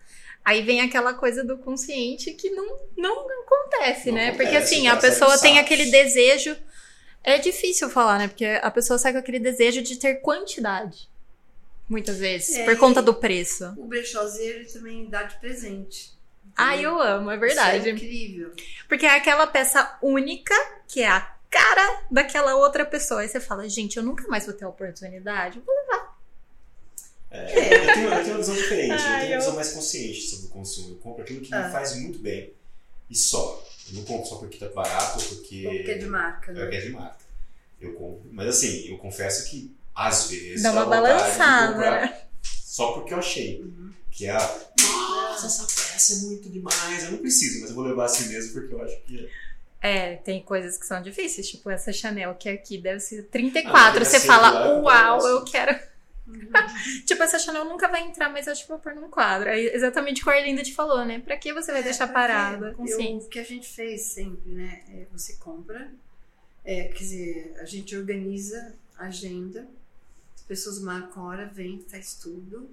Aí 0.46 0.62
vem 0.62 0.80
aquela 0.80 1.12
coisa 1.12 1.42
do 1.42 1.58
consciente 1.58 2.32
que 2.32 2.50
não, 2.50 2.78
não 2.96 3.26
acontece, 3.42 4.10
não 4.10 4.14
né? 4.14 4.28
Acontece, 4.28 4.44
Porque 4.44 4.56
assim, 4.56 4.86
a 4.86 4.96
pessoa 4.96 5.36
tem 5.38 5.58
aquele 5.58 5.86
desejo. 5.86 6.56
É 7.24 7.36
difícil 7.36 7.90
falar, 7.90 8.16
né? 8.16 8.28
Porque 8.28 8.44
a 8.44 8.70
pessoa 8.70 8.96
sai 8.96 9.10
com 9.12 9.18
aquele 9.18 9.40
desejo 9.40 9.82
de 9.82 9.96
ter 9.96 10.20
quantidade. 10.20 11.08
Muitas 11.88 12.18
vezes, 12.18 12.54
é, 12.54 12.64
por 12.64 12.76
conta 12.76 13.02
do 13.02 13.12
preço. 13.12 13.74
O 13.76 13.86
brechózeiro 13.86 14.64
também 14.72 15.06
dá 15.06 15.24
de 15.24 15.36
presente. 15.40 16.16
Ah, 16.56 16.76
eu 16.76 17.02
amo, 17.02 17.28
é 17.32 17.36
verdade. 17.36 17.78
Isso 17.78 17.88
é 17.88 17.90
incrível. 17.90 18.52
Porque 18.88 19.04
é 19.04 19.16
aquela 19.16 19.48
peça 19.48 19.98
única 20.00 20.54
que 20.86 21.02
é 21.02 21.08
a 21.08 21.28
cara 21.50 22.04
daquela 22.08 22.54
outra 22.54 22.86
pessoa. 22.86 23.22
Aí 23.22 23.28
você 23.28 23.40
fala, 23.40 23.68
gente, 23.68 23.96
eu 23.96 24.02
nunca 24.04 24.28
mais 24.28 24.46
vou 24.46 24.54
ter 24.54 24.64
a 24.64 24.68
oportunidade. 24.68 25.60
Vou. 25.66 25.85
É, 27.36 27.74
eu, 27.74 27.94
tenho, 27.94 28.08
eu, 28.08 28.22
tenho, 28.22 28.30
uma 28.30 28.38
visão 28.38 28.54
diferente, 28.54 28.92
eu 28.92 29.18
tenho 29.20 29.32
uma 29.32 29.38
visão 29.38 29.54
mais 29.54 29.72
consciente 29.72 30.20
sobre 30.22 30.46
o 30.46 30.50
consumo. 30.50 30.90
Eu 30.90 30.96
compro 30.96 31.22
aquilo 31.22 31.40
que 31.40 31.54
ah. 31.54 31.66
me 31.66 31.72
faz 31.72 31.96
muito 31.96 32.18
bem 32.18 32.52
e 33.10 33.14
só. 33.16 33.64
Eu 33.88 33.94
não 33.96 34.04
compro 34.04 34.26
só 34.28 34.36
porque 34.36 34.58
tá 34.58 34.68
barato 34.68 35.20
ou 35.20 35.24
porque. 35.26 35.62
Porque 35.62 35.90
é 35.90 35.98
de 35.98 36.06
marca. 36.06 36.52
Né? 36.52 36.60
É 36.60 36.62
porque 36.64 36.76
é 36.76 36.80
de 36.80 36.90
marca. 36.90 37.24
Eu 37.80 37.94
compro. 37.94 38.28
Mas 38.32 38.48
assim, 38.48 38.88
eu 38.88 38.98
confesso 38.98 39.48
que 39.48 39.74
às 39.94 40.28
vezes. 40.30 40.62
Dá 40.62 40.72
uma 40.72 40.86
balançada. 40.86 41.78
Né? 41.78 42.20
Só 42.42 42.92
porque 42.92 43.14
eu 43.14 43.18
achei. 43.18 43.60
Uhum. 43.60 43.92
Que 44.10 44.26
é 44.26 44.30
a. 44.30 44.60
Nossa, 44.80 45.46
essa 45.46 45.62
peça 45.62 46.14
é 46.14 46.16
muito 46.26 46.48
demais. 46.48 47.04
Eu 47.04 47.12
não 47.12 47.18
preciso, 47.18 47.60
mas 47.60 47.70
eu 47.70 47.76
vou 47.76 47.84
levar 47.84 48.06
assim 48.06 48.28
mesmo 48.28 48.52
porque 48.52 48.74
eu 48.74 48.82
acho 48.82 49.00
que 49.02 49.24
é. 49.24 49.46
É, 49.82 50.16
tem 50.16 50.42
coisas 50.42 50.76
que 50.78 50.86
são 50.86 51.00
difíceis, 51.00 51.48
tipo 51.48 51.70
essa 51.70 51.92
Chanel 51.92 52.34
que 52.34 52.48
aqui 52.48 52.76
deve 52.76 52.98
ser 52.98 53.24
34. 53.24 54.00
Ah, 54.00 54.04
Você 54.04 54.20
fala, 54.20 54.80
uau, 54.80 55.26
eu 55.28 55.44
quero. 55.44 55.78
Uhum. 56.26 56.50
tipo, 57.06 57.22
essa 57.22 57.38
Chanel 57.38 57.64
nunca 57.64 57.88
vai 57.88 58.02
entrar, 58.02 58.30
mas 58.30 58.48
acho 58.48 58.62
que 58.62 58.68
vou 58.68 58.78
pôr 58.78 58.94
num 58.94 59.08
quadro. 59.08 59.48
É 59.48 59.58
exatamente 59.58 60.22
o 60.22 60.24
que 60.24 60.30
a 60.30 60.34
Arlinda 60.34 60.62
te 60.62 60.74
falou, 60.74 61.04
né? 61.04 61.20
Pra 61.20 61.36
que 61.36 61.52
você 61.52 61.70
vai 61.70 61.80
é, 61.80 61.84
deixar 61.84 62.08
parada? 62.08 62.74
Eu, 62.78 63.16
o 63.16 63.28
que 63.28 63.38
a 63.38 63.44
gente 63.44 63.68
fez 63.68 64.02
sempre, 64.02 64.50
né? 64.52 64.82
É 64.90 65.06
você 65.12 65.34
compra, 65.34 65.90
é, 66.64 66.84
quer 66.88 66.98
dizer, 66.98 67.56
a 67.60 67.64
gente 67.64 67.96
organiza 67.96 68.74
a 68.98 69.06
agenda, 69.06 69.68
as 70.34 70.42
pessoas 70.42 70.80
marcam 70.80 71.24
hora, 71.24 71.46
vem, 71.46 71.78
traz 71.78 72.14
tudo, 72.14 72.68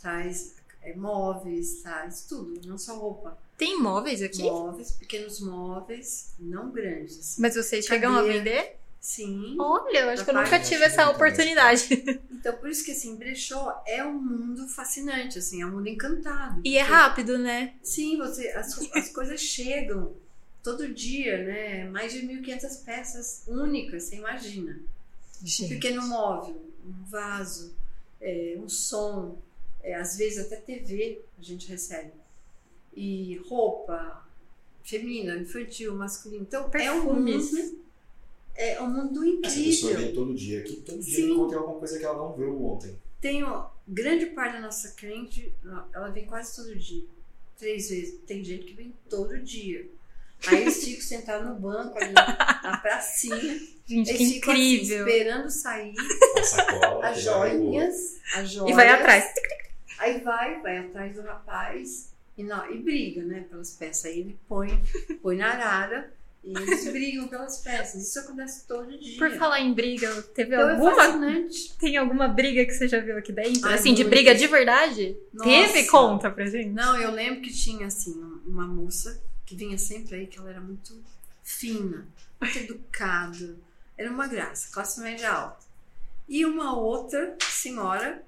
traz 0.00 0.56
é, 0.80 0.94
móveis, 0.94 1.82
traz 1.82 2.22
tudo, 2.28 2.60
não 2.66 2.78
só 2.78 2.96
roupa. 2.96 3.36
Tem 3.56 3.78
móveis 3.80 4.22
aqui? 4.22 4.42
Móveis, 4.42 4.92
pequenos 4.92 5.40
móveis, 5.40 6.34
não 6.38 6.70
grandes. 6.70 7.18
Assim. 7.18 7.42
Mas 7.42 7.54
vocês 7.54 7.84
chegam 7.84 8.14
a 8.16 8.22
vender? 8.22 8.76
Sim. 9.02 9.56
Olha, 9.58 9.98
eu 9.98 10.10
acho 10.10 10.24
que 10.24 10.30
eu 10.30 10.34
nunca 10.34 10.60
tive 10.60 10.84
essa 10.84 11.10
oportunidade. 11.10 11.82
Então, 12.42 12.56
por 12.56 12.68
isso 12.68 12.84
que 12.84 12.90
assim, 12.90 13.14
brechó 13.14 13.80
é 13.86 14.04
um 14.04 14.20
mundo 14.20 14.66
fascinante, 14.66 15.38
assim, 15.38 15.62
é 15.62 15.66
um 15.66 15.76
mundo 15.76 15.86
encantado. 15.86 16.60
E 16.64 16.76
é 16.76 16.82
rápido, 16.82 17.38
né? 17.38 17.74
Sim, 17.84 18.18
você 18.18 18.48
as, 18.48 18.76
as 18.96 19.10
coisas 19.10 19.40
chegam 19.40 20.12
todo 20.60 20.92
dia, 20.92 21.44
né? 21.44 21.88
Mais 21.88 22.12
de 22.12 22.26
1.500 22.26 22.84
peças 22.84 23.44
únicas, 23.46 24.02
você 24.02 24.16
imagina. 24.16 24.76
Gente. 25.44 25.66
Um 25.66 25.68
pequeno 25.68 26.02
móvel, 26.08 26.60
um 26.84 27.04
vaso, 27.04 27.76
é, 28.20 28.56
um 28.58 28.68
som, 28.68 29.38
é, 29.80 29.94
às 29.94 30.16
vezes 30.16 30.44
até 30.44 30.56
TV 30.56 31.20
a 31.38 31.42
gente 31.44 31.68
recebe. 31.68 32.10
E 32.92 33.40
roupa 33.48 34.26
feminina, 34.82 35.36
infantil, 35.36 35.94
masculina. 35.94 36.42
Então, 36.42 36.68
Perfumes. 36.68 37.52
é 37.52 37.60
um 37.60 37.66
mundo 37.66 37.82
é 38.54 38.80
um 38.80 38.88
mundo 38.90 39.24
incrível. 39.24 39.48
Essa 39.48 39.62
pessoa 39.64 39.94
vem 39.94 40.12
todo 40.14 40.34
dia 40.34 40.60
aqui, 40.60 40.76
todo 40.76 41.00
dia 41.00 41.16
Sim. 41.16 41.32
encontra 41.32 41.58
alguma 41.58 41.78
coisa 41.78 41.98
que 41.98 42.04
ela 42.04 42.16
não 42.18 42.32
viu 42.34 42.64
ontem. 42.64 42.96
Tenho 43.20 43.66
grande 43.86 44.26
parte 44.26 44.54
da 44.54 44.60
nossa 44.60 44.90
cliente, 44.92 45.54
ela 45.94 46.08
vem 46.10 46.26
quase 46.26 46.56
todo 46.56 46.76
dia. 46.76 47.04
Três 47.58 47.88
vezes. 47.90 48.20
Tem 48.26 48.42
gente 48.42 48.64
que 48.64 48.74
vem 48.74 48.92
todo 49.08 49.38
dia. 49.38 49.88
Aí 50.48 50.62
eles 50.62 50.82
ficam 50.84 51.02
sentados 51.02 51.46
no 51.48 51.54
banco 51.54 51.96
ali, 51.98 52.12
na 52.12 52.78
pracinha. 52.78 53.60
Gente, 53.86 54.10
eles 54.10 54.18
que 54.18 54.34
ficam 54.34 54.52
assim, 54.54 54.74
incrível. 54.74 55.06
esperando 55.08 55.50
sair 55.50 55.94
A 56.36 56.42
sacola, 56.42 57.06
as 57.08 57.24
levou. 57.24 57.32
joinhas, 57.48 58.20
as 58.34 58.50
joias. 58.50 58.70
e 58.70 58.74
vai 58.74 58.88
atrás. 58.88 59.24
Aí 59.98 60.20
vai, 60.20 60.60
vai 60.60 60.78
atrás 60.78 61.14
do 61.14 61.22
rapaz 61.22 62.12
e, 62.36 62.42
não, 62.42 62.68
e 62.72 62.78
briga, 62.78 63.22
né, 63.22 63.46
pelas 63.48 63.72
peças. 63.76 64.06
Aí 64.06 64.18
ele 64.20 64.38
põe, 64.48 64.82
põe 65.22 65.36
na 65.36 65.50
arara 65.52 66.12
e 66.44 66.56
eles 66.56 66.84
brigam 66.90 67.28
pelas 67.28 67.58
peças. 67.58 68.02
Isso 68.02 68.18
acontece 68.18 68.66
todo 68.66 68.98
dia. 68.98 69.18
Por 69.18 69.30
falar 69.32 69.60
em 69.60 69.72
briga, 69.72 70.10
teve 70.34 70.54
então 70.54 70.68
é 70.68 70.72
alguma. 70.72 70.94
fascinante. 70.94 71.74
Tem 71.78 71.96
alguma 71.96 72.28
briga 72.28 72.64
que 72.64 72.72
você 72.72 72.88
já 72.88 72.98
viu 72.98 73.16
aqui 73.16 73.32
dentro? 73.32 73.68
Ai, 73.68 73.74
assim, 73.74 73.94
de 73.94 74.02
briga 74.02 74.34
de 74.34 74.46
verdade? 74.46 75.16
Nossa. 75.32 75.48
Teve 75.48 75.86
conta 75.86 76.30
pra 76.30 76.46
gente? 76.46 76.70
Não, 76.70 76.96
eu 76.96 77.12
lembro 77.12 77.42
que 77.42 77.52
tinha 77.52 77.86
assim 77.86 78.20
uma 78.44 78.66
moça 78.66 79.22
que 79.46 79.54
vinha 79.54 79.78
sempre 79.78 80.16
aí 80.16 80.26
que 80.26 80.38
ela 80.38 80.50
era 80.50 80.60
muito 80.60 81.00
fina, 81.44 82.06
muito 82.40 82.58
educada, 82.58 83.56
era 83.96 84.10
uma 84.10 84.26
graça, 84.26 84.68
classe 84.72 85.00
média 85.00 85.30
alta. 85.30 85.64
E 86.28 86.44
uma 86.46 86.76
outra 86.76 87.36
senhora, 87.40 88.22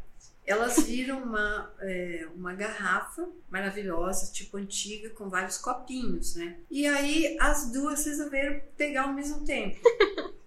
elas 0.47 0.83
viram 0.85 1.23
uma, 1.23 1.73
é, 1.81 2.27
uma 2.35 2.53
garrafa 2.55 3.27
maravilhosa, 3.51 4.33
tipo 4.33 4.57
antiga, 4.57 5.11
com 5.11 5.29
vários 5.29 5.57
copinhos, 5.59 6.35
né? 6.35 6.57
E 6.71 6.87
aí 6.87 7.37
as 7.41 7.71
duas 7.73 8.05
resolveram 8.05 8.61
pegar 8.77 9.05
ao 9.05 9.13
mesmo 9.13 9.45
tempo. 9.45 9.81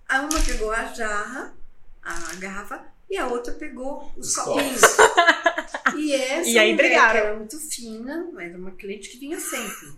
A 0.08 0.22
uma 0.22 0.40
pegou 0.46 0.72
a 0.72 0.86
jarra, 0.86 1.54
a 2.02 2.36
garrafa, 2.36 2.86
e 3.10 3.18
a 3.18 3.28
outra 3.28 3.54
pegou 3.54 4.12
os 4.16 4.28
Os 4.30 4.36
copinhos. 4.36 4.82
E 5.96 6.14
essa 6.14 6.50
E 6.50 6.58
aí 6.60 6.72
mulher, 6.74 6.88
brigaram. 6.88 7.12
que 7.12 7.18
era 7.28 7.36
muito 7.38 7.60
fina, 7.60 8.30
era 8.38 8.58
uma 8.58 8.72
cliente 8.72 9.10
que 9.10 9.18
vinha 9.18 9.40
sempre. 9.40 9.94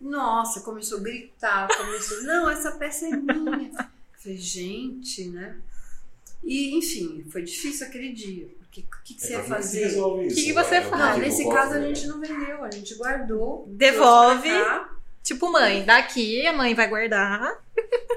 Nossa, 0.00 0.60
começou 0.60 0.98
a 0.98 1.02
gritar, 1.02 1.68
começou, 1.76 2.22
não, 2.22 2.48
essa 2.50 2.72
peça 2.72 3.06
é 3.06 3.10
minha. 3.10 3.70
Falei, 4.18 4.36
gente, 4.38 5.28
né? 5.28 5.58
E, 6.42 6.76
enfim, 6.76 7.24
foi 7.30 7.42
difícil 7.42 7.86
aquele 7.86 8.12
dia. 8.12 8.48
Porque 8.58 8.80
o 8.82 9.02
que, 9.04 9.14
que 9.14 9.20
você 9.20 9.32
ia 9.32 9.38
É, 9.38 9.42
como 9.42 9.54
é 9.54 9.56
fazer? 9.58 9.86
isso? 9.88 10.34
Que 10.34 10.42
que 10.44 10.52
você 10.52 10.74
É, 10.76 10.82
faz? 10.82 11.14
Tipo, 11.14 11.26
nesse 11.26 11.48
caso 11.48 11.74
a 11.74 11.80
gente 11.80 12.06
não 12.06 12.20
vendeu, 12.20 12.64
a 12.64 12.70
gente 12.70 12.94
guardou. 12.94 13.64
Devolve. 13.68 14.48
Tipo, 15.22 15.52
mãe, 15.52 15.84
daqui 15.84 16.46
a 16.46 16.52
mãe 16.52 16.74
vai 16.74 16.88
guardar. 16.88 17.62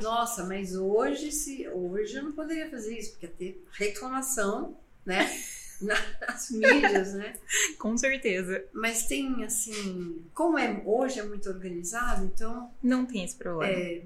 Nossa, 0.02 0.44
mas 0.46 0.76
hoje, 0.76 1.32
se, 1.32 1.68
hoje 1.70 2.16
eu 2.16 2.24
não 2.24 2.32
poderia 2.32 2.70
fazer 2.70 2.98
isso, 2.98 3.12
porque 3.12 3.26
ia 3.26 3.32
ter 3.32 3.66
reclamação, 3.74 4.78
né? 5.06 5.30
Nas 5.82 6.50
mídias, 6.50 7.14
né? 7.14 7.34
Com 7.78 7.98
certeza. 7.98 8.64
Mas 8.72 9.06
tem 9.06 9.44
assim, 9.44 10.24
como 10.34 10.58
é 10.58 10.82
hoje 10.86 11.20
é 11.20 11.24
muito 11.24 11.50
organizado, 11.50 12.24
então 12.26 12.72
Não 12.82 13.06
tem 13.06 13.26
esse 13.26 13.36
problema. 13.36 13.74
é, 13.74 14.02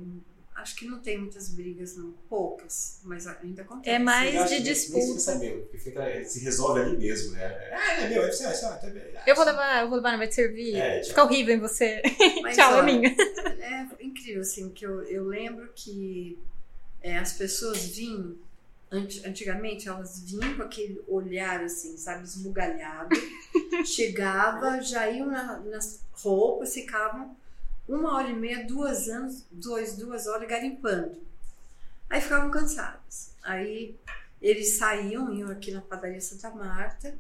acho 0.58 0.76
que 0.76 0.86
não 0.86 1.00
tem 1.00 1.18
muitas 1.18 1.50
brigas, 1.50 1.96
não, 1.96 2.12
poucas, 2.30 3.00
mas 3.04 3.26
ainda 3.28 3.62
acontece. 3.62 3.96
É 3.96 4.00
mais 4.00 4.44
de 4.50 4.56
nem- 4.56 4.64
disputa. 4.64 5.20
Sabendo, 5.20 5.62
porque 5.62 5.78
fica, 5.78 6.24
se 6.26 6.40
resolve 6.40 6.82
ali 6.82 6.98
mesmo, 6.98 7.32
né? 7.34 7.58
Ah, 7.72 7.94
é 8.02 8.10
meu, 8.10 8.26
é 8.26 8.32
seu, 8.32 8.50
é 8.50 8.54
seu, 8.54 8.70
bem. 8.92 9.04
Eu 9.26 9.36
vou 9.36 9.46
levar, 9.46 9.82
eu 9.82 9.88
vou 9.88 9.98
levar, 9.98 10.12
não 10.12 10.18
vai 10.18 10.28
te 10.28 10.36
servir. 10.36 10.76
É, 10.78 11.04
Fica 11.04 11.24
horrível 11.24 11.56
em 11.56 11.60
você. 11.60 12.02
Mas, 12.42 12.56
Tchau, 12.56 12.72
é 12.72 12.76
olha, 12.76 12.84
minha. 12.84 13.16
É 13.60 14.04
incrível, 14.04 14.42
assim, 14.42 14.70
que 14.70 14.86
eu, 14.86 15.02
eu 15.04 15.26
lembro 15.26 15.70
que 15.76 16.38
é, 17.02 17.18
as 17.18 17.34
pessoas 17.34 17.86
vinham, 17.86 18.36
anti- 18.92 19.26
antigamente 19.28 19.88
elas 19.88 20.22
vinham 20.22 20.56
com 20.56 20.64
aquele 20.64 21.02
olhar, 21.08 21.62
assim, 21.64 21.96
sabe, 21.98 22.24
esbugalhado, 22.24 23.10
chegava, 23.86 24.82
já 24.82 25.10
iam 25.10 25.28
na- 25.28 25.60
nas 25.60 26.00
roupas, 26.14 26.74
ficavam 26.74 27.36
uma 27.88 28.16
hora 28.16 28.30
e 28.30 28.36
meia, 28.36 28.66
duas 28.66 29.08
anos, 29.08 29.46
duas, 29.52 29.96
duas 29.96 30.28
horas 30.28 30.48
garimpando. 30.48 31.18
Aí 32.10 32.22
ficavam 32.22 32.52
cansadas. 32.52 33.36
Aí 33.44 33.96
eles 34.42 34.78
saíam, 34.78 35.34
iam 35.34 35.50
aqui 35.50 35.72
na 35.72 35.82
padaria 35.82 36.22
Santa 36.22 36.50
Marta, 36.50 37.16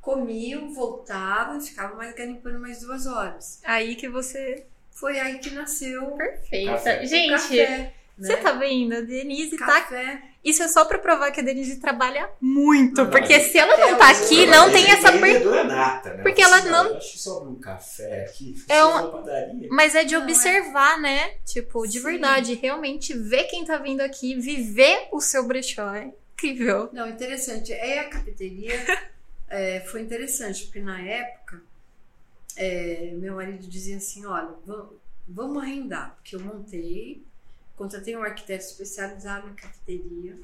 comiam, 0.00 0.72
voltavam 0.72 1.58
e 1.58 1.62
ficavam 1.62 1.96
mais 1.96 2.14
garimpando 2.14 2.58
mais 2.58 2.80
duas 2.80 3.06
horas. 3.06 3.60
Aí 3.64 3.94
que 3.96 4.08
você. 4.08 4.66
Foi 4.90 5.18
aí 5.18 5.38
que 5.38 5.50
nasceu 5.50 6.10
Perfeita. 6.12 6.72
Café. 6.72 7.02
o 7.02 7.06
Gente, 7.06 7.30
café, 7.30 7.94
você 8.20 8.36
né? 8.36 8.42
tá 8.42 8.52
vendo? 8.52 8.94
A 8.94 9.00
Denise 9.00 9.56
tá. 9.56 9.66
Café. 9.66 10.22
Isso 10.42 10.62
é 10.62 10.68
só 10.68 10.84
pra 10.86 10.98
provar 10.98 11.30
que 11.32 11.40
a 11.40 11.42
Denise 11.42 11.76
trabalha 11.80 12.30
muito. 12.40 13.02
Não, 13.04 13.10
porque 13.10 13.38
se 13.40 13.58
ela 13.58 13.76
não 13.76 13.88
é, 13.88 13.94
tá 13.96 14.10
aqui, 14.10 14.44
eu- 14.44 14.46
não 14.50 14.70
tem 14.70 14.86
é 14.86 14.90
essa 14.92 15.12
per... 15.12 15.20
vendedora 15.20 15.64
nata, 15.64 16.14
né? 16.14 16.22
Porque 16.22 16.40
Ela 16.40 16.56
assim, 16.58 16.68
não- 16.70 16.86
"Olha, 16.86 16.96
Acho 16.96 17.12
que 17.12 17.18
sobra 17.18 17.48
um 17.50 17.56
café 17.60 18.24
aqui. 18.24 18.56
É 18.68 18.76
É 18.76 18.84
uma- 18.84 19.10
padaria. 19.10 19.68
Mas 19.70 19.94
é 19.94 20.02
de 20.04 20.14
Não, 20.14 20.22
é. 20.22 20.24
observar, 20.24 20.98
né? 20.98 21.30
Tipo, 21.44 21.86
de 21.86 21.98
Sim. 21.98 22.04
verdade, 22.04 22.54
realmente 22.54 23.12
ver 23.12 23.44
quem 23.44 23.64
tá 23.66 23.76
vindo 23.76 24.00
aqui, 24.00 24.34
viver 24.40 25.08
o 25.12 25.20
seu 25.20 25.46
brechó. 25.46 25.94
É 25.94 26.10
incrível. 26.34 26.88
Não, 26.92 27.06
interessante. 27.08 27.70
É 27.72 27.98
a 28.00 28.08
cafeteria. 28.08 28.74
é, 29.50 29.80
foi 29.80 30.00
interessante, 30.00 30.64
porque 30.64 30.80
na 30.80 31.00
época 31.02 31.60
é, 32.56 33.10
meu 33.14 33.34
marido 33.34 33.66
dizia 33.66 33.98
assim: 33.98 34.24
olha, 34.24 34.48
vamos, 34.64 34.92
vamos 35.28 35.62
arrendar, 35.62 36.14
porque 36.16 36.34
eu 36.36 36.40
montei, 36.40 37.22
contratei 37.80 38.14
um 38.14 38.22
arquiteto 38.22 38.62
especializado 38.62 39.48
em 39.48 39.54
cafeteria. 39.54 40.38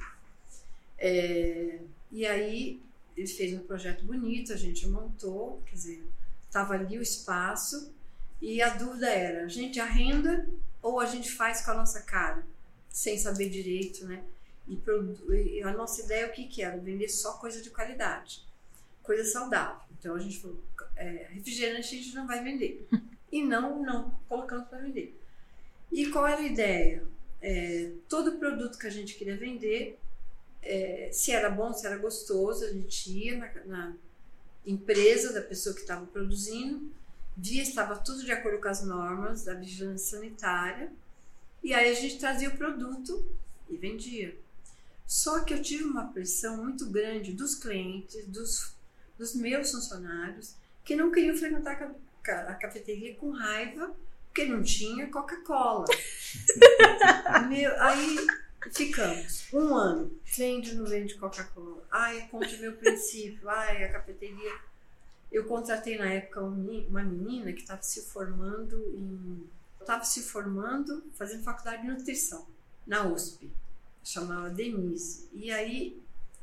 é, 0.97 1.81
e 2.11 2.25
aí 2.25 2.81
ele 3.15 3.27
fez 3.27 3.53
um 3.53 3.59
projeto 3.59 4.03
bonito, 4.05 4.51
a 4.51 4.57
gente 4.57 4.87
montou, 4.87 5.61
quer 5.67 5.75
dizer, 5.75 6.03
estava 6.47 6.73
ali 6.73 6.97
o 6.97 7.01
espaço, 7.01 7.93
e 8.41 8.59
a 8.59 8.69
dúvida 8.69 9.07
era: 9.07 9.45
a 9.45 9.47
gente 9.47 9.79
arrenda 9.79 10.49
ou 10.81 10.99
a 10.99 11.05
gente 11.05 11.31
faz 11.31 11.63
com 11.63 11.69
a 11.71 11.75
nossa 11.75 12.01
cara, 12.01 12.43
sem 12.89 13.19
saber 13.19 13.49
direito, 13.49 14.05
né? 14.05 14.23
E, 14.67 14.79
e 15.57 15.61
a 15.61 15.71
nossa 15.71 16.01
ideia 16.01 16.27
o 16.27 16.31
que, 16.31 16.47
que 16.47 16.63
era? 16.63 16.77
Vender 16.77 17.07
só 17.07 17.33
coisa 17.33 17.61
de 17.61 17.69
qualidade, 17.69 18.43
coisa 19.03 19.23
saudável. 19.23 19.81
Então 19.99 20.15
a 20.15 20.19
gente 20.19 20.39
falou: 20.39 20.59
é, 20.95 21.27
refrigerante 21.29 21.95
a 21.95 21.97
gente 21.99 22.15
não 22.15 22.25
vai 22.25 22.43
vender. 22.43 22.87
E 23.29 23.43
não, 23.43 23.83
não 23.83 24.09
colocando 24.29 24.65
para 24.67 24.79
vender. 24.79 25.13
E 25.91 26.09
qual 26.11 26.25
era 26.25 26.39
a 26.39 26.45
ideia? 26.45 27.03
É, 27.49 27.91
todo 28.09 28.37
produto 28.39 28.77
que 28.77 28.87
a 28.87 28.89
gente 28.89 29.15
queria 29.15 29.37
vender, 29.37 29.97
é, 30.61 31.09
se 31.13 31.31
era 31.31 31.49
bom, 31.49 31.71
se 31.71 31.87
era 31.87 31.95
gostoso, 31.97 32.65
a 32.65 32.73
gente 32.73 33.09
ia 33.09 33.37
na, 33.37 33.65
na 33.65 33.95
empresa 34.65 35.31
da 35.31 35.41
pessoa 35.41 35.73
que 35.73 35.79
estava 35.79 36.05
produzindo, 36.07 36.91
via 37.37 37.63
estava 37.63 37.95
tudo 37.95 38.25
de 38.25 38.33
acordo 38.33 38.59
com 38.59 38.67
as 38.67 38.83
normas 38.83 39.45
da 39.45 39.53
vigilância 39.53 40.17
sanitária, 40.17 40.91
e 41.63 41.73
aí 41.73 41.89
a 41.89 41.93
gente 41.93 42.19
trazia 42.19 42.49
o 42.49 42.57
produto 42.57 43.25
e 43.69 43.77
vendia. 43.77 44.37
Só 45.05 45.39
que 45.45 45.53
eu 45.53 45.61
tive 45.61 45.85
uma 45.85 46.11
pressão 46.11 46.61
muito 46.61 46.85
grande 46.87 47.31
dos 47.31 47.55
clientes, 47.55 48.25
dos, 48.25 48.75
dos 49.17 49.33
meus 49.33 49.71
funcionários, 49.71 50.53
que 50.83 50.97
não 50.97 51.11
queriam 51.11 51.37
frequentar 51.37 51.95
a 52.25 52.53
cafeteria 52.55 53.15
com 53.15 53.31
raiva, 53.31 53.95
porque 54.37 54.45
não 54.45 54.61
tinha 54.61 55.07
Coca-Cola. 55.07 55.85
Aí 57.79 58.27
ficamos 58.71 59.51
um 59.51 59.75
ano. 59.75 60.11
Vende 60.37 60.71
ou 60.71 60.77
não 60.77 60.85
vende 60.85 61.15
Coca-Cola? 61.15 61.83
Ai, 61.89 62.19
é 62.19 62.27
contra 62.27 62.55
o 62.55 62.59
meu 62.59 62.73
princípio. 62.73 63.49
Ai, 63.49 63.83
a 63.83 63.91
cafeteria. 63.91 64.53
Eu 65.31 65.45
contratei 65.45 65.97
na 65.97 66.13
época 66.13 66.43
um 66.43 66.85
uma 66.87 67.03
menina 67.03 67.51
que 67.51 67.61
estava 67.61 67.81
se 67.81 68.03
formando 68.03 68.77
em. 68.95 69.49
Estava 69.81 70.03
se 70.03 70.21
formando, 70.21 71.03
fazendo 71.13 71.43
faculdade 71.43 71.81
de 71.81 71.87
nutrição, 71.87 72.45
na 72.85 73.07
USP. 73.07 73.49
Chamava 74.03 74.49
Denise. 74.51 75.29
E 75.33 75.49
aí, 75.49 75.99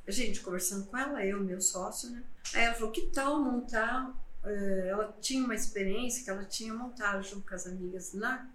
a 0.07 0.11
gente 0.11 0.41
conversando 0.41 0.87
com 0.87 0.97
ela, 0.97 1.25
eu, 1.25 1.39
meu 1.41 1.61
sócio, 1.61 2.11
né? 2.11 2.25
Aí 2.55 2.65
ela 2.65 2.75
falou: 2.75 2.91
que 2.91 3.03
tal 3.13 3.41
montar? 3.41 4.13
Eh, 4.45 4.89
ela 4.89 5.17
tinha 5.21 5.43
uma 5.45 5.55
experiência 5.55 6.25
que 6.25 6.31
ela 6.31 6.45
tinha 6.45 6.73
montado 6.75 7.23
junto 7.23 7.47
com 7.49 7.55
as 7.55 7.67
amigas 7.67 8.13
na 8.13 8.49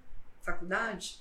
faculdade. 0.44 1.20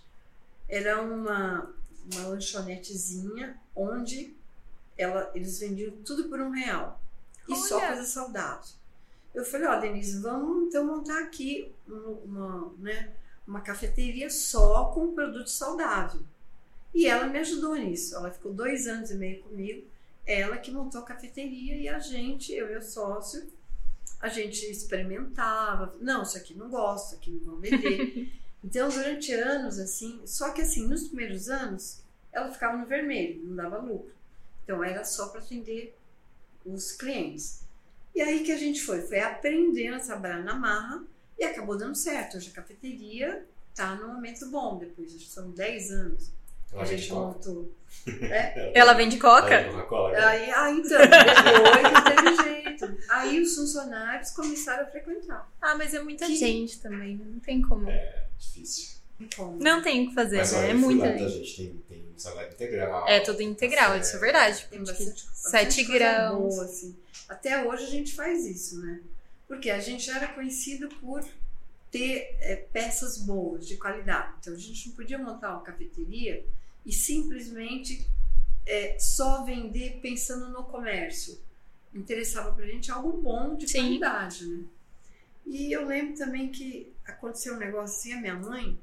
Era 0.69 1.01
uma, 1.03 1.75
uma 2.13 2.27
lanchonetezinha 2.29 3.59
onde 3.75 4.35
ela, 4.97 5.31
eles 5.35 5.59
vendiam 5.61 5.93
tudo 6.05 6.29
por 6.29 6.41
um 6.41 6.51
real. 6.51 7.01
E 7.49 7.53
só 7.57 7.79
coisa 7.95 8.05
saudável. 8.05 8.69
Eu 9.35 9.45
falei, 9.45 9.67
ó, 9.69 9.79
Denise, 9.79 10.21
vamos 10.21 10.69
então 10.69 10.85
montar 10.85 11.21
aqui 11.23 11.73
um- 11.89 12.19
uma, 12.25 12.73
né, 12.79 13.13
uma 13.47 13.61
cafeteria 13.61 14.29
só 14.31 14.87
com 14.87 15.15
produto 15.15 15.49
saudável. 15.49 16.21
E 16.95 17.07
ela 17.07 17.27
me 17.27 17.39
ajudou 17.39 17.75
nisso. 17.77 18.15
Ela 18.17 18.31
ficou 18.31 18.53
dois 18.53 18.87
anos 18.87 19.11
e 19.11 19.15
meio 19.15 19.43
comigo. 19.43 19.87
Ela 20.27 20.57
que 20.59 20.71
montou 20.71 21.01
a 21.01 21.05
cafeteria 21.05 21.77
e 21.77 21.89
a 21.89 21.99
gente, 21.99 22.53
eu 22.53 22.71
e 22.71 22.77
o 22.77 22.83
sócio, 22.83 23.47
a 24.21 24.29
gente 24.29 24.65
experimentava. 24.65 25.95
Não, 26.01 26.23
isso 26.23 26.37
aqui 26.37 26.55
não 26.55 26.69
gosto, 26.69 27.07
isso 27.07 27.15
aqui 27.17 27.31
não 27.31 27.41
vão 27.45 27.61
vender. 27.61 28.33
Então, 28.63 28.89
durante 28.89 29.33
anos, 29.33 29.79
assim, 29.79 30.21
só 30.27 30.51
que 30.51 30.63
assim, 30.63 30.85
nos 30.89 31.07
primeiros 31.07 31.49
anos, 31.49 32.03
ela 32.33 32.51
ficava 32.51 32.77
no 32.77 32.87
vermelho, 32.87 33.41
não 33.45 33.55
dava 33.55 33.79
lucro. 33.79 34.13
Então, 34.65 34.83
era 34.83 35.05
só 35.05 35.29
para 35.29 35.41
atender 35.41 35.97
os 36.67 36.91
clientes. 36.91 37.63
E 38.15 38.21
aí 38.21 38.43
que 38.43 38.51
a 38.51 38.59
gente 38.59 38.83
foi, 38.83 39.01
foi 39.03 39.21
aprendendo 39.21 39.95
a 39.95 40.01
trabalhar 40.01 40.43
na 40.43 40.55
marra 40.55 41.05
e 41.39 41.45
acabou 41.45 41.79
dando 41.79 41.95
certo. 41.95 42.37
Hoje 42.37 42.51
a 42.51 42.55
cafeteria 42.55 43.47
tá 43.77 43.95
num 43.95 44.13
momento 44.13 44.45
bom 44.51 44.77
depois, 44.77 45.15
acho 45.15 45.25
que 45.25 45.31
são 45.31 45.51
10 45.53 45.91
anos. 45.93 46.33
Ela 46.73 46.83
a 46.83 46.85
gente 46.85 47.09
coca? 47.09 47.21
montou. 47.27 47.73
né? 48.07 48.73
Ela 48.75 48.93
vende 48.93 49.19
coca? 49.19 49.55
Ela 49.55 49.63
vende 49.63 49.75
Coca-Cola, 49.77 50.13
né? 50.13 50.25
Aí, 50.25 50.51
ah, 50.51 50.71
então, 50.73 50.99
depois 50.99 52.05
teve 52.05 52.43
jeito. 52.43 52.68
Aí 53.09 53.41
os 53.41 53.55
funcionários 53.55 54.31
começaram 54.31 54.85
a 54.85 54.87
frequentar. 54.91 55.51
Ah, 55.61 55.75
mas 55.77 55.95
é 55.95 56.03
muita 56.03 56.27
Que- 56.27 56.37
gente 56.37 56.81
também, 56.81 57.17
né? 57.17 57.25
não 57.27 57.41
tem 57.41 57.61
como. 57.63 57.89
É 57.89 58.27
difícil. 58.39 58.99
Como? 59.37 59.59
Não 59.59 59.83
tem 59.83 60.05
o 60.05 60.09
que 60.11 60.15
fazer, 60.15 60.37
Mas 60.37 60.53
olha, 60.53 60.63
né? 60.63 60.69
É 60.69 60.75
eu 60.75 60.79
fui 60.79 60.95
muita 60.95 61.07
lá, 61.07 61.13
tá, 61.13 61.29
gente. 61.29 61.45
gente? 61.45 61.57
Tem, 61.89 61.99
tem 61.99 62.15
salário 62.17 62.53
integral. 62.53 63.09
É 63.09 63.21
tudo 63.21 63.43
integral, 63.43 63.99
isso 63.99 64.15
é 64.17 64.19
verdade. 64.21 64.67
Tem 64.71 64.79
bastante, 64.79 65.21
sete 65.21 65.27
bastante 65.33 65.85
coisa 65.87 65.99
grãos. 65.99 66.55
Boa, 66.55 66.65
assim. 66.65 66.97
Até 67.29 67.65
hoje 67.67 67.85
a 67.85 67.89
gente 67.91 68.15
faz 68.15 68.47
isso, 68.47 68.81
né? 68.81 69.01
Porque 69.49 69.71
a 69.71 69.81
gente 69.81 70.09
era 70.09 70.29
conhecido 70.29 70.89
por 71.01 71.25
ter 71.91 72.37
é, 72.41 72.57
peças 72.73 73.19
boas, 73.19 73.67
de 73.67 73.77
qualidade. 73.77 74.35
Então 74.41 74.53
a 74.53 74.57
gente 74.59 74.89
não 74.89 74.95
podia 74.95 75.19
montar 75.19 75.51
uma 75.53 75.63
cafeteria 75.63 76.45
e 76.87 76.93
simplesmente 76.93 78.07
é, 78.67 78.97
só 79.01 79.43
vender 79.45 79.99
pensando 80.01 80.49
no 80.51 80.63
comércio. 80.65 81.41
Interessava 81.95 82.53
pra 82.53 82.67
gente 82.67 82.91
algo 82.91 83.13
bom, 83.21 83.57
de 83.57 83.69
Sim. 83.69 83.81
qualidade, 83.81 84.47
né? 84.47 84.65
E 85.47 85.73
eu 85.73 85.87
lembro 85.87 86.17
também 86.17 86.51
que 86.51 86.93
aconteceu 87.05 87.55
um 87.55 87.59
negócio 87.59 87.97
assim, 87.97 88.13
a 88.13 88.21
minha 88.21 88.35
mãe, 88.35 88.79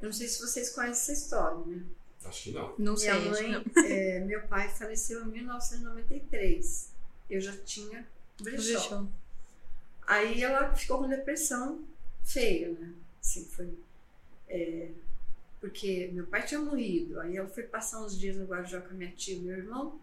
eu 0.00 0.06
não 0.06 0.12
sei 0.12 0.26
se 0.26 0.40
vocês 0.40 0.70
conhecem 0.70 0.92
essa 0.92 1.12
história, 1.12 1.64
né? 1.64 1.84
Acho 2.24 2.42
que 2.42 2.52
não. 2.52 2.74
Não 2.76 2.96
sei. 2.96 3.12
Minha 3.12 3.30
acho 3.30 3.40
que 3.40 3.48
mãe, 3.48 3.64
não. 3.74 3.84
é, 3.84 4.20
meu 4.20 4.42
pai 4.48 4.68
faleceu 4.68 5.24
em 5.24 5.30
1993. 5.30 6.92
Eu 7.30 7.40
já 7.40 7.56
tinha 7.58 8.06
brechó. 8.40 8.62
Deixou. 8.62 9.08
Aí 10.06 10.42
ela 10.42 10.74
ficou 10.74 10.98
com 10.98 11.08
depressão 11.08 11.84
feia, 12.24 12.72
né? 12.72 12.92
Assim, 13.20 13.44
foi. 13.44 13.72
é, 14.48 14.90
porque 15.60 16.10
meu 16.12 16.26
pai 16.26 16.44
tinha 16.44 16.60
morrido. 16.60 17.20
Aí 17.20 17.36
ela 17.36 17.48
foi 17.48 17.62
passar 17.64 18.04
uns 18.04 18.18
dias 18.18 18.36
no 18.36 18.46
Guarujá 18.46 18.80
com 18.80 18.90
a 18.90 18.94
minha 18.94 19.12
tia 19.12 19.36
e 19.36 19.40
meu 19.40 19.56
irmão 19.56 20.00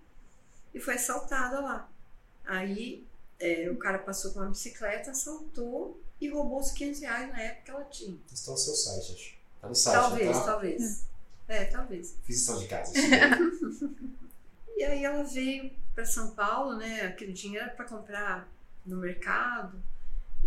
e 0.73 0.79
foi 0.79 0.95
assaltada 0.95 1.59
lá. 1.59 1.89
Aí 2.45 3.05
é, 3.39 3.69
o 3.69 3.77
cara 3.77 3.99
passou 3.99 4.31
com 4.31 4.39
uma 4.39 4.49
bicicleta, 4.49 5.11
assaltou 5.11 5.99
e 6.19 6.29
roubou 6.29 6.59
os 6.59 6.71
500 6.71 7.01
reais 7.01 7.29
na 7.29 7.41
época 7.41 7.61
que 7.65 7.71
ela 7.71 7.83
tinha. 7.85 8.17
Está 8.31 8.51
no 8.51 8.57
seu 8.57 8.73
site, 8.73 9.13
acho. 9.13 9.33
Tá 9.61 9.69
no 9.69 9.75
site, 9.75 9.95
Talvez, 9.95 10.37
tá? 10.37 10.45
talvez. 10.45 11.05
É, 11.47 11.65
talvez. 11.65 12.15
Fiz 12.23 12.37
lição 12.37 12.59
de 12.59 12.67
casa. 12.67 12.93
E 14.75 14.83
aí 14.83 15.05
ela 15.05 15.23
veio 15.23 15.71
para 15.93 16.03
São 16.03 16.31
Paulo, 16.31 16.75
né? 16.75 17.01
Aquele 17.03 17.31
dinheiro 17.31 17.69
para 17.75 17.85
comprar 17.85 18.51
no 18.85 18.97
mercado 18.97 19.81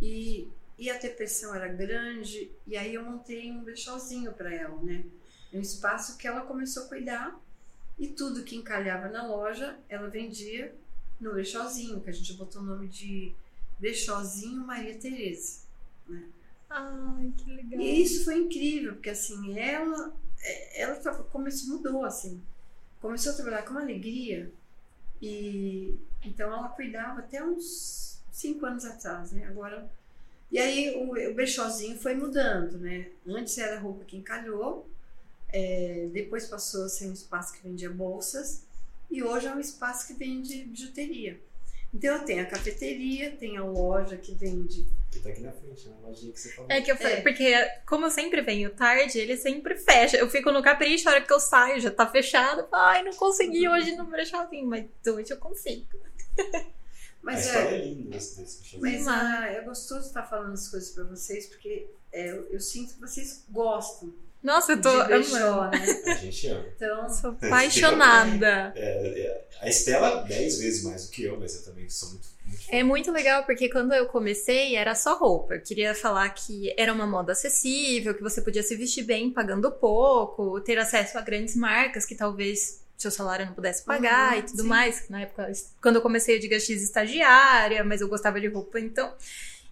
e, 0.02 0.48
e 0.76 0.90
a 0.90 0.98
depressão 0.98 1.54
era 1.54 1.68
grande. 1.68 2.50
E 2.66 2.76
aí 2.76 2.94
eu 2.94 3.04
montei 3.04 3.50
um 3.50 3.62
brechózinho 3.62 4.32
para 4.32 4.52
ela, 4.52 4.76
né? 4.82 5.04
Um 5.52 5.60
espaço 5.60 6.18
que 6.18 6.26
ela 6.26 6.42
começou 6.42 6.84
a 6.84 6.88
cuidar 6.88 7.40
e 7.98 8.08
tudo 8.08 8.42
que 8.42 8.56
encalhava 8.56 9.08
na 9.08 9.26
loja 9.26 9.78
ela 9.88 10.10
vendia 10.10 10.74
no 11.20 11.32
brechózinho, 11.32 12.00
que 12.00 12.10
a 12.10 12.12
gente 12.12 12.32
botou 12.34 12.62
o 12.62 12.64
nome 12.64 12.88
de 12.88 13.34
Brechózinho 13.78 14.66
Maria 14.66 14.98
Tereza. 14.98 15.60
Ai, 16.68 17.32
que 17.36 17.50
legal. 17.50 17.80
E 17.80 18.02
isso 18.02 18.24
foi 18.24 18.38
incrível, 18.38 18.94
porque 18.94 19.10
assim, 19.10 19.58
ela, 19.58 20.14
é, 20.40 20.82
ela 20.82 20.96
tra- 20.96 21.14
começou, 21.14 21.76
mudou, 21.76 22.04
assim. 22.04 22.42
Começou 23.00 23.32
a 23.32 23.36
trabalhar 23.36 23.62
com 23.62 23.78
alegria 23.78 24.50
e 25.22 25.94
então 26.24 26.52
ela 26.52 26.68
cuidava 26.70 27.20
até 27.20 27.42
uns 27.44 28.18
cinco 28.32 28.66
anos 28.66 28.84
atrás, 28.84 29.32
né? 29.32 29.46
Agora. 29.46 29.88
E 30.50 30.58
aí 30.58 30.94
o, 30.96 31.10
o 31.30 31.34
brechózinho 31.34 31.98
foi 31.98 32.14
mudando, 32.14 32.78
né? 32.78 33.10
Antes 33.26 33.58
era 33.58 33.78
roupa 33.80 34.04
que 34.04 34.16
encalhou, 34.16 34.88
é, 35.48 36.08
depois 36.12 36.46
passou 36.46 36.84
a 36.84 36.88
ser 36.88 37.08
um 37.08 37.12
espaço 37.12 37.52
que 37.54 37.62
vendia 37.62 37.90
bolsas 37.90 38.62
e 39.10 39.22
hoje 39.22 39.46
é 39.46 39.54
um 39.54 39.60
espaço 39.60 40.06
que 40.06 40.14
vende 40.14 40.64
bijuteria. 40.64 41.40
Então 41.94 42.14
eu 42.16 42.24
tenho 42.24 42.42
a 42.42 42.46
cafeteria, 42.46 43.30
tem 43.36 43.56
a 43.56 43.64
loja 43.64 44.16
que 44.16 44.34
vende 44.34 44.86
Que 45.10 45.20
tá 45.20 45.30
aqui 45.30 45.40
na 45.40 45.52
frente, 45.52 45.88
né? 45.88 45.96
Lojinha 46.02 46.32
que 46.32 46.40
você 46.40 46.52
falou. 46.52 46.70
É 46.70 46.80
que 46.82 46.90
eu 46.92 46.96
falei, 46.96 47.14
É. 47.14 47.20
porque 47.22 47.54
como 47.86 48.06
eu 48.06 48.10
sempre 48.10 48.42
venho 48.42 48.74
tarde, 48.74 49.18
ele 49.18 49.36
sempre 49.36 49.76
fecha. 49.76 50.16
Eu 50.16 50.28
fico 50.28 50.52
no 50.52 50.62
capricho, 50.62 51.08
a 51.08 51.12
hora 51.12 51.20
que 51.22 51.32
eu 51.32 51.40
saio 51.40 51.80
já 51.80 51.90
tá 51.90 52.06
fechado. 52.06 52.62
Eu 52.62 52.68
falo, 52.68 52.82
Ai, 52.82 53.02
não 53.02 53.12
consegui 53.12 53.66
hoje 53.68 53.96
no 53.96 54.04
brechózinho, 54.04 54.66
mas 54.66 54.84
hoje 55.06 55.32
eu 55.32 55.38
consigo. 55.38 55.86
a 56.36 56.66
Mas 57.22 57.46
história 57.46 57.68
é, 57.68 57.80
é 57.80 57.84
linda 57.84 58.10
desse, 58.10 58.40
desse 58.40 58.60
bicho. 58.62 58.80
Mas 58.80 59.08
ah, 59.08 59.46
é 59.46 59.60
gostoso 59.62 60.06
estar 60.06 60.24
falando 60.24 60.52
as 60.52 60.68
coisas 60.68 60.90
para 60.90 61.04
vocês, 61.04 61.46
porque 61.46 61.88
é, 62.12 62.30
eu, 62.30 62.46
eu 62.50 62.60
sinto 62.60 62.94
que 62.94 63.00
vocês 63.00 63.44
gostam 63.48 64.12
Nossa, 64.46 64.72
eu 64.72 64.80
tô 64.80 64.90
de 64.90 64.96
amando. 65.00 65.06
brechó, 65.08 65.70
né? 65.70 65.86
A 66.06 66.14
gente 66.14 66.46
ama. 66.46 66.64
Então, 66.76 67.08
Sou 67.10 67.30
apaixonada. 67.42 68.72
É, 68.76 68.80
é, 68.80 69.44
a 69.60 69.68
Estela, 69.68 70.22
dez 70.22 70.58
vezes 70.60 70.84
mais 70.84 71.06
do 71.06 71.10
que 71.10 71.24
eu, 71.24 71.38
mas 71.38 71.56
eu 71.56 71.64
também 71.64 71.88
sou 71.88 72.10
muito, 72.10 72.28
muito. 72.46 72.62
É 72.70 72.82
muito 72.84 73.10
legal 73.10 73.44
porque 73.44 73.68
quando 73.68 73.92
eu 73.92 74.06
comecei 74.06 74.76
era 74.76 74.94
só 74.94 75.16
roupa. 75.18 75.54
Eu 75.54 75.60
queria 75.62 75.94
falar 75.96 76.28
que 76.30 76.72
era 76.78 76.92
uma 76.92 77.06
moda 77.06 77.32
acessível, 77.32 78.14
que 78.14 78.22
você 78.22 78.40
podia 78.40 78.62
se 78.62 78.76
vestir 78.76 79.02
bem 79.02 79.30
pagando 79.32 79.70
pouco, 79.72 80.60
ter 80.60 80.78
acesso 80.78 81.18
a 81.18 81.22
grandes 81.22 81.56
marcas 81.56 82.06
que 82.06 82.14
talvez 82.14 82.80
seu 82.96 83.10
salário 83.10 83.46
não 83.46 83.52
pudesse 83.52 83.82
pagar 83.84 84.34
Uhum, 84.34 84.38
e 84.38 84.42
tudo 84.42 84.62
sim. 84.62 84.68
mais. 84.68 85.08
Na 85.08 85.22
época, 85.22 85.50
quando 85.82 85.96
eu 85.96 86.02
comecei, 86.02 86.36
eu 86.36 86.40
diga 86.40 86.58
X 86.60 86.82
estagiária, 86.82 87.82
mas 87.84 88.00
eu 88.00 88.08
gostava 88.08 88.40
de 88.40 88.46
roupa, 88.46 88.78
então. 88.78 89.12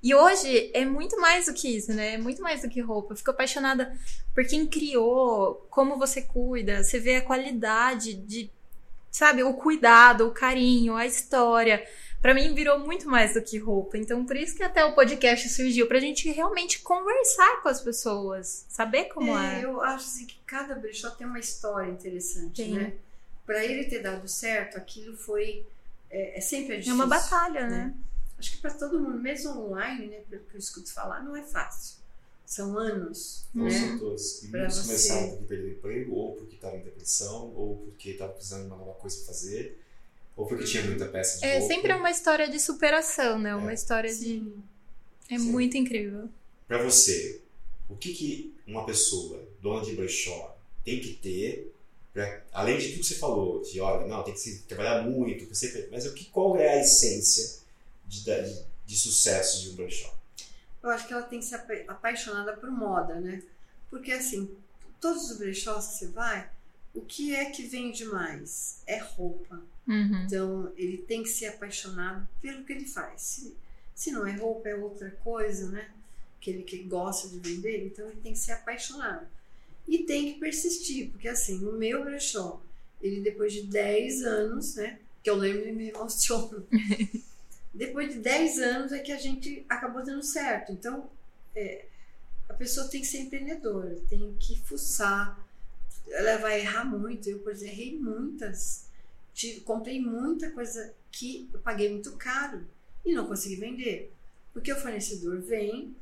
E 0.05 0.15
hoje 0.15 0.71
é 0.75 0.85
muito 0.85 1.19
mais 1.19 1.47
do 1.47 1.55
que 1.55 1.67
isso, 1.67 1.91
né? 1.95 2.13
É 2.13 2.19
muito 2.19 2.43
mais 2.43 2.61
do 2.61 2.69
que 2.69 2.79
roupa. 2.79 3.15
Eu 3.15 3.17
fico 3.17 3.31
apaixonada 3.31 3.97
por 4.35 4.45
quem 4.45 4.67
criou, 4.67 5.67
como 5.71 5.97
você 5.97 6.21
cuida, 6.21 6.85
você 6.85 6.99
vê 6.99 7.17
a 7.17 7.23
qualidade 7.23 8.13
de, 8.13 8.51
sabe, 9.11 9.43
o 9.43 9.55
cuidado, 9.55 10.27
o 10.29 10.31
carinho, 10.31 10.95
a 10.95 11.07
história. 11.07 11.83
Pra 12.21 12.35
mim 12.35 12.55
virou 12.55 12.81
muito 12.81 13.09
mais 13.09 13.33
do 13.33 13.41
que 13.41 13.57
roupa. 13.57 13.97
Então, 13.97 14.27
por 14.27 14.37
isso 14.37 14.55
que 14.55 14.63
até 14.63 14.85
o 14.85 14.95
podcast 14.95 15.49
surgiu, 15.49 15.87
pra 15.87 15.99
gente 15.99 16.31
realmente 16.31 16.83
conversar 16.83 17.63
com 17.63 17.71
as 17.71 17.81
pessoas, 17.81 18.67
saber 18.69 19.05
como 19.05 19.35
é. 19.39 19.61
é, 19.61 19.65
eu 19.65 19.81
acho 19.81 20.05
assim, 20.05 20.27
que 20.27 20.37
cada 20.45 20.75
brechó 20.75 21.09
tem 21.13 21.27
uma 21.27 21.39
história 21.39 21.91
interessante, 21.91 22.63
Tem. 22.63 22.75
né? 22.75 22.93
Para 23.47 23.65
ele 23.65 23.85
ter 23.85 24.01
dado 24.01 24.29
certo, 24.29 24.77
aquilo 24.77 25.17
foi. 25.17 25.65
É, 26.11 26.37
é 26.37 26.41
sempre 26.43 26.75
É 26.75 26.77
difícil. 26.77 26.95
uma 26.95 27.07
batalha, 27.07 27.67
né? 27.69 27.85
né? 27.87 27.95
Acho 28.45 28.57
que 28.57 28.59
para 28.61 28.75
todo 28.75 29.01
mundo, 29.01 29.19
mesmo 29.19 29.53
online, 29.59 30.07
né, 30.09 30.21
pelo 30.29 30.43
que 30.45 30.55
eu 30.55 30.59
escuto 30.59 30.93
falar, 30.93 31.25
não 31.25 31.35
é 31.35 31.43
fácil. 31.43 31.97
São 32.45 32.77
anos, 32.79 33.47
Não 33.55 33.65
né? 33.65 33.71
são 33.71 33.99
todos. 33.99 34.43
E 34.43 34.49
muitos 34.49 34.77
você- 34.77 34.87
começaram 34.87 35.31
porque 35.31 35.45
perderam 35.47 35.73
emprego, 35.73 36.15
ou 36.15 36.37
porque 36.37 36.57
estavam 36.57 36.79
em 36.79 36.83
depressão, 36.83 37.55
ou 37.57 37.77
porque 37.79 38.11
estavam 38.11 38.35
precisando 38.35 38.61
de 38.63 38.67
uma 38.67 38.77
nova 38.77 38.93
coisa 39.01 39.17
pra 39.17 39.27
fazer, 39.29 39.79
ou 40.37 40.47
porque 40.47 40.65
tinha 40.65 40.83
muita 40.85 41.07
peça 41.07 41.39
de 41.39 41.47
É 41.47 41.59
roupa. 41.59 41.75
sempre 41.75 41.95
uma 41.95 42.11
história 42.11 42.47
de 42.51 42.61
superação, 42.61 43.39
né? 43.39 43.55
Uma 43.55 43.71
É. 43.71 43.75
história 43.75 44.11
de. 44.15 44.19
Sim. 44.19 44.63
É 45.31 45.39
Sim. 45.39 45.45
muito 45.51 45.75
incrível. 45.79 46.29
Pra 46.69 46.83
você, 46.83 47.41
o 47.89 47.97
que, 47.97 48.13
que 48.13 48.55
uma 48.67 48.85
pessoa, 48.85 49.43
dona 49.63 49.83
de 49.83 49.95
brechó, 49.97 50.55
tem 50.85 51.01
que 51.01 51.15
ter, 51.15 51.73
pra, 52.13 52.43
além 52.53 52.77
de 52.79 52.89
tudo 52.91 52.99
que 53.01 53.07
você 53.07 53.15
falou, 53.15 53.63
de 53.63 53.81
olha, 53.81 54.07
não, 54.07 54.23
tem 54.23 54.35
que 54.35 54.41
se 54.41 54.59
trabalhar 54.69 55.03
muito, 55.03 55.47
você, 55.49 55.89
mas 55.91 56.05
o 56.05 56.13
que, 56.13 56.27
qual 56.27 56.59
é 56.59 56.69
a 56.75 56.81
essência 56.83 57.64
de, 58.23 58.25
de, 58.25 58.65
de 58.87 58.97
sucesso 58.97 59.63
de 59.63 59.71
um 59.71 59.75
brechó? 59.77 60.15
Eu 60.83 60.91
acho 60.91 61.07
que 61.07 61.13
ela 61.13 61.23
tem 61.23 61.39
que 61.41 61.45
ser 61.47 61.57
apa- 61.57 61.85
apaixonada 61.89 62.53
por 62.57 62.71
moda, 62.71 63.21
né? 63.21 63.43
Porque 63.91 64.13
assim, 64.13 64.51
todos 65.01 65.31
os 65.31 65.39
brechós 65.39 65.87
que 65.89 65.95
você 65.95 66.07
vai, 66.09 66.51
o 66.95 67.01
que 67.01 67.35
é 67.35 67.47
que 67.47 67.63
vende 67.67 68.05
mais? 68.05 68.81
É 68.87 68.99
roupa. 68.99 69.61
Uhum. 69.87 70.25
Então, 70.25 70.73
ele 70.77 70.99
tem 70.99 71.23
que 71.23 71.29
ser 71.29 71.47
apaixonado 71.47 72.27
pelo 72.41 72.65
que 72.65 72.73
ele 72.73 72.87
faz. 72.87 73.21
Se, 73.23 73.57
se 73.95 74.11
não 74.11 74.27
é 74.27 74.33
roupa, 74.37 74.69
é 74.69 74.75
outra 74.75 75.11
coisa, 75.23 75.69
né? 75.71 75.91
Que 76.41 76.51
ele 76.51 76.63
que 76.63 76.79
gosta 76.85 77.29
de 77.29 77.39
vender, 77.39 77.87
então 77.87 78.07
ele 78.09 78.21
tem 78.23 78.33
que 78.33 78.39
ser 78.39 78.53
apaixonado. 78.53 79.27
E 79.89 79.99
tem 80.05 80.33
que 80.35 80.41
persistir, 80.41 81.11
porque 81.11 81.29
assim, 81.29 81.67
o 81.67 81.73
meu 81.73 82.05
brechó, 82.05 82.63
ele 83.03 83.21
depois 83.21 83.53
de 83.53 83.63
10 83.63 84.23
anos, 84.23 84.75
né? 84.77 84.99
Que 85.23 85.29
eu 85.31 85.37
lembro 85.37 85.69
e 85.69 85.73
me 85.73 85.89
emociono. 85.93 86.67
Depois 87.75 88.13
de 88.15 88.21
10 88.21 88.59
anos 88.59 88.93
é 88.93 89.01
que 89.01 89.13
a 89.13 89.19
gente 89.19 89.65
acabou 89.69 90.03
dando 90.05 90.23
certo. 90.23 90.73
Então, 90.73 91.11
é, 91.55 91.87
a 92.49 92.55
pessoa 92.55 92.89
tem 92.89 93.01
que 93.01 93.07
ser 93.07 93.19
empreendedora, 93.21 93.97
tem 94.09 94.35
que 94.39 94.59
fuçar. 94.63 95.39
Ela 96.09 96.39
vai 96.39 96.61
errar 96.61 96.85
muito. 96.85 97.29
Eu, 97.29 97.41
por 97.41 97.53
exemplo, 97.53 97.73
errei 97.75 97.99
muitas 97.99 98.87
tive- 99.35 99.61
comprei 99.61 100.01
muita 100.01 100.51
coisa 100.53 100.95
que 101.11 101.49
eu 101.53 101.61
paguei 101.61 101.91
muito 101.91 102.13
caro 102.17 102.65
e 103.05 103.13
não 103.15 103.27
consegui 103.27 103.57
vender. 103.57 104.13
Porque 104.53 104.73
o 104.73 104.77
fornecedor 104.81 105.41
vem, 105.41 105.95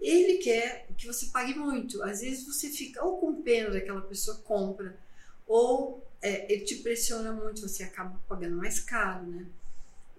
ele 0.00 0.38
quer 0.38 0.86
que 0.96 1.06
você 1.06 1.26
pague 1.26 1.54
muito. 1.54 2.02
Às 2.02 2.20
vezes 2.20 2.46
você 2.46 2.68
fica 2.70 3.04
ou 3.04 3.18
com 3.18 3.42
pena 3.42 3.70
daquela 3.70 4.00
pessoa 4.02 4.38
compra, 4.38 4.98
ou 5.46 6.04
é, 6.22 6.52
ele 6.52 6.64
te 6.64 6.76
pressiona 6.76 7.32
muito, 7.32 7.60
você 7.62 7.82
acaba 7.82 8.20
pagando 8.28 8.56
mais 8.56 8.80
caro, 8.80 9.26
né? 9.26 9.46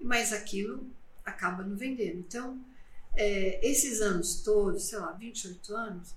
Mas 0.02 0.34
aquilo 0.34 0.86
acaba 1.26 1.64
não 1.64 1.76
vendendo. 1.76 2.20
Então, 2.20 2.60
é, 3.16 3.60
esses 3.62 4.02
anos 4.02 4.42
todos, 4.42 4.84
sei 4.84 5.00
lá, 5.00 5.12
28 5.12 5.76
anos, 5.76 6.16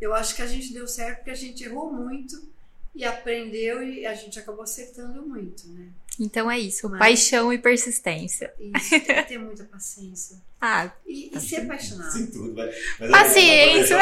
Eu 0.00 0.12
acho 0.12 0.34
que 0.34 0.42
a 0.42 0.46
gente 0.46 0.72
deu 0.72 0.88
certo 0.88 1.18
porque 1.18 1.30
a 1.30 1.36
gente 1.36 1.62
errou 1.62 1.92
muito 1.92 2.52
e 2.94 3.04
aprendeu 3.04 3.82
e 3.82 4.06
a 4.06 4.14
gente 4.14 4.38
acabou 4.38 4.62
acertando 4.62 5.22
muito, 5.22 5.66
né? 5.68 5.88
Então 6.18 6.50
é 6.50 6.58
isso, 6.58 6.88
Mas, 6.88 6.98
paixão 6.98 7.52
e 7.52 7.58
persistência. 7.58 8.54
Isso, 8.58 8.90
tem 8.90 9.00
que 9.00 9.22
ter 9.22 9.38
muita 9.38 9.64
paciência. 9.64 10.40
ah, 10.60 10.92
e, 11.06 11.30
e 11.34 11.40
ser 11.40 11.62
apaixonado. 11.62 12.12
Sim, 12.12 12.26
tudo. 12.26 12.54
Mas, 12.54 12.74
mas 13.00 13.10
Paciência. 13.10 13.98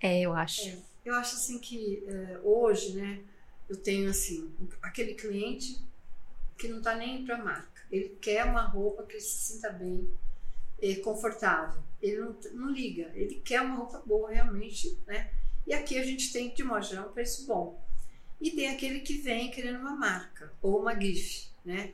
É, 0.00 0.20
eu 0.20 0.32
acho. 0.32 0.68
É, 0.68 0.78
eu 1.04 1.14
acho 1.14 1.34
assim 1.34 1.58
que 1.58 2.04
é, 2.06 2.38
hoje, 2.42 2.92
né, 2.94 3.20
eu 3.68 3.76
tenho 3.76 4.08
assim, 4.08 4.50
aquele 4.82 5.14
cliente 5.14 5.78
que 6.56 6.68
não 6.68 6.78
está 6.78 6.94
nem 6.94 7.24
para 7.24 7.36
marca. 7.36 7.77
Ele 7.90 8.10
quer 8.20 8.44
uma 8.44 8.62
roupa 8.62 9.02
que 9.02 9.14
ele 9.14 9.20
se 9.20 9.52
sinta 9.52 9.70
bem, 9.70 10.10
é, 10.80 10.94
confortável. 10.96 11.82
Ele 12.00 12.18
não, 12.18 12.36
não 12.52 12.70
liga, 12.70 13.10
ele 13.14 13.36
quer 13.36 13.62
uma 13.62 13.76
roupa 13.76 14.02
boa 14.06 14.30
realmente, 14.30 14.98
né? 15.06 15.30
E 15.66 15.74
aqui 15.74 15.98
a 15.98 16.04
gente 16.04 16.32
tem, 16.32 16.54
de 16.54 16.64
geral, 16.82 17.08
um 17.08 17.12
preço 17.12 17.46
bom. 17.46 17.82
E 18.40 18.50
tem 18.50 18.68
aquele 18.68 19.00
que 19.00 19.18
vem 19.18 19.50
querendo 19.50 19.80
uma 19.80 19.96
marca 19.96 20.52
ou 20.62 20.80
uma 20.80 20.98
GIF, 20.98 21.48
né? 21.64 21.92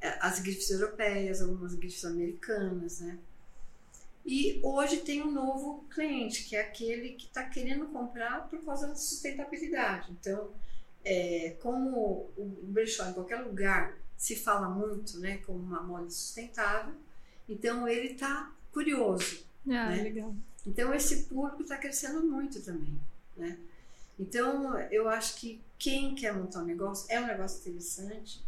É, 0.00 0.18
as 0.20 0.38
GIFs 0.38 0.70
europeias, 0.70 1.40
algumas 1.40 1.72
GIFs 1.72 2.04
americanas, 2.04 3.00
né? 3.00 3.18
E 4.26 4.60
hoje 4.62 4.98
tem 4.98 5.22
um 5.22 5.30
novo 5.30 5.84
cliente, 5.88 6.44
que 6.44 6.54
é 6.54 6.60
aquele 6.60 7.14
que 7.14 7.26
está 7.26 7.44
querendo 7.44 7.86
comprar 7.86 8.48
por 8.48 8.62
causa 8.62 8.88
da 8.88 8.94
sustentabilidade. 8.94 10.12
Então, 10.12 10.50
é, 11.02 11.56
como 11.60 12.30
o 12.36 12.58
brechó 12.64 13.08
em 13.08 13.14
qualquer 13.14 13.40
lugar 13.40 13.96
se 14.18 14.34
fala 14.34 14.68
muito, 14.68 15.20
né, 15.20 15.38
como 15.46 15.60
uma 15.60 15.80
moda 15.80 16.10
sustentável, 16.10 16.92
então 17.48 17.88
ele 17.88 18.08
está 18.12 18.52
curioso. 18.72 19.46
Ah, 19.66 19.90
né? 19.90 20.02
legal. 20.02 20.34
Então 20.66 20.92
esse 20.92 21.24
público 21.24 21.62
está 21.62 21.78
crescendo 21.78 22.22
muito 22.26 22.60
também, 22.60 22.98
né? 23.36 23.56
Então 24.18 24.76
eu 24.90 25.08
acho 25.08 25.36
que 25.36 25.60
quem 25.78 26.16
quer 26.16 26.34
montar 26.34 26.62
um 26.62 26.66
negócio 26.66 27.06
é 27.08 27.20
um 27.20 27.26
negócio 27.26 27.60
interessante, 27.60 28.42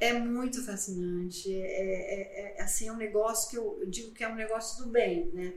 é 0.00 0.12
muito 0.12 0.64
fascinante, 0.64 1.52
é, 1.52 2.54
é, 2.54 2.56
é 2.56 2.62
assim 2.62 2.86
é 2.86 2.92
um 2.92 2.96
negócio 2.96 3.50
que 3.50 3.58
eu, 3.58 3.78
eu 3.80 3.90
digo 3.90 4.12
que 4.12 4.22
é 4.22 4.28
um 4.28 4.36
negócio 4.36 4.84
do 4.84 4.90
bem, 4.90 5.26
né? 5.32 5.54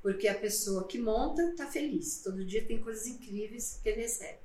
Porque 0.00 0.28
a 0.28 0.34
pessoa 0.34 0.86
que 0.86 0.98
monta 0.98 1.42
está 1.50 1.66
feliz, 1.66 2.20
todo 2.22 2.44
dia 2.44 2.64
tem 2.64 2.80
coisas 2.80 3.06
incríveis 3.06 3.80
que 3.82 3.88
ele 3.88 4.02
recebe. 4.02 4.38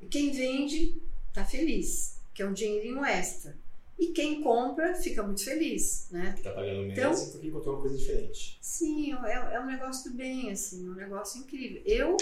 E 0.00 0.06
quem 0.06 0.32
vende 0.32 1.00
está 1.28 1.44
feliz, 1.44 2.15
que 2.36 2.42
é 2.42 2.46
um 2.46 2.52
dinheirinho 2.52 3.02
extra. 3.02 3.56
E 3.98 4.08
quem 4.08 4.42
compra 4.42 4.94
fica 4.94 5.22
muito 5.22 5.42
feliz, 5.42 6.08
né? 6.10 6.34
Está 6.36 6.50
pagando 6.50 6.82
menos 6.82 6.92
então, 6.98 7.30
porque 7.32 7.46
encontrou 7.46 7.74
uma 7.76 7.80
coisa 7.80 7.96
diferente. 7.96 8.58
Sim, 8.60 9.14
é, 9.24 9.54
é 9.54 9.60
um 9.60 9.64
negócio 9.64 10.10
do 10.10 10.16
bem, 10.18 10.52
assim, 10.52 10.86
um 10.86 10.94
negócio 10.94 11.40
incrível. 11.40 11.80
Eu 11.86 12.18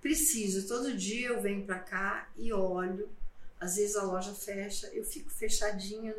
preciso, 0.00 0.66
todo 0.66 0.96
dia 0.96 1.28
eu 1.28 1.42
venho 1.42 1.66
para 1.66 1.78
cá 1.80 2.30
e 2.34 2.50
olho. 2.50 3.10
Às 3.60 3.76
vezes 3.76 3.94
a 3.94 4.04
loja 4.04 4.32
fecha, 4.32 4.86
eu 4.94 5.04
fico 5.04 5.28
fechadinha 5.28 6.14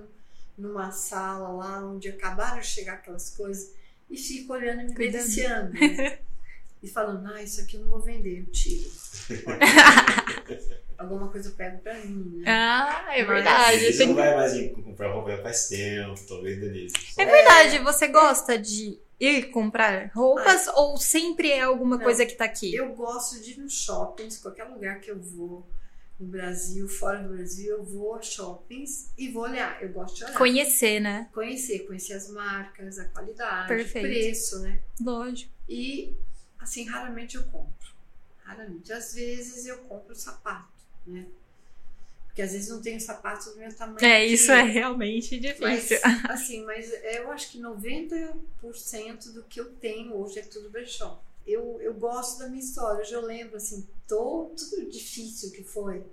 numa 0.56 0.92
sala 0.92 1.50
lá 1.50 1.84
onde 1.84 2.10
acabaram 2.10 2.60
de 2.60 2.68
chegar 2.68 2.94
aquelas 2.94 3.32
coisas 3.32 3.74
e 4.08 4.16
fico 4.16 4.54
olhando 4.54 4.82
e 4.82 4.86
me 4.86 4.94
deliciando. 4.94 5.74
Né? 5.74 6.20
e 6.84 6.88
falando, 6.88 7.26
ah, 7.34 7.42
isso 7.42 7.62
aqui 7.62 7.78
eu 7.78 7.82
não 7.82 7.90
vou 7.90 8.00
vender, 8.00 8.42
eu 8.42 8.46
tiro. 8.52 8.92
Alguma 10.98 11.30
coisa 11.30 11.50
eu 11.50 11.56
pego 11.56 11.78
pra 11.80 11.94
mim, 11.94 12.40
né? 12.40 12.44
Ah, 12.48 13.06
é 13.16 13.24
verdade. 13.24 13.94
Você 13.94 14.06
não 14.06 14.16
vai 14.16 14.36
mais 14.36 14.72
comprar 14.74 15.14
roupa 15.14 15.38
faz 15.44 15.68
tempo, 15.68 16.16
talvez 16.28 16.60
Denise. 16.60 16.94
É 17.18 17.26
verdade, 17.26 17.80
você 17.80 18.08
gosta 18.08 18.58
de 18.58 19.00
ir 19.20 19.52
comprar 19.52 20.12
roupas 20.14 20.68
ah, 20.68 20.80
ou 20.80 20.98
sempre 20.98 21.52
é 21.52 21.62
alguma 21.62 21.98
não, 21.98 22.04
coisa 22.04 22.26
que 22.26 22.36
tá 22.36 22.46
aqui? 22.46 22.76
Eu 22.76 22.94
gosto 22.94 23.40
de 23.42 23.52
ir 23.52 23.60
nos 23.60 23.74
shoppings, 23.74 24.38
qualquer 24.38 24.66
lugar 24.66 25.00
que 25.00 25.12
eu 25.12 25.20
vou 25.20 25.68
no 26.20 26.28
Brasil, 26.28 26.88
fora 26.88 27.22
do 27.22 27.30
Brasil, 27.30 27.78
eu 27.78 27.84
vou 27.84 28.16
a 28.16 28.22
shoppings 28.22 29.12
e 29.18 29.30
vou 29.30 29.44
olhar. 29.44 29.82
Eu 29.82 29.90
gosto 29.90 30.18
de 30.18 30.24
olhar. 30.24 30.38
Conhecer, 30.38 31.00
né? 31.00 31.30
Conhecer, 31.32 31.86
conhecer 31.86 32.14
as 32.14 32.30
marcas, 32.30 32.98
a 32.98 33.06
qualidade, 33.06 33.68
Perfeito. 33.68 34.06
o 34.06 34.10
preço, 34.10 34.60
né? 34.62 34.80
Lógico. 35.00 35.52
E 35.70 36.16
assim, 36.60 36.86
raramente 36.86 37.36
eu 37.36 37.44
compro. 37.44 37.88
Raramente. 38.44 38.92
Às 38.92 39.14
vezes 39.14 39.68
eu 39.68 39.78
compro 39.80 40.16
sapato, 40.16 40.77
né? 41.08 41.26
Porque 42.38 42.44
às 42.44 42.52
vezes 42.52 42.70
não 42.70 42.80
tenho 42.82 43.02
sapato 43.02 43.50
do 43.50 43.58
meu 43.58 43.74
tamanho. 43.76 44.06
É, 44.06 44.24
isso 44.24 44.52
é 44.52 44.62
realmente 44.62 45.40
difícil. 45.40 45.60
Mas, 45.62 45.92
assim, 46.30 46.64
mas 46.66 46.94
eu 47.16 47.32
acho 47.32 47.50
que 47.52 47.60
90% 47.60 49.32
do 49.34 49.42
que 49.44 49.60
eu 49.60 49.72
tenho 49.74 50.16
hoje 50.16 50.38
é 50.38 50.44
tudo 50.44 50.70
brechó. 50.70 51.20
Eu, 51.48 51.82
eu 51.82 51.96
gosto 51.96 52.38
da 52.38 52.48
minha 52.48 52.62
história. 52.62 53.02
Hoje 53.02 53.14
eu 53.14 53.22
lembro, 53.22 53.58
assim, 53.58 53.88
todo, 54.08 54.56
tudo 54.56 54.88
difícil 54.88 55.50
que 55.52 55.64
foi. 55.64 56.04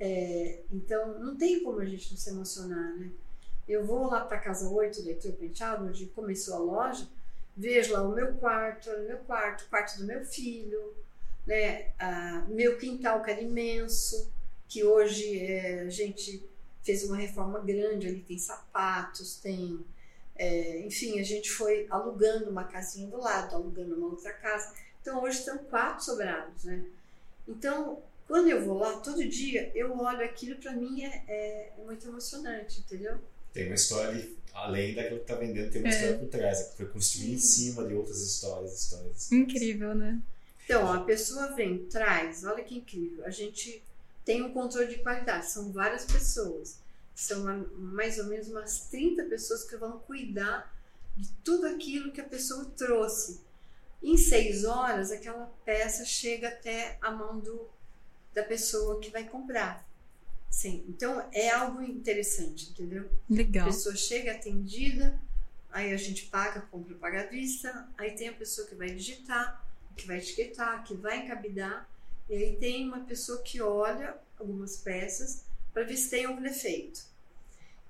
É, 0.00 0.60
então, 0.72 1.20
não 1.20 1.36
tem 1.36 1.62
como 1.62 1.78
a 1.78 1.84
gente 1.84 2.10
não 2.10 2.18
se 2.18 2.30
emocionar, 2.30 2.96
né? 2.96 3.12
Eu 3.68 3.86
vou 3.86 4.08
lá 4.08 4.24
para 4.24 4.38
casa 4.38 4.68
8 4.68 5.02
do 5.02 5.08
Heitor 5.08 5.32
Penteado, 5.34 5.86
onde 5.86 6.06
começou 6.06 6.54
a 6.54 6.58
loja, 6.58 7.08
vejo 7.56 7.92
lá 7.92 8.02
o 8.02 8.12
meu 8.12 8.34
quarto, 8.34 8.90
o 8.90 9.04
meu 9.04 9.18
quarto, 9.18 9.62
o 9.62 9.68
quarto 9.68 9.98
do 9.98 10.04
meu 10.04 10.24
filho, 10.24 10.94
né? 11.46 11.92
Ah, 11.98 12.44
meu 12.48 12.78
quintal 12.78 13.22
que 13.22 13.30
era 13.30 13.40
imenso, 13.40 14.30
que 14.68 14.84
hoje 14.84 15.40
é, 15.40 15.80
a 15.80 15.90
gente 15.90 16.42
fez 16.82 17.04
uma 17.04 17.16
reforma 17.16 17.60
grande, 17.60 18.06
ali 18.06 18.20
tem 18.20 18.38
sapatos, 18.38 19.36
tem. 19.36 19.84
É, 20.36 20.80
enfim, 20.80 21.20
a 21.20 21.22
gente 21.22 21.50
foi 21.50 21.86
alugando 21.88 22.50
uma 22.50 22.64
casinha 22.64 23.08
do 23.08 23.18
lado, 23.18 23.54
alugando 23.54 23.94
uma 23.94 24.08
outra 24.08 24.32
casa. 24.32 24.74
Então 25.00 25.22
hoje 25.22 25.38
estão 25.38 25.58
quatro 25.58 26.04
sobrados, 26.04 26.64
né? 26.64 26.84
Então, 27.46 28.02
quando 28.26 28.48
eu 28.48 28.64
vou 28.64 28.78
lá, 28.78 28.96
todo 28.98 29.26
dia, 29.28 29.70
eu 29.74 29.96
olho 29.98 30.24
aquilo, 30.24 30.56
para 30.56 30.72
mim 30.72 31.02
é, 31.04 31.24
é, 31.28 31.72
é 31.78 31.84
muito 31.84 32.08
emocionante, 32.08 32.80
entendeu? 32.80 33.18
Tem 33.52 33.66
uma 33.66 33.74
história 33.74 34.28
além 34.54 34.94
daquilo 34.94 35.18
que 35.18 35.24
está 35.24 35.34
vendendo, 35.34 35.70
tem 35.70 35.82
uma 35.82 35.88
é. 35.88 35.94
história 35.94 36.18
por 36.18 36.28
trás, 36.28 36.62
que 36.62 36.76
foi 36.76 36.86
construída 36.86 37.34
em 37.34 37.38
cima 37.38 37.86
de 37.86 37.94
outras 37.94 38.20
histórias, 38.20 38.80
histórias. 38.80 39.30
Incrível, 39.30 39.94
né? 39.94 40.20
Então, 40.64 40.90
a 40.90 41.00
pessoa 41.00 41.54
vem, 41.54 41.86
traz, 41.86 42.44
olha 42.44 42.64
que 42.64 42.78
incrível. 42.78 43.24
A 43.24 43.30
gente 43.30 43.82
tem 44.24 44.42
um 44.42 44.52
controle 44.52 44.88
de 44.88 45.02
qualidade, 45.02 45.50
são 45.50 45.70
várias 45.70 46.04
pessoas. 46.06 46.78
São 47.14 47.44
mais 47.76 48.18
ou 48.18 48.26
menos 48.26 48.48
umas 48.48 48.86
30 48.88 49.24
pessoas 49.24 49.64
que 49.64 49.76
vão 49.76 49.98
cuidar 50.00 50.74
de 51.16 51.30
tudo 51.44 51.66
aquilo 51.66 52.10
que 52.10 52.20
a 52.20 52.24
pessoa 52.24 52.64
trouxe. 52.76 53.40
Em 54.02 54.16
seis 54.16 54.64
horas, 54.64 55.10
aquela 55.10 55.46
peça 55.64 56.04
chega 56.04 56.48
até 56.48 56.98
a 57.00 57.10
mão 57.10 57.38
do, 57.38 57.68
da 58.32 58.42
pessoa 58.42 59.00
que 59.00 59.10
vai 59.10 59.24
comprar. 59.24 59.86
Sim, 60.50 60.84
então 60.88 61.26
é 61.32 61.50
algo 61.50 61.82
interessante, 61.82 62.70
entendeu? 62.70 63.10
Legal. 63.28 63.66
A 63.66 63.70
pessoa 63.70 63.96
chega 63.96 64.32
atendida, 64.32 65.18
aí 65.70 65.92
a 65.92 65.96
gente 65.96 66.26
paga, 66.26 66.60
compra, 66.62 66.94
paga 66.96 67.22
à 67.22 67.26
vista, 67.26 67.88
aí 67.98 68.12
tem 68.12 68.28
a 68.28 68.32
pessoa 68.32 68.66
que 68.66 68.74
vai 68.74 68.88
digitar, 68.88 69.66
que 69.96 70.06
vai 70.06 70.18
etiquetar, 70.18 70.84
que 70.84 70.94
vai 70.94 71.24
encabidar, 71.24 71.88
e 72.28 72.34
aí 72.34 72.56
tem 72.56 72.86
uma 72.88 73.00
pessoa 73.00 73.42
que 73.42 73.60
olha 73.60 74.16
algumas 74.38 74.76
peças 74.76 75.44
para 75.72 75.84
ver 75.84 75.96
se 75.96 76.10
tem 76.10 76.24
algum 76.24 76.42
defeito. 76.42 77.04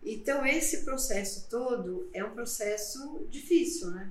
Então 0.03 0.45
esse 0.45 0.85
processo 0.85 1.49
todo 1.49 2.09
é 2.13 2.23
um 2.25 2.35
processo 2.35 3.27
difícil, 3.31 3.91
né? 3.91 4.11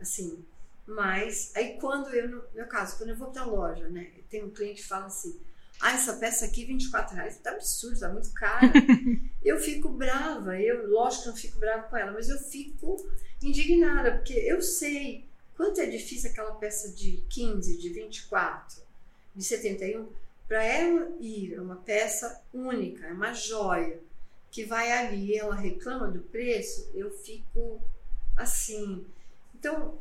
Assim, 0.00 0.44
mas 0.86 1.52
aí 1.54 1.78
quando 1.80 2.10
eu, 2.14 2.28
no 2.28 2.44
meu 2.54 2.66
caso, 2.66 2.98
quando 2.98 3.10
eu 3.10 3.16
vou 3.16 3.30
para 3.30 3.42
a 3.42 3.46
loja, 3.46 3.88
né? 3.88 4.10
Tem 4.28 4.44
um 4.44 4.50
cliente 4.50 4.82
que 4.82 4.88
fala 4.88 5.06
assim, 5.06 5.38
ah, 5.80 5.92
essa 5.94 6.14
peça 6.14 6.44
aqui, 6.44 6.64
24 6.64 7.16
reais, 7.16 7.38
tá 7.38 7.52
absurdo, 7.52 7.98
tá 7.98 8.08
muito 8.08 8.32
cara. 8.32 8.72
eu 9.42 9.58
fico 9.58 9.88
brava, 9.88 10.60
eu, 10.60 10.88
lógico 10.90 11.22
que 11.22 11.28
não 11.28 11.36
fico 11.36 11.58
brava 11.58 11.84
com 11.84 11.96
ela, 11.96 12.12
mas 12.12 12.28
eu 12.28 12.38
fico 12.38 13.08
indignada, 13.42 14.12
porque 14.12 14.34
eu 14.34 14.60
sei 14.60 15.26
quanto 15.56 15.80
é 15.80 15.86
difícil 15.86 16.30
aquela 16.30 16.52
peça 16.52 16.90
de 16.90 17.22
15, 17.28 17.76
de 17.76 17.88
24, 17.90 18.82
de 19.34 19.44
71, 19.44 20.08
para 20.48 20.64
ela 20.64 21.10
ir, 21.20 21.54
é 21.54 21.60
uma 21.60 21.76
peça 21.76 22.42
única, 22.52 23.06
é 23.06 23.12
uma 23.12 23.32
joia, 23.32 23.98
que 24.50 24.64
vai 24.64 24.92
ali, 24.92 25.34
ela 25.34 25.54
reclama 25.54 26.08
do 26.08 26.20
preço, 26.20 26.90
eu 26.94 27.10
fico 27.10 27.80
assim. 28.36 29.04
Então, 29.54 29.98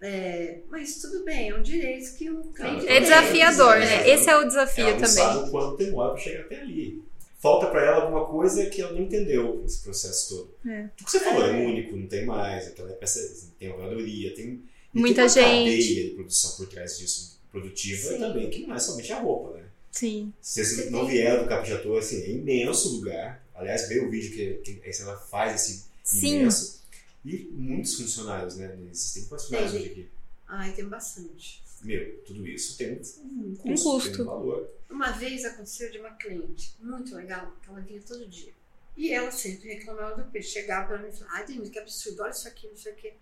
é, 0.00 0.58
mas 0.68 1.00
tudo 1.00 1.24
bem, 1.24 1.48
é 1.48 1.54
um 1.54 1.62
direito 1.62 2.14
que 2.16 2.30
o 2.30 2.44
cliente. 2.52 2.86
É 2.86 3.00
desafiador, 3.00 3.78
né? 3.78 3.86
né? 3.86 4.10
Esse 4.10 4.28
é 4.28 4.36
o 4.36 4.44
desafio 4.44 4.84
ela 4.84 4.94
também. 4.96 5.08
sabe 5.08 5.48
o 5.48 5.50
quanto 5.50 5.78
demora 5.78 6.12
para 6.12 6.20
chegar 6.20 6.42
até 6.42 6.60
ali. 6.60 7.02
Falta 7.38 7.66
para 7.66 7.82
ela 7.82 8.02
alguma 8.02 8.26
coisa 8.26 8.66
que 8.66 8.82
ela 8.82 8.92
não 8.92 9.00
entendeu 9.00 9.60
nesse 9.62 9.82
processo 9.82 10.36
todo. 10.36 10.70
É. 10.70 10.84
O 11.00 11.04
que 11.04 11.10
você 11.10 11.20
falou 11.20 11.44
é 11.44 11.52
único, 11.52 11.96
não 11.96 12.06
tem 12.06 12.26
mais, 12.26 12.68
aquela 12.68 12.92
peça 12.92 13.48
tem 13.58 13.72
oradoria, 13.72 14.34
tem 14.34 14.62
muita 14.94 15.14
tem 15.14 15.24
uma 15.24 15.28
gente. 15.28 15.64
cadeia 15.64 16.08
de 16.08 16.10
produção 16.14 16.56
por 16.56 16.66
trás 16.68 16.98
disso, 16.98 17.40
produtiva 17.50 18.08
Sim. 18.08 18.18
também, 18.18 18.50
que 18.50 18.66
não 18.66 18.74
é 18.74 18.78
somente 18.78 19.12
a 19.12 19.20
roupa, 19.20 19.58
né? 19.58 19.64
Sim. 19.90 20.32
Se 20.40 20.64
vocês 20.64 20.90
não 20.90 21.06
vieram 21.06 21.44
do 21.44 21.48
Caprichator, 21.48 21.98
assim, 21.98 22.22
é 22.22 22.30
imenso 22.30 22.96
lugar. 22.96 23.44
Aliás, 23.54 23.88
vê 23.88 24.00
o 24.00 24.10
vídeo 24.10 24.32
que, 24.62 24.80
que 24.80 25.02
ela 25.02 25.16
faz 25.16 25.54
esse 25.54 25.84
Sim. 26.02 26.40
imenso. 26.40 26.82
E 27.24 27.48
muitos 27.52 27.94
funcionários, 27.94 28.56
né? 28.56 28.76
Existem 28.90 29.24
quantos 29.26 29.46
funcionários 29.46 29.74
hoje 29.74 29.90
aqui? 29.90 30.08
Ai, 30.46 30.72
tem 30.72 30.84
bastante. 30.86 31.62
meu, 31.82 32.18
tudo 32.26 32.46
isso 32.46 32.76
tem 32.76 32.92
um, 32.92 33.54
custo, 33.56 33.88
um 33.88 33.92
custo. 33.92 34.12
Tem 34.12 34.20
um 34.22 34.24
valor. 34.24 34.68
Uma 34.90 35.10
vez 35.12 35.44
aconteceu 35.44 35.90
de 35.90 35.98
uma 35.98 36.10
cliente 36.10 36.74
muito 36.80 37.14
legal, 37.14 37.52
que 37.62 37.68
ela 37.68 37.80
vinha 37.80 38.00
todo 38.06 38.26
dia. 38.26 38.52
E 38.96 39.12
ela 39.12 39.30
sempre 39.30 39.74
reclamava 39.74 40.22
do 40.22 40.30
peixe. 40.30 40.50
Chegava 40.50 40.88
para 40.88 40.98
mim 40.98 41.08
e 41.08 41.12
falava, 41.12 41.36
ai, 41.36 41.46
Denise, 41.46 41.70
que 41.70 41.78
absurdo, 41.78 42.22
olha 42.22 42.30
isso 42.30 42.46
aqui, 42.46 42.68
não 42.68 42.76
sei 42.76 42.92
o 42.92 42.96
quê. 42.96 43.14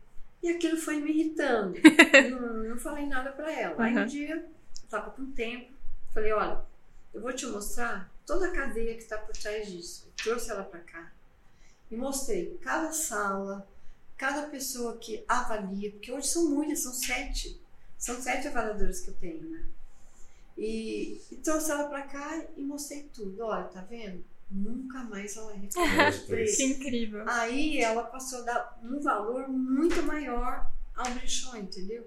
E 0.43 0.51
aquilo 0.51 0.76
foi 0.76 0.97
me 0.97 1.11
irritando. 1.11 1.78
não, 2.30 2.64
não 2.64 2.78
falei 2.78 3.07
nada 3.07 3.30
para 3.32 3.53
ela. 3.53 3.76
Uhum. 3.76 3.82
Aí 3.82 3.99
um 3.99 4.07
dia, 4.07 4.34
eu 4.36 4.84
estava 4.84 5.11
com 5.11 5.30
tempo, 5.32 5.72
falei, 6.12 6.32
olha, 6.32 6.61
eu 7.14 7.20
vou 7.20 7.32
te 7.32 7.47
mostrar 7.47 8.12
toda 8.26 8.49
a 8.49 8.53
cadeia 8.53 8.95
que 8.95 9.03
está 9.03 9.18
por 9.18 9.36
trás 9.36 9.70
disso. 9.70 10.07
Eu 10.07 10.24
trouxe 10.24 10.51
ela 10.51 10.64
para 10.64 10.80
cá 10.80 11.12
e 11.90 11.97
mostrei 11.97 12.59
cada 12.61 12.93
sala, 12.93 13.68
cada 14.16 14.49
pessoa 14.49 14.97
que 14.97 15.24
avalia, 15.28 15.90
porque 15.93 16.11
hoje 16.11 16.28
são 16.28 16.51
muitas, 16.51 16.80
são 16.80 16.93
sete. 16.93 17.61
São 17.97 18.20
sete 18.20 18.49
avaliadores 18.49 19.01
que 19.01 19.11
eu 19.11 19.14
tenho, 19.14 19.49
né? 19.49 19.64
E, 20.59 21.20
e 21.30 21.36
trouxe 21.36 21.70
ela 21.70 21.88
para 21.88 22.03
cá 22.03 22.45
e 22.57 22.62
mostrei 22.62 23.09
tudo. 23.14 23.45
Olha, 23.45 23.64
tá 23.64 23.80
vendo? 23.82 24.24
Nunca 24.53 25.03
mais 25.05 25.36
ela 25.36 25.53
reclamou. 25.57 26.12
que 26.28 26.64
incrível. 26.64 27.24
Aí 27.28 27.80
ela 27.80 28.05
passou 28.05 28.40
a 28.40 28.42
dar 28.42 28.80
um 28.84 29.00
valor 29.00 29.48
muito 29.48 30.03
maior 30.03 30.70
ao 30.94 31.11
brechó, 31.12 31.57
entendeu? 31.57 32.07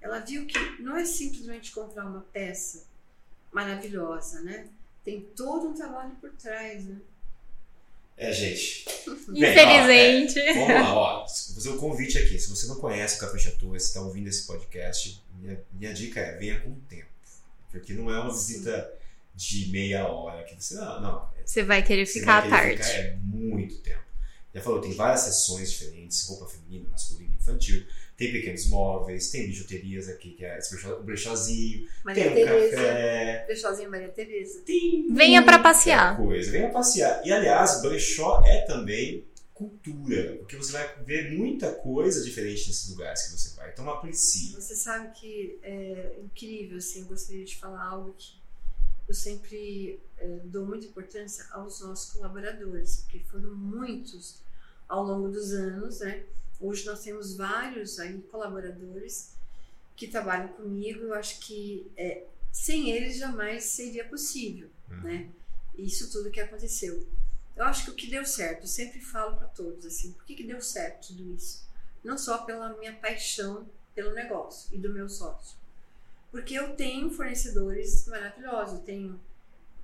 Ela 0.00 0.18
viu 0.18 0.44
que 0.46 0.58
não 0.82 0.96
é 0.96 1.04
simplesmente 1.04 1.72
comprar 1.72 2.04
uma 2.04 2.20
peça 2.32 2.84
maravilhosa, 3.52 4.42
né? 4.42 4.66
Tem 5.04 5.20
todo 5.36 5.68
um 5.68 5.74
trabalho 5.74 6.14
por 6.20 6.30
trás, 6.32 6.84
né? 6.84 6.96
É, 8.16 8.32
gente. 8.32 8.84
Infelizmente. 9.28 10.34
Bem, 10.42 10.62
ó, 10.62 10.70
é, 10.70 10.74
vamos 10.74 10.74
lá, 10.74 10.94
ó. 10.94 11.18
Vou 11.20 11.28
fazer 11.28 11.68
um 11.70 11.78
convite 11.78 12.18
aqui. 12.18 12.38
Se 12.38 12.48
você 12.48 12.66
não 12.66 12.76
conhece 12.76 13.16
o 13.16 13.20
Capricha 13.20 13.50
Tour, 13.52 13.70
você 13.70 13.86
está 13.86 14.00
ouvindo 14.00 14.28
esse 14.28 14.46
podcast, 14.46 15.22
minha, 15.40 15.60
minha 15.72 15.94
dica 15.94 16.20
é 16.20 16.36
venha 16.36 16.60
com 16.60 16.74
tempo. 16.88 17.08
Porque 17.70 17.92
não 17.92 18.10
é 18.10 18.18
uma 18.20 18.32
visita 18.32 18.92
de 19.34 19.68
meia 19.70 20.06
hora 20.06 20.44
que 20.44 20.54
você. 20.54 20.74
Não, 20.74 21.00
não. 21.00 21.28
Você 21.44 21.62
vai 21.62 21.82
querer 21.82 22.06
ficar 22.06 22.44
à 22.44 22.48
tarde. 22.48 22.82
Ficar, 22.82 22.98
é 22.98 23.16
muito 23.22 23.76
tempo. 23.78 24.04
Já 24.54 24.60
falou, 24.60 24.80
tem 24.80 24.92
várias 24.92 25.20
sessões 25.20 25.72
diferentes, 25.72 26.26
roupa 26.28 26.46
feminina, 26.46 26.88
masculina, 26.90 27.34
infantil. 27.34 27.84
Tem 28.16 28.30
pequenos 28.30 28.68
móveis, 28.68 29.30
tem 29.30 29.48
bijuterias 29.48 30.08
aqui, 30.08 30.30
que 30.30 30.44
é 30.44 30.56
o 30.96 31.02
brechózinho, 31.02 31.88
Maria 32.04 32.22
tem 32.22 32.32
um 32.32 32.34
Tereza, 32.36 32.76
café. 32.76 33.44
Brechózinho 33.46 33.90
Maria 33.90 34.08
Tereza. 34.08 34.62
Tem 34.64 35.12
Venha 35.12 35.42
para 35.44 35.58
passear. 35.58 36.16
Coisa. 36.16 36.52
Venha 36.52 36.70
passear. 36.70 37.26
E 37.26 37.32
aliás, 37.32 37.82
brechó 37.82 38.40
é 38.46 38.60
também 38.62 39.26
cultura, 39.52 40.36
porque 40.38 40.56
você 40.56 40.72
vai 40.72 41.02
ver 41.04 41.32
muita 41.32 41.72
coisa 41.72 42.22
diferente 42.24 42.68
nesses 42.68 42.88
lugares 42.90 43.22
que 43.22 43.32
você 43.32 43.56
vai. 43.56 43.70
Então 43.70 43.88
aprecie. 43.90 44.52
Você 44.52 44.76
sabe 44.76 45.12
que 45.18 45.58
é 45.62 46.20
incrível, 46.22 46.78
assim, 46.78 47.00
eu 47.00 47.06
gostaria 47.06 47.44
de 47.44 47.56
falar 47.56 47.84
algo 47.84 48.14
que 48.16 48.43
eu 49.08 49.14
sempre 49.14 50.00
é, 50.16 50.26
dou 50.44 50.64
muita 50.66 50.86
importância 50.86 51.46
aos 51.52 51.80
nossos 51.80 52.12
colaboradores, 52.12 53.02
porque 53.02 53.20
foram 53.20 53.54
muitos 53.54 54.40
ao 54.88 55.04
longo 55.04 55.28
dos 55.28 55.52
anos, 55.52 56.00
né? 56.00 56.24
Hoje 56.60 56.86
nós 56.86 57.00
temos 57.02 57.36
vários 57.36 57.98
aí 57.98 58.20
colaboradores 58.30 59.34
que 59.96 60.08
trabalham 60.08 60.48
comigo. 60.48 61.00
Eu 61.00 61.14
acho 61.14 61.40
que 61.40 61.90
é, 61.96 62.26
sem 62.52 62.90
eles 62.90 63.18
jamais 63.18 63.64
seria 63.64 64.04
possível, 64.04 64.70
uhum. 64.90 65.02
né? 65.02 65.30
Isso 65.76 66.10
tudo 66.10 66.30
que 66.30 66.40
aconteceu. 66.40 67.06
Eu 67.56 67.64
acho 67.64 67.84
que 67.84 67.90
o 67.90 67.94
que 67.94 68.08
deu 68.08 68.24
certo, 68.24 68.62
eu 68.62 68.68
sempre 68.68 69.00
falo 69.00 69.36
para 69.36 69.48
todos 69.48 69.84
assim, 69.86 70.12
por 70.12 70.24
que, 70.24 70.34
que 70.34 70.44
deu 70.44 70.60
certo 70.60 71.08
tudo 71.08 71.34
isso? 71.34 71.64
Não 72.02 72.18
só 72.18 72.38
pela 72.38 72.76
minha 72.78 72.94
paixão 72.94 73.68
pelo 73.94 74.12
negócio 74.12 74.74
e 74.74 74.78
do 74.78 74.92
meu 74.92 75.08
sócio, 75.08 75.56
porque 76.34 76.54
eu 76.54 76.74
tenho 76.74 77.12
fornecedores 77.12 78.08
maravilhosos, 78.08 78.80
eu 78.80 78.84
tenho 78.84 79.20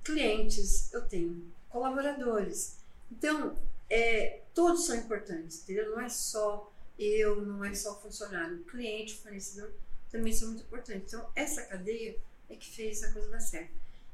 clientes, 0.03 0.91
eu 0.91 1.01
tenho 1.07 1.49
colaboradores. 1.69 2.75
Então, 3.09 3.57
é, 3.89 4.41
todos 4.53 4.85
são 4.85 4.97
importantes, 4.97 5.63
entendeu? 5.63 5.91
Não 5.91 6.01
é 6.01 6.09
só 6.09 6.69
eu, 6.99 7.41
não 7.41 7.63
é 7.63 7.73
só 7.73 7.93
o 7.93 8.01
funcionário, 8.01 8.57
o 8.57 8.63
cliente, 8.65 9.13
o 9.13 9.17
fornecedor 9.19 9.71
também 10.11 10.33
são 10.33 10.49
muito 10.49 10.63
importantes. 10.63 11.13
Então, 11.13 11.25
essa 11.37 11.61
cadeia 11.61 12.17
é 12.49 12.55
que 12.57 12.69
fez 12.69 13.01
a 13.01 13.13
coisa 13.13 13.29
dar 13.29 13.39
certo. 13.39 13.71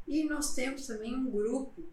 E 0.07 0.23
nós 0.25 0.53
temos 0.53 0.85
também 0.85 1.15
um 1.15 1.31
grupo 1.31 1.83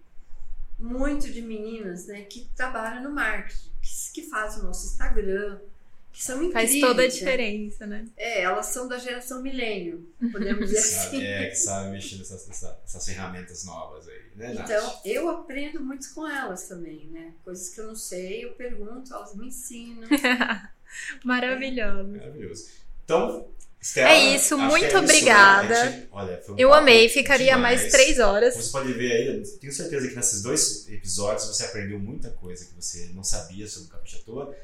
muito 0.78 1.32
de 1.32 1.40
meninas 1.40 2.06
né, 2.06 2.20
que 2.24 2.46
trabalham 2.54 3.02
no 3.02 3.10
marketing, 3.10 3.70
que, 3.80 4.12
que 4.12 4.28
fazem 4.28 4.60
o 4.60 4.64
nosso 4.64 4.88
Instagram, 4.88 5.58
que 6.14 6.22
são 6.22 6.36
incríveis. 6.44 6.70
Faz 6.70 6.80
toda 6.80 7.02
a 7.02 7.08
diferença, 7.08 7.86
né? 7.86 8.06
É, 8.16 8.42
elas 8.42 8.66
são 8.66 8.86
da 8.86 8.98
geração 8.98 9.42
milênio, 9.42 10.08
podemos 10.30 10.70
dizer 10.70 10.78
assim. 10.78 11.22
É, 11.22 11.50
que 11.50 11.56
sabem 11.56 11.90
mexer 11.90 12.18
nessas, 12.18 12.46
nessas, 12.46 13.04
ferramentas 13.04 13.64
novas 13.64 14.06
aí, 14.06 14.22
né, 14.36 14.52
Então, 14.52 14.86
Nath? 14.86 15.00
eu 15.04 15.28
aprendo 15.28 15.80
muito 15.80 16.14
com 16.14 16.26
elas 16.26 16.68
também, 16.68 17.08
né? 17.10 17.32
Coisas 17.44 17.68
que 17.68 17.80
eu 17.80 17.88
não 17.88 17.96
sei, 17.96 18.44
eu 18.44 18.52
pergunto, 18.52 19.12
elas 19.12 19.34
me 19.34 19.48
ensinam. 19.48 20.08
Maravilhoso. 21.24 22.14
É, 22.14 22.18
maravilhoso. 22.18 22.68
Então, 23.04 23.48
Stella, 23.80 24.10
é 24.10 24.36
isso, 24.36 24.56
muito 24.56 24.84
é 24.84 24.86
isso, 24.86 24.96
né? 24.96 25.02
obrigada. 25.02 25.84
Né? 25.84 26.06
Olha, 26.12 26.42
um 26.48 26.56
eu 26.56 26.72
amei, 26.72 27.08
ficaria 27.08 27.54
demais. 27.54 27.80
mais 27.80 27.92
três 27.92 28.20
horas. 28.20 28.54
Você 28.54 28.70
pode 28.70 28.92
ver 28.92 29.12
aí, 29.12 29.42
tenho 29.58 29.72
certeza 29.72 30.08
que 30.08 30.14
nesses 30.14 30.42
dois 30.42 30.88
episódios 30.88 31.48
você 31.48 31.64
aprendeu 31.64 31.98
muita 31.98 32.30
coisa 32.30 32.64
que 32.64 32.72
você 32.72 33.10
não 33.12 33.24
sabia 33.24 33.66
sobre 33.66 33.88
o 33.88 33.90
Capricha 33.90 34.20
Toa. 34.24 34.54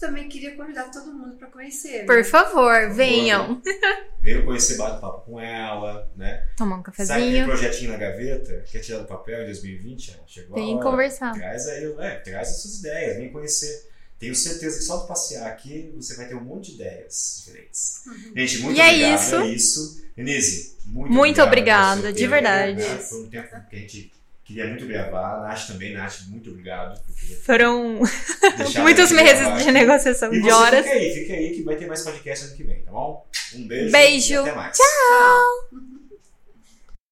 Também 0.00 0.28
queria 0.30 0.56
convidar 0.56 0.84
todo 0.90 1.12
mundo 1.12 1.36
para 1.36 1.48
conhecer. 1.48 2.06
Por, 2.06 2.16
né? 2.16 2.24
favor, 2.24 2.86
Por 2.86 2.94
venham. 2.94 3.60
Venham 4.22 4.44
conhecer, 4.44 4.76
bate 4.76 5.00
papo 5.00 5.24
com 5.24 5.40
ela, 5.40 6.10
né? 6.16 6.46
Tomar 6.56 6.76
um 6.76 6.82
cafezinho. 6.82 7.18
Sabe 7.18 7.28
aquele 7.28 7.44
projetinho 7.44 7.92
na 7.92 7.96
gaveta? 7.96 8.64
Quer 8.70 8.80
tirar 8.80 8.98
do 8.98 9.06
papel 9.06 9.42
em 9.42 9.46
2020? 9.46 10.20
Chegou 10.26 10.56
Vem 10.56 10.78
conversar. 10.80 11.32
Traz 11.32 11.66
aí, 11.68 11.94
é, 11.98 12.16
traz 12.16 12.48
as 12.48 12.62
suas 12.62 12.80
ideias, 12.80 13.16
vem 13.16 13.32
conhecer. 13.32 13.88
Tenho 14.18 14.34
certeza 14.34 14.76
que 14.76 14.84
só 14.84 14.98
de 14.98 15.08
passear 15.08 15.46
aqui 15.46 15.90
você 15.96 16.14
vai 16.16 16.28
ter 16.28 16.34
um 16.34 16.44
monte 16.44 16.72
de 16.72 16.82
ideias 16.82 17.42
diferentes. 17.42 18.02
Uhum. 18.06 18.32
Gente, 18.36 18.58
muito 18.58 18.76
e 18.76 18.80
é 18.80 18.88
obrigado. 18.88 19.10
É 19.10 19.14
isso. 19.14 19.36
É 19.36 19.46
isso. 19.46 20.04
Denise, 20.16 20.76
muito, 20.84 21.12
muito 21.12 21.42
obrigada, 21.42 22.12
de 22.12 22.26
verdade. 22.26 22.82
Foi 22.82 23.22
um 23.22 23.30
tempo 23.30 23.48
que 23.70 23.76
a 23.76 23.78
gente 23.78 24.12
queria 24.50 24.66
muito 24.66 24.86
gravar. 24.86 25.40
Nath 25.42 25.66
também, 25.68 25.92
Nath, 25.92 26.22
muito 26.28 26.50
obrigado. 26.50 27.00
Foram 27.44 28.00
muitos 28.82 29.12
meses 29.12 29.64
de 29.64 29.70
negociação 29.70 30.34
e 30.34 30.42
de 30.42 30.50
horas. 30.50 30.84
Fica 30.84 30.96
aí, 30.96 31.14
fica 31.14 31.34
aí 31.34 31.50
que 31.50 31.62
vai 31.62 31.76
ter 31.76 31.86
mais 31.86 32.02
podcast 32.02 32.46
ano 32.46 32.56
que 32.56 32.64
vem, 32.64 32.82
tá 32.82 32.90
bom? 32.90 33.26
Um 33.54 33.66
beijo. 33.66 33.92
Beijo. 33.92 34.40
Até 34.40 34.54
mais. 34.54 34.76
Tchau. 34.76 35.99